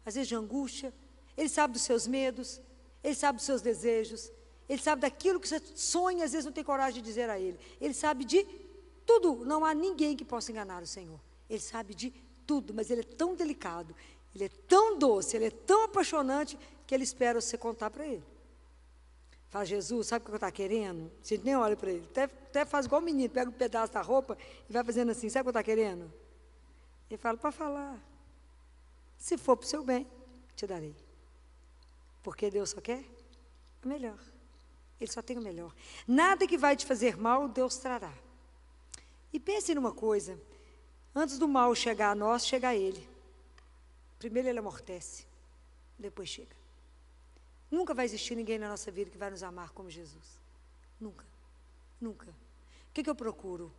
às 0.04 0.14
vezes 0.14 0.28
de 0.28 0.34
angústia. 0.34 0.92
Ele 1.36 1.48
sabe 1.48 1.74
dos 1.74 1.82
seus 1.82 2.06
medos, 2.06 2.60
Ele 3.02 3.14
sabe 3.14 3.36
dos 3.36 3.46
seus 3.46 3.62
desejos, 3.62 4.32
ele 4.70 4.80
sabe 4.80 5.02
daquilo 5.02 5.40
que 5.40 5.48
você 5.48 5.60
sonha, 5.74 6.24
às 6.24 6.30
vezes 6.30 6.44
não 6.44 6.52
tem 6.52 6.62
coragem 6.62 7.02
de 7.02 7.08
dizer 7.08 7.28
a 7.28 7.40
Ele. 7.40 7.58
Ele 7.80 7.92
sabe 7.92 8.24
de 8.24 8.46
tudo. 9.04 9.44
Não 9.44 9.64
há 9.64 9.74
ninguém 9.74 10.16
que 10.16 10.24
possa 10.24 10.52
enganar 10.52 10.80
o 10.80 10.86
Senhor. 10.86 11.18
Ele 11.48 11.58
sabe 11.58 11.92
de 11.92 12.14
tudo, 12.46 12.72
mas 12.72 12.88
Ele 12.88 13.00
é 13.00 13.04
tão 13.04 13.34
delicado, 13.34 13.96
Ele 14.35 14.45
é 14.45 14.49
tão 14.49 14.99
doce, 14.99 15.37
Ele 15.37 15.47
é 15.47 15.51
tão 15.51 15.85
apaixonante, 15.85 16.59
que 16.87 16.95
Ele 16.95 17.05
espera 17.05 17.41
você 17.41 17.59
contar 17.59 17.91
para 17.91 18.07
Ele. 18.07 18.24
Fala, 19.49 19.64
Jesus, 19.64 20.07
sabe 20.07 20.22
o 20.22 20.26
que 20.26 20.31
eu 20.31 20.37
estou 20.37 20.53
querendo? 20.53 21.11
Você 21.22 21.37
nem 21.39 21.57
olha 21.57 21.76
para 21.76 21.91
Ele. 21.91 22.07
Até, 22.11 22.24
até 22.24 22.64
faz 22.64 22.87
igual 22.87 23.01
o 23.01 23.05
menino, 23.05 23.28
pega 23.28 23.51
um 23.51 23.53
pedaço 23.53 23.93
da 23.93 24.01
roupa 24.01 24.39
e 24.68 24.72
vai 24.72 24.85
fazendo 24.85 25.11
assim, 25.11 25.28
sabe 25.28 25.49
o 25.49 25.53
que 25.53 25.59
eu 25.59 25.61
estou 25.61 25.74
querendo? 25.74 26.12
Ele 27.11 27.18
fala, 27.18 27.37
para 27.37 27.51
falar. 27.51 27.99
Se 29.18 29.37
for 29.37 29.57
para 29.57 29.66
o 29.66 29.68
seu 29.68 29.83
bem, 29.83 30.07
te 30.55 30.66
darei. 30.66 30.95
Porque 32.22 32.51
Deus 32.51 32.70
só 32.70 32.81
quer 32.81 33.05
o 33.85 33.89
melhor. 33.89 34.18
Ele 35.01 35.11
só 35.11 35.20
tem 35.20 35.37
o 35.37 35.43
melhor. 35.43 35.74
Nada 36.07 36.47
que 36.47 36.57
vai 36.57 36.76
te 36.76 36.87
fazer 36.87 37.16
mal, 37.16 37.49
Deus 37.49 37.76
trará. 37.78 38.12
E 39.33 39.41
pense 39.41 39.74
numa 39.74 39.93
coisa: 39.93 40.39
antes 41.14 41.39
do 41.39 41.49
mal 41.49 41.74
chegar 41.74 42.11
a 42.11 42.14
nós, 42.14 42.47
chega 42.47 42.68
a 42.68 42.76
Ele. 42.76 43.09
Primeiro 44.20 44.48
ele 44.48 44.58
amortece, 44.58 45.26
depois 45.98 46.28
chega. 46.28 46.54
Nunca 47.70 47.94
vai 47.94 48.04
existir 48.04 48.36
ninguém 48.36 48.58
na 48.58 48.68
nossa 48.68 48.90
vida 48.90 49.10
que 49.10 49.16
vai 49.16 49.30
nos 49.30 49.42
amar 49.42 49.70
como 49.70 49.88
Jesus. 49.88 50.38
Nunca. 51.00 51.24
Nunca. 51.98 52.28
O 52.28 52.92
que, 52.92 53.02
que 53.02 53.08
eu 53.08 53.14
procuro? 53.14 53.72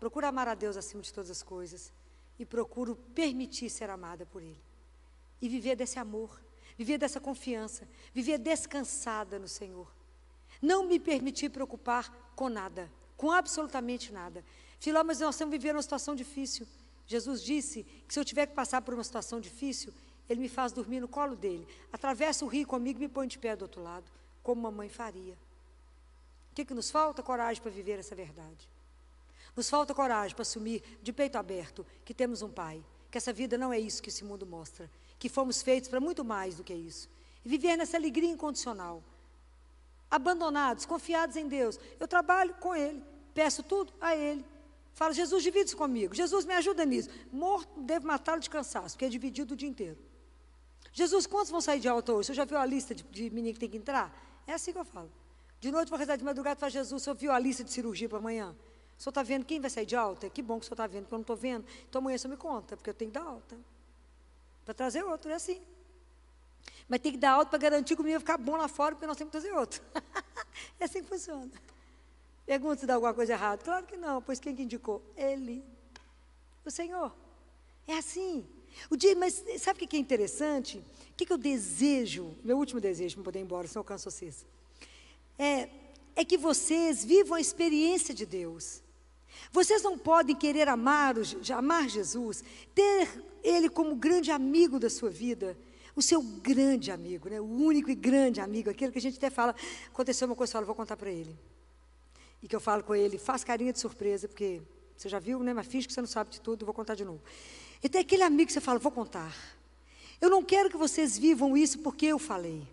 Procuro 0.00 0.26
amar 0.26 0.48
a 0.48 0.54
Deus 0.54 0.76
acima 0.78 1.02
de 1.02 1.12
todas 1.12 1.30
as 1.30 1.42
coisas. 1.42 1.92
E 2.38 2.46
procuro 2.46 2.96
permitir 3.14 3.68
ser 3.68 3.90
amada 3.90 4.24
por 4.24 4.42
Ele. 4.42 4.60
E 5.40 5.48
viver 5.50 5.76
desse 5.76 5.98
amor, 5.98 6.40
viver 6.78 6.96
dessa 6.96 7.20
confiança, 7.20 7.86
viver 8.14 8.38
descansada 8.38 9.38
no 9.38 9.46
Senhor. 9.46 9.92
Não 10.62 10.86
me 10.86 10.98
permitir 10.98 11.50
preocupar 11.50 12.10
com 12.34 12.48
nada, 12.48 12.90
com 13.18 13.30
absolutamente 13.30 14.12
nada. 14.12 14.42
Filó, 14.80 15.04
mas 15.04 15.20
nós 15.20 15.34
estamos 15.34 15.52
vivendo 15.52 15.76
uma 15.76 15.82
situação 15.82 16.14
difícil. 16.14 16.66
Jesus 17.06 17.42
disse 17.42 17.82
que 18.06 18.14
se 18.14 18.18
eu 18.18 18.24
tiver 18.24 18.46
que 18.46 18.54
passar 18.54 18.80
por 18.82 18.94
uma 18.94 19.04
situação 19.04 19.40
difícil, 19.40 19.92
Ele 20.28 20.40
me 20.40 20.48
faz 20.48 20.72
dormir 20.72 21.00
no 21.00 21.08
colo 21.08 21.36
dele. 21.36 21.66
Atravessa 21.92 22.44
o 22.44 22.48
rio 22.48 22.66
comigo 22.66 22.98
e 22.98 23.02
me 23.02 23.08
põe 23.08 23.26
de 23.26 23.38
pé 23.38 23.54
do 23.54 23.62
outro 23.62 23.82
lado. 23.82 24.10
como 24.42 24.62
mamãe 24.62 24.88
faria. 24.88 25.34
O 26.50 26.54
que, 26.54 26.64
que 26.64 26.74
nos 26.74 26.90
falta? 26.90 27.22
Coragem 27.22 27.62
para 27.62 27.70
viver 27.70 27.98
essa 27.98 28.14
verdade. 28.14 28.68
Nos 29.56 29.70
falta 29.70 29.94
coragem 29.94 30.34
para 30.34 30.42
assumir 30.42 30.82
de 31.02 31.12
peito 31.12 31.36
aberto 31.36 31.86
que 32.04 32.12
temos 32.12 32.42
um 32.42 32.50
Pai, 32.50 32.84
que 33.10 33.18
essa 33.18 33.32
vida 33.32 33.56
não 33.56 33.72
é 33.72 33.78
isso 33.78 34.02
que 34.02 34.08
esse 34.08 34.24
mundo 34.24 34.44
mostra, 34.44 34.90
que 35.18 35.28
fomos 35.28 35.62
feitos 35.62 35.88
para 35.88 36.00
muito 36.00 36.24
mais 36.24 36.56
do 36.56 36.64
que 36.64 36.74
isso. 36.74 37.08
E 37.44 37.48
viver 37.48 37.76
nessa 37.76 37.96
alegria 37.96 38.28
incondicional. 38.28 39.02
Abandonados, 40.10 40.84
confiados 40.84 41.36
em 41.36 41.48
Deus. 41.48 41.78
Eu 41.98 42.06
trabalho 42.06 42.54
com 42.54 42.74
Ele, 42.74 43.02
peço 43.32 43.62
tudo 43.62 43.92
a 44.00 44.14
Ele. 44.14 44.44
Falo, 44.94 45.12
Jesus, 45.12 45.42
divide 45.42 45.66
isso 45.66 45.76
comigo. 45.76 46.14
Jesus, 46.14 46.44
me 46.44 46.54
ajuda 46.54 46.84
nisso. 46.84 47.10
Morto, 47.32 47.80
devo 47.80 48.06
matá-lo 48.06 48.40
de 48.40 48.48
cansaço, 48.48 48.94
porque 48.94 49.04
é 49.04 49.08
dividido 49.08 49.54
o 49.54 49.56
dia 49.56 49.68
inteiro. 49.68 49.98
Jesus, 50.92 51.26
quantos 51.26 51.50
vão 51.50 51.60
sair 51.60 51.80
de 51.80 51.88
alta 51.88 52.12
hoje? 52.12 52.28
Você 52.28 52.34
já 52.34 52.44
viu 52.44 52.56
a 52.56 52.64
lista 52.64 52.94
de, 52.94 53.02
de 53.02 53.28
menino 53.30 53.52
que 53.54 53.60
tem 53.60 53.68
que 53.68 53.76
entrar? 53.76 54.16
É 54.46 54.52
assim 54.52 54.72
que 54.72 54.78
eu 54.78 54.84
falo. 54.84 55.10
De 55.60 55.72
noite 55.72 55.88
vou 55.88 55.98
rezar 55.98 56.14
de 56.16 56.22
madrugada 56.22 56.56
para 56.56 56.68
Jesus, 56.68 57.02
o 57.02 57.04
senhor 57.04 57.16
viu 57.16 57.32
a 57.32 57.38
lista 57.38 57.64
de 57.64 57.72
cirurgia 57.72 58.08
para 58.08 58.18
amanhã? 58.18 58.54
O 58.96 59.02
senhor 59.02 59.10
está 59.10 59.22
vendo 59.24 59.44
quem 59.44 59.60
vai 59.60 59.68
sair 59.68 59.86
de 59.86 59.96
alta? 59.96 60.30
Que 60.30 60.40
bom 60.40 60.60
que 60.60 60.66
o 60.66 60.68
senhor 60.68 60.74
está 60.74 60.86
vendo, 60.86 61.02
porque 61.02 61.14
eu 61.14 61.18
não 61.18 61.22
estou 61.22 61.36
vendo. 61.36 61.66
Então 61.88 62.00
amanhã 62.00 62.14
o 62.14 62.18
senhor 62.18 62.30
me 62.30 62.36
conta, 62.36 62.76
porque 62.76 62.90
eu 62.90 62.94
tenho 62.94 63.10
que 63.10 63.18
dar 63.18 63.24
alta. 63.24 63.58
Para 64.64 64.74
trazer 64.74 65.02
outro, 65.02 65.30
é 65.30 65.34
assim. 65.34 65.60
Mas 66.88 67.00
tem 67.00 67.10
que 67.10 67.18
dar 67.18 67.32
alta 67.32 67.50
para 67.50 67.58
garantir 67.58 67.96
que 67.96 68.00
o 68.00 68.04
menino 68.04 68.20
vai 68.20 68.26
ficar 68.26 68.38
bom 68.38 68.56
lá 68.56 68.68
fora, 68.68 68.94
porque 68.94 69.06
nós 69.06 69.16
temos 69.16 69.32
que 69.32 69.40
trazer 69.40 69.52
outro. 69.52 69.82
é 70.78 70.84
assim 70.84 71.02
que 71.02 71.08
funciona. 71.08 71.50
Pergunta 72.46 72.80
se 72.80 72.86
dá 72.86 72.94
alguma 72.94 73.14
coisa 73.14 73.32
errada. 73.32 73.62
Claro 73.62 73.86
que 73.86 73.96
não, 73.96 74.20
pois 74.20 74.38
quem 74.38 74.54
que 74.54 74.62
indicou? 74.62 75.02
Ele. 75.16 75.64
O 76.64 76.70
Senhor. 76.70 77.14
É 77.86 77.98
assim. 77.98 78.46
O 78.90 78.96
dia, 78.96 79.14
mas 79.14 79.44
sabe 79.58 79.84
o 79.84 79.88
que 79.88 79.96
é 79.96 79.98
interessante? 79.98 80.78
O 80.78 81.14
que, 81.16 81.26
que 81.26 81.32
eu 81.32 81.38
desejo? 81.38 82.34
Meu 82.42 82.58
último 82.58 82.80
desejo 82.80 83.16
para 83.16 83.24
poder 83.24 83.38
ir 83.38 83.42
embora, 83.42 83.68
se 83.68 83.76
eu 83.76 83.80
alcanço 83.80 84.10
vocês. 84.10 84.44
É, 85.38 85.68
é 86.16 86.24
que 86.24 86.36
vocês 86.36 87.04
vivam 87.04 87.36
a 87.36 87.40
experiência 87.40 88.14
de 88.14 88.26
Deus. 88.26 88.82
Vocês 89.52 89.82
não 89.82 89.98
podem 89.98 90.34
querer 90.34 90.68
amar, 90.68 91.14
amar 91.56 91.88
Jesus, 91.88 92.42
ter 92.74 93.08
Ele 93.42 93.68
como 93.68 93.94
grande 93.96 94.30
amigo 94.30 94.78
da 94.78 94.90
sua 94.90 95.10
vida, 95.10 95.56
o 95.96 96.02
seu 96.02 96.22
grande 96.22 96.90
amigo, 96.90 97.28
né? 97.28 97.40
o 97.40 97.44
único 97.44 97.90
e 97.90 97.94
grande 97.94 98.40
amigo, 98.40 98.70
aquele 98.70 98.92
que 98.92 98.98
a 98.98 99.02
gente 99.02 99.16
até 99.16 99.30
fala, 99.30 99.54
aconteceu 99.88 100.26
uma 100.26 100.36
coisa, 100.36 100.50
eu 100.50 100.54
falo, 100.54 100.66
vou 100.66 100.74
contar 100.74 100.96
para 100.96 101.10
ele. 101.10 101.36
E 102.44 102.46
que 102.46 102.54
eu 102.54 102.60
falo 102.60 102.84
com 102.84 102.94
ele, 102.94 103.16
faz 103.16 103.42
carinha 103.42 103.72
de 103.72 103.78
surpresa, 103.78 104.28
porque 104.28 104.60
você 104.94 105.08
já 105.08 105.18
viu, 105.18 105.42
né? 105.42 105.54
Mas 105.54 105.66
finge 105.66 105.86
que 105.86 105.94
você 105.94 106.02
não 106.02 106.06
sabe 106.06 106.28
de 106.28 106.42
tudo, 106.42 106.66
vou 106.66 106.74
contar 106.74 106.94
de 106.94 107.02
novo. 107.02 107.22
E 107.82 107.88
tem 107.88 108.02
aquele 108.02 108.22
amigo 108.22 108.48
que 108.48 108.52
você 108.52 108.60
fala, 108.60 108.78
vou 108.78 108.92
contar. 108.92 109.34
Eu 110.20 110.28
não 110.28 110.44
quero 110.44 110.68
que 110.68 110.76
vocês 110.76 111.16
vivam 111.16 111.56
isso 111.56 111.78
porque 111.78 112.04
eu 112.04 112.18
falei. 112.18 112.68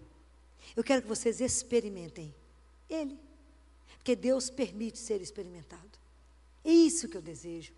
Eu 0.75 0.83
quero 0.83 1.01
que 1.01 1.07
vocês 1.07 1.39
experimentem 1.39 2.35
Ele. 2.89 3.17
Porque 3.95 4.13
Deus 4.13 4.49
permite 4.49 4.99
ser 4.99 5.21
experimentado. 5.21 5.97
É 6.65 6.69
isso 6.69 7.07
que 7.07 7.15
eu 7.15 7.21
desejo. 7.21 7.71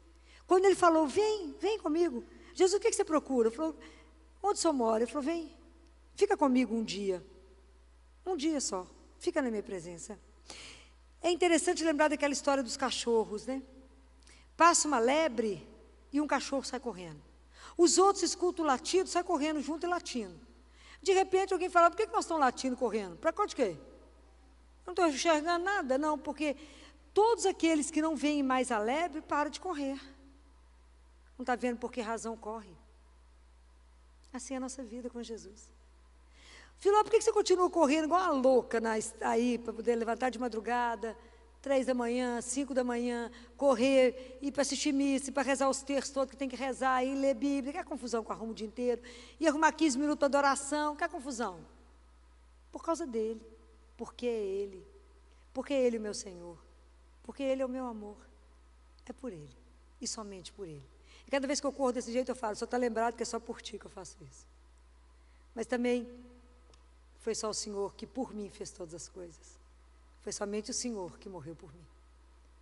Quando 0.47 0.65
ele 0.65 0.75
falou, 0.75 1.07
vem, 1.07 1.53
vem 1.59 1.77
comigo. 1.77 2.23
Jesus, 2.55 2.73
o 2.73 2.79
que, 2.79 2.91
você 2.91 3.05
procura? 3.05 3.49
Ele 3.49 3.55
falou, 3.55 3.77
onde 4.41 4.57
o 4.57 4.61
senhor 4.61 4.73
mora? 4.73 5.03
Ele 5.03 5.11
falou, 5.11 5.23
vem, 5.23 5.55
fica 6.15 6.35
comigo 6.35 6.73
um 6.73 6.83
dia. 6.83 7.23
Um 8.25 8.35
dia 8.35 8.59
só. 8.59 8.87
Fica 9.19 9.43
na 9.43 9.51
minha 9.51 9.61
presença. 9.61 10.17
É 11.23 11.31
interessante 11.31 11.85
lembrar 11.85 12.09
daquela 12.09 12.33
história 12.33 12.61
dos 12.61 12.75
cachorros, 12.75 13.45
né? 13.45 13.63
Passa 14.57 14.89
uma 14.89 14.99
lebre 14.99 15.65
e 16.11 16.19
um 16.19 16.27
cachorro 16.27 16.65
sai 16.65 16.81
correndo. 16.81 17.23
Os 17.77 17.97
outros 17.97 18.23
escutam 18.23 18.65
o 18.65 18.67
latido, 18.67 19.07
sai 19.07 19.23
correndo 19.23 19.61
junto 19.61 19.87
e 19.87 19.89
latindo. 19.89 20.39
De 21.01 21.13
repente 21.13 21.53
alguém 21.53 21.69
fala, 21.69 21.89
por 21.89 21.95
que, 21.95 22.05
nós 22.07 22.25
estamos 22.25 22.41
latindo 22.41 22.75
correndo? 22.75 23.15
Para 23.17 23.31
quanto 23.31 23.55
que? 23.55 23.77
Não 24.85 24.91
estou 24.91 25.07
enxergando 25.07 25.63
nada, 25.63 25.97
não, 25.97 26.19
porque 26.19 26.57
todos 27.13 27.45
aqueles 27.45 27.89
que 27.89 28.01
não 28.01 28.17
veem 28.17 28.43
mais 28.43 28.69
a 28.69 28.77
lebre 28.77 29.21
param 29.21 29.49
de 29.49 29.61
correr. 29.61 29.99
Não 31.37 31.43
está 31.43 31.55
vendo 31.55 31.77
por 31.77 31.91
que 31.91 32.01
razão 32.01 32.35
corre. 32.35 32.75
Assim 34.33 34.55
é 34.55 34.57
a 34.57 34.59
nossa 34.59 34.83
vida 34.83 35.09
com 35.09 35.23
Jesus. 35.23 35.72
Filó, 36.83 37.01
por 37.01 37.11
que 37.11 37.21
você 37.21 37.31
continua 37.31 37.69
correndo 37.69 38.03
igual 38.03 38.19
uma 38.19 38.41
louca 38.41 38.81
na, 38.81 38.95
aí, 39.21 39.57
para 39.57 39.71
poder 39.71 39.95
levantar 39.95 40.29
de 40.29 40.37
madrugada? 40.37 41.15
três 41.61 41.85
da 41.85 41.93
manhã, 41.93 42.41
cinco 42.41 42.73
da 42.73 42.83
manhã, 42.83 43.31
correr, 43.55 44.37
ir 44.41 44.51
para 44.51 44.63
assistir 44.63 44.91
missa, 44.91 45.31
para 45.31 45.43
rezar 45.43 45.69
os 45.69 45.81
textos 45.81 46.13
todos 46.13 46.31
que 46.31 46.35
tem 46.35 46.49
que 46.49 46.57
rezar, 46.57 47.01
ir 47.01 47.15
ler 47.15 47.35
Bíblia, 47.35 47.71
que 47.71 47.79
é 47.79 47.83
confusão 47.85 48.21
que 48.21 48.29
arruma 48.33 48.51
o 48.51 48.53
dia 48.53 48.67
inteiro, 48.67 49.01
e 49.39 49.47
arrumar 49.47 49.71
15 49.71 49.97
minutos 49.97 50.19
para 50.19 50.25
adoração, 50.25 50.93
que 50.93 51.05
é 51.05 51.07
confusão. 51.07 51.65
Por 52.69 52.83
causa 52.83 53.07
dele, 53.07 53.41
porque 53.95 54.27
é 54.27 54.43
ele, 54.43 54.85
porque 55.53 55.73
é 55.73 55.81
ele 55.81 55.97
o 55.97 56.01
meu 56.01 56.13
Senhor, 56.13 56.57
porque 57.23 57.43
ele 57.43 57.61
é 57.61 57.65
o 57.65 57.69
meu 57.69 57.85
amor, 57.85 58.17
é 59.05 59.13
por 59.13 59.31
ele, 59.31 59.55
e 60.01 60.05
somente 60.05 60.51
por 60.51 60.67
ele. 60.67 60.83
E 61.25 61.31
cada 61.31 61.47
vez 61.47 61.61
que 61.61 61.65
eu 61.65 61.71
corro 61.71 61.93
desse 61.93 62.11
jeito, 62.11 62.29
eu 62.29 62.35
falo, 62.35 62.57
só 62.57 62.65
está 62.65 62.75
lembrado 62.75 63.15
que 63.15 63.23
é 63.23 63.25
só 63.25 63.39
por 63.39 63.61
ti 63.61 63.79
que 63.79 63.85
eu 63.85 63.89
faço 63.89 64.17
isso. 64.21 64.45
Mas 65.55 65.65
também 65.65 66.05
foi 67.23 67.33
só 67.33 67.49
o 67.49 67.53
Senhor 67.53 67.95
que 67.95 68.05
por 68.05 68.33
mim 68.33 68.49
fez 68.49 68.69
todas 68.69 68.93
as 68.93 69.07
coisas. 69.07 69.57
Foi 70.19 70.33
somente 70.33 70.71
o 70.71 70.73
Senhor 70.73 71.17
que 71.17 71.29
morreu 71.29 71.55
por 71.55 71.73
mim. 71.73 71.87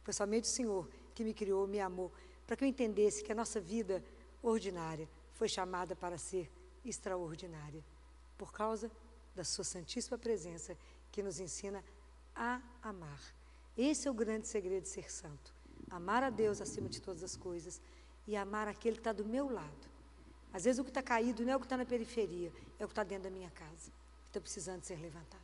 Foi 0.03 0.13
somente 0.13 0.43
o 0.43 0.51
Senhor 0.51 0.87
que 1.15 1.23
me 1.23 1.33
criou, 1.33 1.65
me 1.65 1.79
amou, 1.79 2.11
para 2.45 2.55
que 2.55 2.63
eu 2.63 2.67
entendesse 2.67 3.23
que 3.23 3.31
a 3.31 3.35
nossa 3.35 3.59
vida 3.59 4.03
ordinária 4.43 5.09
foi 5.33 5.49
chamada 5.49 5.95
para 5.95 6.15
ser 6.19 6.47
extraordinária, 6.85 7.83
por 8.37 8.53
causa 8.53 8.91
da 9.35 9.43
Sua 9.43 9.63
Santíssima 9.63 10.15
Presença, 10.15 10.77
que 11.11 11.23
nos 11.23 11.39
ensina 11.39 11.83
a 12.35 12.61
amar. 12.83 13.19
Esse 13.75 14.07
é 14.07 14.11
o 14.11 14.13
grande 14.13 14.47
segredo 14.47 14.83
de 14.83 14.89
ser 14.89 15.11
santo. 15.11 15.55
Amar 15.89 16.21
a 16.21 16.29
Deus 16.29 16.61
acima 16.61 16.87
de 16.87 17.01
todas 17.01 17.23
as 17.23 17.35
coisas 17.35 17.81
e 18.27 18.35
amar 18.35 18.67
aquele 18.67 18.97
que 18.97 18.99
está 18.99 19.11
do 19.11 19.25
meu 19.25 19.51
lado. 19.51 19.89
Às 20.53 20.65
vezes 20.65 20.77
o 20.77 20.83
que 20.83 20.91
está 20.91 21.01
caído 21.01 21.43
não 21.43 21.53
é 21.53 21.55
o 21.55 21.59
que 21.59 21.65
está 21.65 21.77
na 21.77 21.85
periferia, 21.85 22.53
é 22.77 22.85
o 22.85 22.87
que 22.87 22.91
está 22.91 23.03
dentro 23.03 23.23
da 23.23 23.31
minha 23.31 23.49
casa, 23.49 23.91
está 24.31 24.39
precisando 24.39 24.83
ser 24.83 24.95
levantado. 24.99 25.41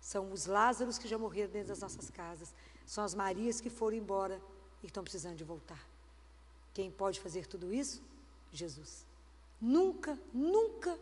São 0.00 0.32
os 0.32 0.46
Lázaros 0.46 0.98
que 0.98 1.08
já 1.08 1.16
morreram 1.16 1.50
dentro 1.50 1.68
das 1.68 1.80
nossas 1.80 2.10
casas. 2.10 2.52
São 2.84 3.04
as 3.04 3.14
Marias 3.14 3.60
que 3.60 3.70
foram 3.70 3.96
embora 3.96 4.40
e 4.82 4.86
estão 4.86 5.02
precisando 5.02 5.36
de 5.36 5.44
voltar. 5.44 5.80
Quem 6.74 6.90
pode 6.90 7.20
fazer 7.20 7.46
tudo 7.46 7.72
isso? 7.72 8.02
Jesus. 8.52 9.06
Nunca, 9.60 10.18
nunca, 10.32 10.98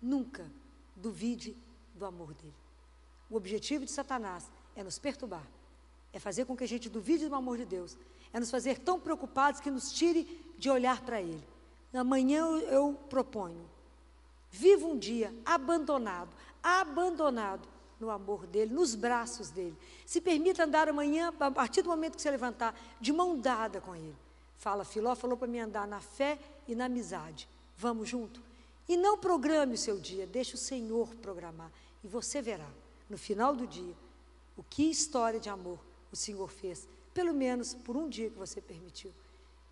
nunca 0.00 0.50
duvide 0.94 1.56
do 1.94 2.04
amor 2.04 2.34
dele. 2.34 2.54
O 3.28 3.36
objetivo 3.36 3.84
de 3.84 3.90
Satanás 3.90 4.50
é 4.74 4.82
nos 4.82 4.98
perturbar, 4.98 5.46
é 6.12 6.18
fazer 6.18 6.44
com 6.44 6.56
que 6.56 6.64
a 6.64 6.68
gente 6.68 6.88
duvide 6.88 7.28
do 7.28 7.34
amor 7.34 7.58
de 7.58 7.64
Deus, 7.64 7.96
é 8.32 8.38
nos 8.38 8.50
fazer 8.50 8.78
tão 8.78 9.00
preocupados 9.00 9.60
que 9.60 9.70
nos 9.70 9.92
tire 9.92 10.24
de 10.58 10.70
olhar 10.70 11.00
para 11.02 11.20
Ele. 11.20 11.42
Amanhã 11.92 12.38
eu, 12.38 12.58
eu 12.68 12.94
proponho, 13.08 13.68
viva 14.50 14.86
um 14.86 14.98
dia 14.98 15.34
abandonado, 15.44 16.30
abandonado 16.66 17.68
no 18.00 18.10
amor 18.10 18.46
dele, 18.46 18.74
nos 18.74 18.94
braços 18.94 19.50
dele. 19.50 19.76
Se 20.04 20.20
permita 20.20 20.64
andar 20.64 20.88
amanhã, 20.88 21.32
a 21.38 21.50
partir 21.50 21.82
do 21.82 21.88
momento 21.88 22.16
que 22.16 22.22
você 22.22 22.30
levantar, 22.30 22.78
de 23.00 23.12
mão 23.12 23.38
dada 23.38 23.80
com 23.80 23.94
ele. 23.94 24.16
Fala, 24.58 24.84
Filó 24.84 25.14
falou 25.14 25.36
para 25.36 25.46
mim 25.46 25.60
andar 25.60 25.86
na 25.86 26.00
fé 26.00 26.38
e 26.66 26.74
na 26.74 26.86
amizade. 26.86 27.48
Vamos 27.76 28.08
junto? 28.08 28.42
E 28.88 28.96
não 28.96 29.16
programe 29.16 29.74
o 29.74 29.78
seu 29.78 29.98
dia, 29.98 30.26
deixe 30.26 30.54
o 30.54 30.58
Senhor 30.58 31.08
programar. 31.16 31.70
E 32.02 32.08
você 32.08 32.42
verá, 32.42 32.68
no 33.08 33.16
final 33.16 33.54
do 33.54 33.66
dia, 33.66 33.94
o 34.56 34.62
que 34.62 34.90
história 34.90 35.38
de 35.38 35.48
amor 35.48 35.78
o 36.10 36.16
Senhor 36.16 36.48
fez, 36.50 36.88
pelo 37.14 37.32
menos 37.32 37.74
por 37.74 37.96
um 37.96 38.08
dia 38.08 38.30
que 38.30 38.38
você 38.38 38.60
permitiu. 38.60 39.12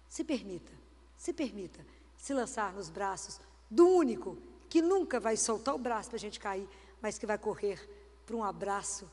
Se 0.09 0.23
permita, 0.23 0.71
se 1.17 1.33
permita 1.33 1.85
se 2.17 2.33
lançar 2.33 2.73
nos 2.73 2.89
braços 2.89 3.41
do 3.71 3.87
único 3.87 4.39
que 4.69 4.83
nunca 4.83 5.21
vai 5.21 5.37
soltar 5.37 5.75
o 5.75 5.79
braço 5.79 6.09
para 6.11 6.17
a 6.17 6.21
gente 6.21 6.41
cair, 6.41 6.69
mas 7.05 7.19
que 7.19 7.27
vai 7.27 7.37
correr 7.37 7.79
para 8.25 8.35
um 8.35 8.43
abraço 8.43 9.07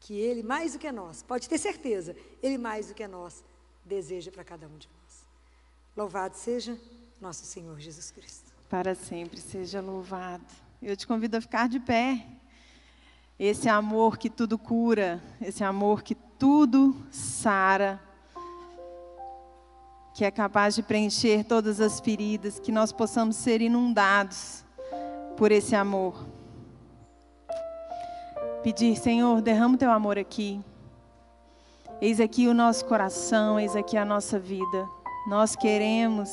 que 0.00 0.18
Ele, 0.18 0.42
mais 0.42 0.72
do 0.72 0.80
que 0.80 0.90
nós, 0.90 1.22
pode 1.22 1.48
ter 1.48 1.58
certeza, 1.58 2.16
Ele 2.42 2.58
mais 2.58 2.88
do 2.88 2.94
que 2.94 3.06
nós, 3.06 3.44
deseja 3.84 4.32
para 4.32 4.42
cada 4.42 4.66
um 4.66 4.76
de 4.76 4.88
nós. 4.88 5.24
Louvado 5.96 6.36
seja 6.36 6.76
nosso 7.20 7.44
Senhor 7.44 7.78
Jesus 7.78 8.10
Cristo. 8.10 8.52
Para 8.68 8.96
sempre 8.96 9.40
seja 9.40 9.80
louvado. 9.80 10.44
Eu 10.82 10.96
te 10.96 11.06
convido 11.06 11.36
a 11.36 11.40
ficar 11.40 11.68
de 11.68 11.78
pé. 11.78 12.26
Esse 13.38 13.68
amor 13.68 14.18
que 14.18 14.28
tudo 14.28 14.58
cura, 14.58 15.22
esse 15.40 15.62
amor 15.62 16.02
que 16.02 16.16
tudo 16.16 16.96
sara, 17.12 18.02
que 20.12 20.24
é 20.24 20.32
capaz 20.32 20.74
de 20.74 20.82
preencher 20.82 21.44
todas 21.44 21.80
as 21.80 22.00
feridas, 22.00 22.58
que 22.58 22.72
nós 22.72 22.90
possamos 22.90 23.36
ser 23.36 23.60
inundados 23.60 24.64
por 25.36 25.52
esse 25.52 25.76
amor 25.76 26.34
pedir, 28.66 28.96
Senhor, 28.96 29.40
derrama 29.40 29.76
o 29.76 29.78
teu 29.78 29.92
amor 29.92 30.18
aqui. 30.18 30.60
Eis 32.00 32.18
aqui 32.18 32.48
o 32.48 32.52
nosso 32.52 32.84
coração, 32.86 33.60
eis 33.60 33.76
aqui 33.76 33.96
a 33.96 34.04
nossa 34.04 34.40
vida. 34.40 34.88
Nós 35.28 35.54
queremos 35.54 36.28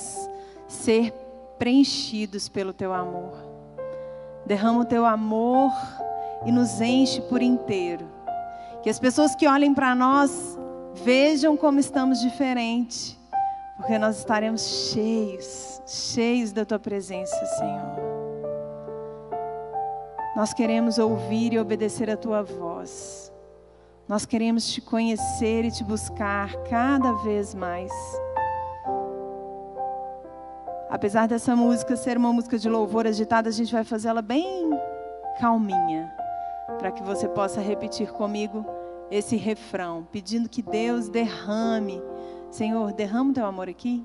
ser 0.68 1.14
preenchidos 1.60 2.50
pelo 2.50 2.74
teu 2.74 2.92
amor. 2.92 3.34
Derrama 4.48 4.80
o 4.80 4.86
teu 4.86 5.06
amor 5.06 5.72
e 6.44 6.52
nos 6.52 6.82
enche 6.82 7.22
por 7.22 7.40
inteiro. 7.40 8.10
Que 8.82 8.90
as 8.90 8.98
pessoas 8.98 9.36
que 9.36 9.48
olhem 9.48 9.72
para 9.72 9.94
nós 9.94 10.58
vejam 11.06 11.56
como 11.56 11.80
estamos 11.80 12.20
diferentes, 12.20 13.16
porque 13.78 13.96
nós 14.00 14.18
estaremos 14.18 14.92
cheios, 14.92 15.84
cheios 15.86 16.52
da 16.52 16.66
tua 16.66 16.80
presença, 16.80 17.46
Senhor. 17.60 18.13
Nós 20.36 20.52
queremos 20.52 20.98
ouvir 20.98 21.54
e 21.54 21.60
obedecer 21.60 22.10
a 22.10 22.18
tua 22.18 22.42
voz. 22.42 23.32
Nós 24.08 24.26
queremos 24.26 24.68
te 24.68 24.82
conhecer 24.82 25.64
e 25.64 25.72
te 25.72 25.84
buscar 25.84 26.56
cada 26.64 27.14
vez 27.14 27.54
mais. 27.54 27.92
Apesar 30.90 31.28
dessa 31.28 31.56
música 31.56 31.96
ser 31.96 32.18
uma 32.18 32.34
música 32.34 32.58
de 32.58 32.68
louvor 32.68 33.06
agitada, 33.06 33.48
a 33.48 33.52
gente 33.52 33.72
vai 33.72 33.84
fazer 33.84 34.08
ela 34.08 34.22
bem 34.22 34.72
calminha, 35.40 36.12
para 36.80 36.92
que 36.92 37.04
você 37.04 37.28
possa 37.28 37.62
repetir 37.62 38.12
comigo 38.12 38.66
esse 39.12 39.36
refrão, 39.36 40.08
pedindo 40.12 40.50
que 40.50 40.64
Deus 40.64 41.10
derrame. 41.10 42.02
Senhor, 42.50 42.92
derrama 42.92 43.30
o 43.30 43.34
teu 43.34 43.46
amor 43.46 43.70
aqui. 43.70 44.04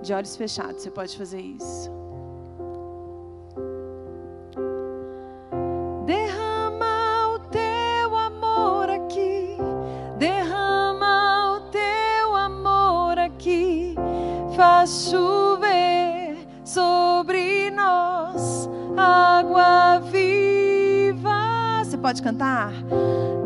De 0.00 0.12
olhos 0.14 0.36
fechados, 0.36 0.82
você 0.82 0.90
pode 0.90 1.16
fazer 1.18 1.40
isso. 1.40 1.90
Chover 14.86 16.36
sobre 16.64 17.70
nós 17.72 18.68
água 18.96 20.00
viva. 20.10 21.82
Você 21.84 21.98
pode 21.98 22.22
cantar? 22.22 22.72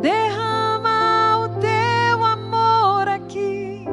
Derrama 0.01 1.39
o 1.39 1.49
teu 1.61 2.25
amor 2.25 3.09
aqui, 3.09 3.87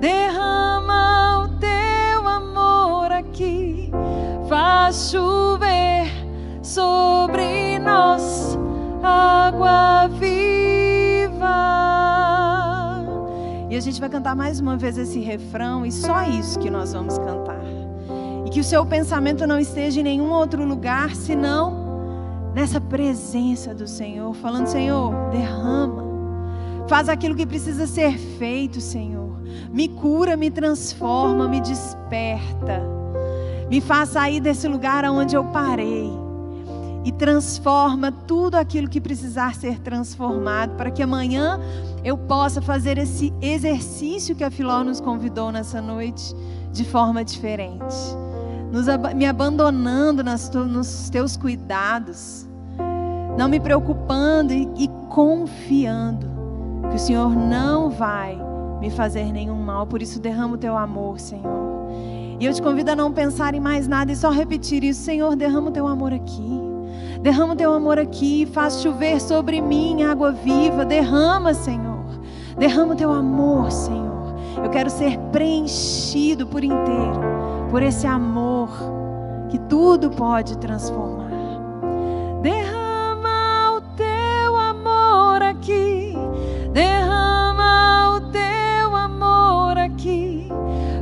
derrama 0.00 1.44
o 1.44 1.48
teu 1.58 2.26
amor 2.26 3.12
aqui, 3.12 3.90
faz 4.48 5.10
chover 5.10 6.10
sobre 6.62 7.78
nós 7.78 8.58
água 9.02 10.08
A 13.76 13.80
gente 13.80 14.00
vai 14.00 14.08
cantar 14.08 14.34
mais 14.34 14.58
uma 14.58 14.76
vez 14.76 14.96
esse 14.96 15.20
refrão 15.20 15.84
e 15.84 15.92
só 15.92 16.22
isso 16.22 16.58
que 16.58 16.70
nós 16.70 16.94
vamos 16.94 17.18
cantar. 17.18 17.60
E 18.46 18.50
que 18.50 18.60
o 18.60 18.64
seu 18.64 18.86
pensamento 18.86 19.46
não 19.46 19.58
esteja 19.58 20.00
em 20.00 20.02
nenhum 20.02 20.30
outro 20.30 20.64
lugar 20.64 21.14
senão 21.14 22.52
nessa 22.54 22.80
presença 22.80 23.74
do 23.74 23.86
Senhor, 23.86 24.34
falando: 24.34 24.66
Senhor, 24.66 25.12
derrama. 25.30 26.04
Faz 26.88 27.08
aquilo 27.10 27.34
que 27.34 27.44
precisa 27.44 27.86
ser 27.86 28.16
feito, 28.16 28.80
Senhor. 28.80 29.36
Me 29.70 29.88
cura, 29.88 30.38
me 30.38 30.50
transforma, 30.50 31.46
me 31.46 31.60
desperta. 31.60 32.82
Me 33.68 33.82
faz 33.82 34.10
sair 34.10 34.40
desse 34.40 34.66
lugar 34.66 35.04
onde 35.04 35.36
eu 35.36 35.44
parei 35.44 36.25
e 37.06 37.12
transforma 37.12 38.10
tudo 38.10 38.56
aquilo 38.56 38.88
que 38.88 39.00
precisar 39.00 39.54
ser 39.54 39.78
transformado, 39.78 40.74
para 40.74 40.90
que 40.90 41.00
amanhã 41.00 41.60
eu 42.02 42.18
possa 42.18 42.60
fazer 42.60 42.98
esse 42.98 43.32
exercício 43.40 44.34
que 44.34 44.42
a 44.42 44.50
Filó 44.50 44.82
nos 44.82 45.00
convidou 45.00 45.52
nessa 45.52 45.80
noite 45.80 46.34
de 46.72 46.84
forma 46.84 47.24
diferente. 47.24 47.94
Nos, 48.72 48.86
me 49.14 49.24
abandonando 49.24 50.24
nas, 50.24 50.50
nos 50.50 51.08
teus 51.08 51.36
cuidados, 51.36 52.44
não 53.38 53.48
me 53.48 53.60
preocupando 53.60 54.52
e, 54.52 54.68
e 54.76 54.88
confiando 55.08 56.26
que 56.90 56.96
o 56.96 56.98
Senhor 56.98 57.30
não 57.30 57.88
vai 57.88 58.36
me 58.80 58.90
fazer 58.90 59.32
nenhum 59.32 59.62
mal, 59.62 59.86
por 59.86 60.02
isso 60.02 60.18
derrama 60.18 60.54
o 60.54 60.58
teu 60.58 60.76
amor, 60.76 61.20
Senhor. 61.20 61.86
E 62.40 62.44
eu 62.44 62.52
te 62.52 62.60
convido 62.60 62.90
a 62.90 62.96
não 62.96 63.12
pensar 63.12 63.54
em 63.54 63.60
mais 63.60 63.86
nada 63.86 64.10
e 64.10 64.16
só 64.16 64.28
repetir 64.30 64.82
isso: 64.82 65.02
Senhor, 65.02 65.36
derrama 65.36 65.68
o 65.68 65.72
teu 65.72 65.86
amor 65.86 66.12
aqui. 66.12 66.65
Derrama 67.20 67.54
o 67.54 67.56
teu 67.56 67.72
amor 67.72 67.98
aqui, 67.98 68.46
faz 68.46 68.80
chover 68.80 69.20
sobre 69.20 69.60
mim 69.60 70.02
água 70.02 70.32
viva. 70.32 70.84
Derrama, 70.84 71.54
Senhor. 71.54 72.04
Derrama 72.58 72.94
o 72.94 72.96
teu 72.96 73.10
amor, 73.10 73.70
Senhor. 73.70 74.34
Eu 74.62 74.70
quero 74.70 74.88
ser 74.90 75.18
preenchido 75.32 76.46
por 76.46 76.64
inteiro 76.64 77.20
por 77.70 77.82
esse 77.82 78.06
amor 78.06 78.70
que 79.50 79.58
tudo 79.58 80.10
pode 80.10 80.56
transformar. 80.58 81.30
Derrama 82.42 83.72
o 83.76 83.80
teu 83.96 84.56
amor 84.56 85.42
aqui. 85.42 86.14
Derrama 86.72 88.16
o 88.16 88.20
teu 88.30 88.96
amor 88.96 89.78
aqui. 89.78 90.48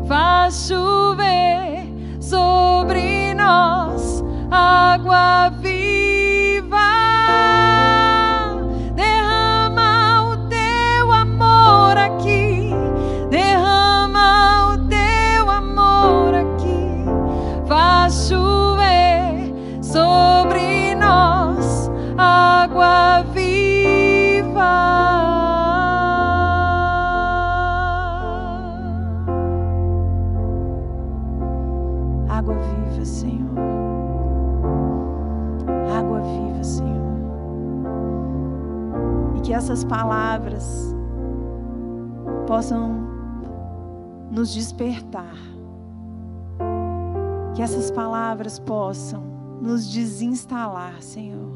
Faz 0.06 0.66
chover 0.68 1.86
sobre 2.20 3.34
nós 3.34 4.24
água 4.50 5.50
viva. 39.48 39.58
essas 39.58 39.84
palavras 39.84 40.94
possam 42.46 43.04
nos 44.30 44.52
despertar. 44.52 45.36
Que 47.54 47.62
essas 47.62 47.90
palavras 47.90 48.58
possam 48.58 49.22
nos 49.60 49.86
desinstalar, 49.86 51.00
Senhor. 51.00 51.52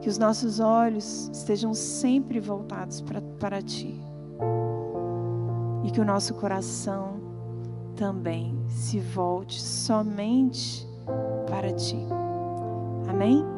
Que 0.00 0.08
os 0.08 0.18
nossos 0.18 0.58
olhos 0.58 1.30
estejam 1.32 1.74
sempre 1.74 2.40
voltados 2.40 3.02
para 3.38 3.62
Ti. 3.62 3.94
E 5.84 5.90
que 5.90 6.00
o 6.00 6.04
nosso 6.04 6.34
coração 6.34 7.20
também 7.94 8.58
se 8.68 8.98
volte 8.98 9.60
somente 9.60 10.86
para 11.46 11.72
Ti. 11.72 11.98
Amém? 13.08 13.57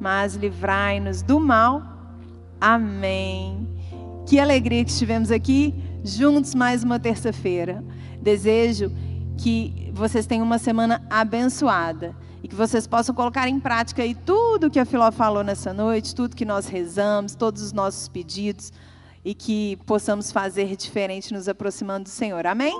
mas 0.00 0.34
livrai-nos 0.34 1.22
do 1.22 1.38
mal. 1.40 1.82
Amém. 2.60 3.68
Que 4.26 4.38
alegria 4.38 4.84
que 4.84 4.90
estivemos 4.90 5.30
aqui 5.30 5.74
juntos 6.02 6.54
mais 6.54 6.84
uma 6.84 6.98
terça-feira. 6.98 7.84
Desejo 8.20 8.90
que 9.36 9.90
vocês 9.92 10.26
tenham 10.26 10.44
uma 10.44 10.58
semana 10.58 11.04
abençoada 11.10 12.14
e 12.42 12.48
que 12.48 12.54
vocês 12.54 12.86
possam 12.86 13.14
colocar 13.14 13.48
em 13.48 13.58
prática 13.58 14.02
aí 14.02 14.14
tudo 14.14 14.70
que 14.70 14.78
a 14.78 14.84
Filó 14.84 15.10
falou 15.10 15.42
nessa 15.42 15.72
noite, 15.72 16.14
tudo 16.14 16.36
que 16.36 16.44
nós 16.44 16.68
rezamos, 16.68 17.34
todos 17.34 17.62
os 17.62 17.72
nossos 17.72 18.08
pedidos 18.08 18.72
e 19.24 19.34
que 19.34 19.76
possamos 19.86 20.30
fazer 20.30 20.76
diferente 20.76 21.32
nos 21.32 21.48
aproximando 21.48 22.04
do 22.04 22.10
Senhor. 22.10 22.46
Amém? 22.46 22.78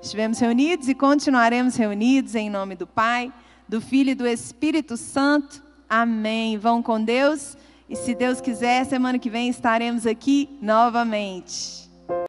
Estivemos 0.00 0.38
reunidos 0.38 0.88
e 0.88 0.94
continuaremos 0.94 1.76
reunidos 1.76 2.34
em 2.34 2.48
nome 2.48 2.74
do 2.74 2.86
Pai, 2.86 3.32
do 3.68 3.80
Filho 3.80 4.10
e 4.10 4.14
do 4.14 4.26
Espírito 4.26 4.96
Santo. 4.96 5.62
Amém. 5.92 6.56
Vão 6.56 6.82
com 6.82 7.04
Deus. 7.04 7.54
E 7.86 7.94
se 7.94 8.14
Deus 8.14 8.40
quiser, 8.40 8.86
semana 8.86 9.18
que 9.18 9.28
vem 9.28 9.50
estaremos 9.50 10.06
aqui 10.06 10.48
novamente. 10.58 11.81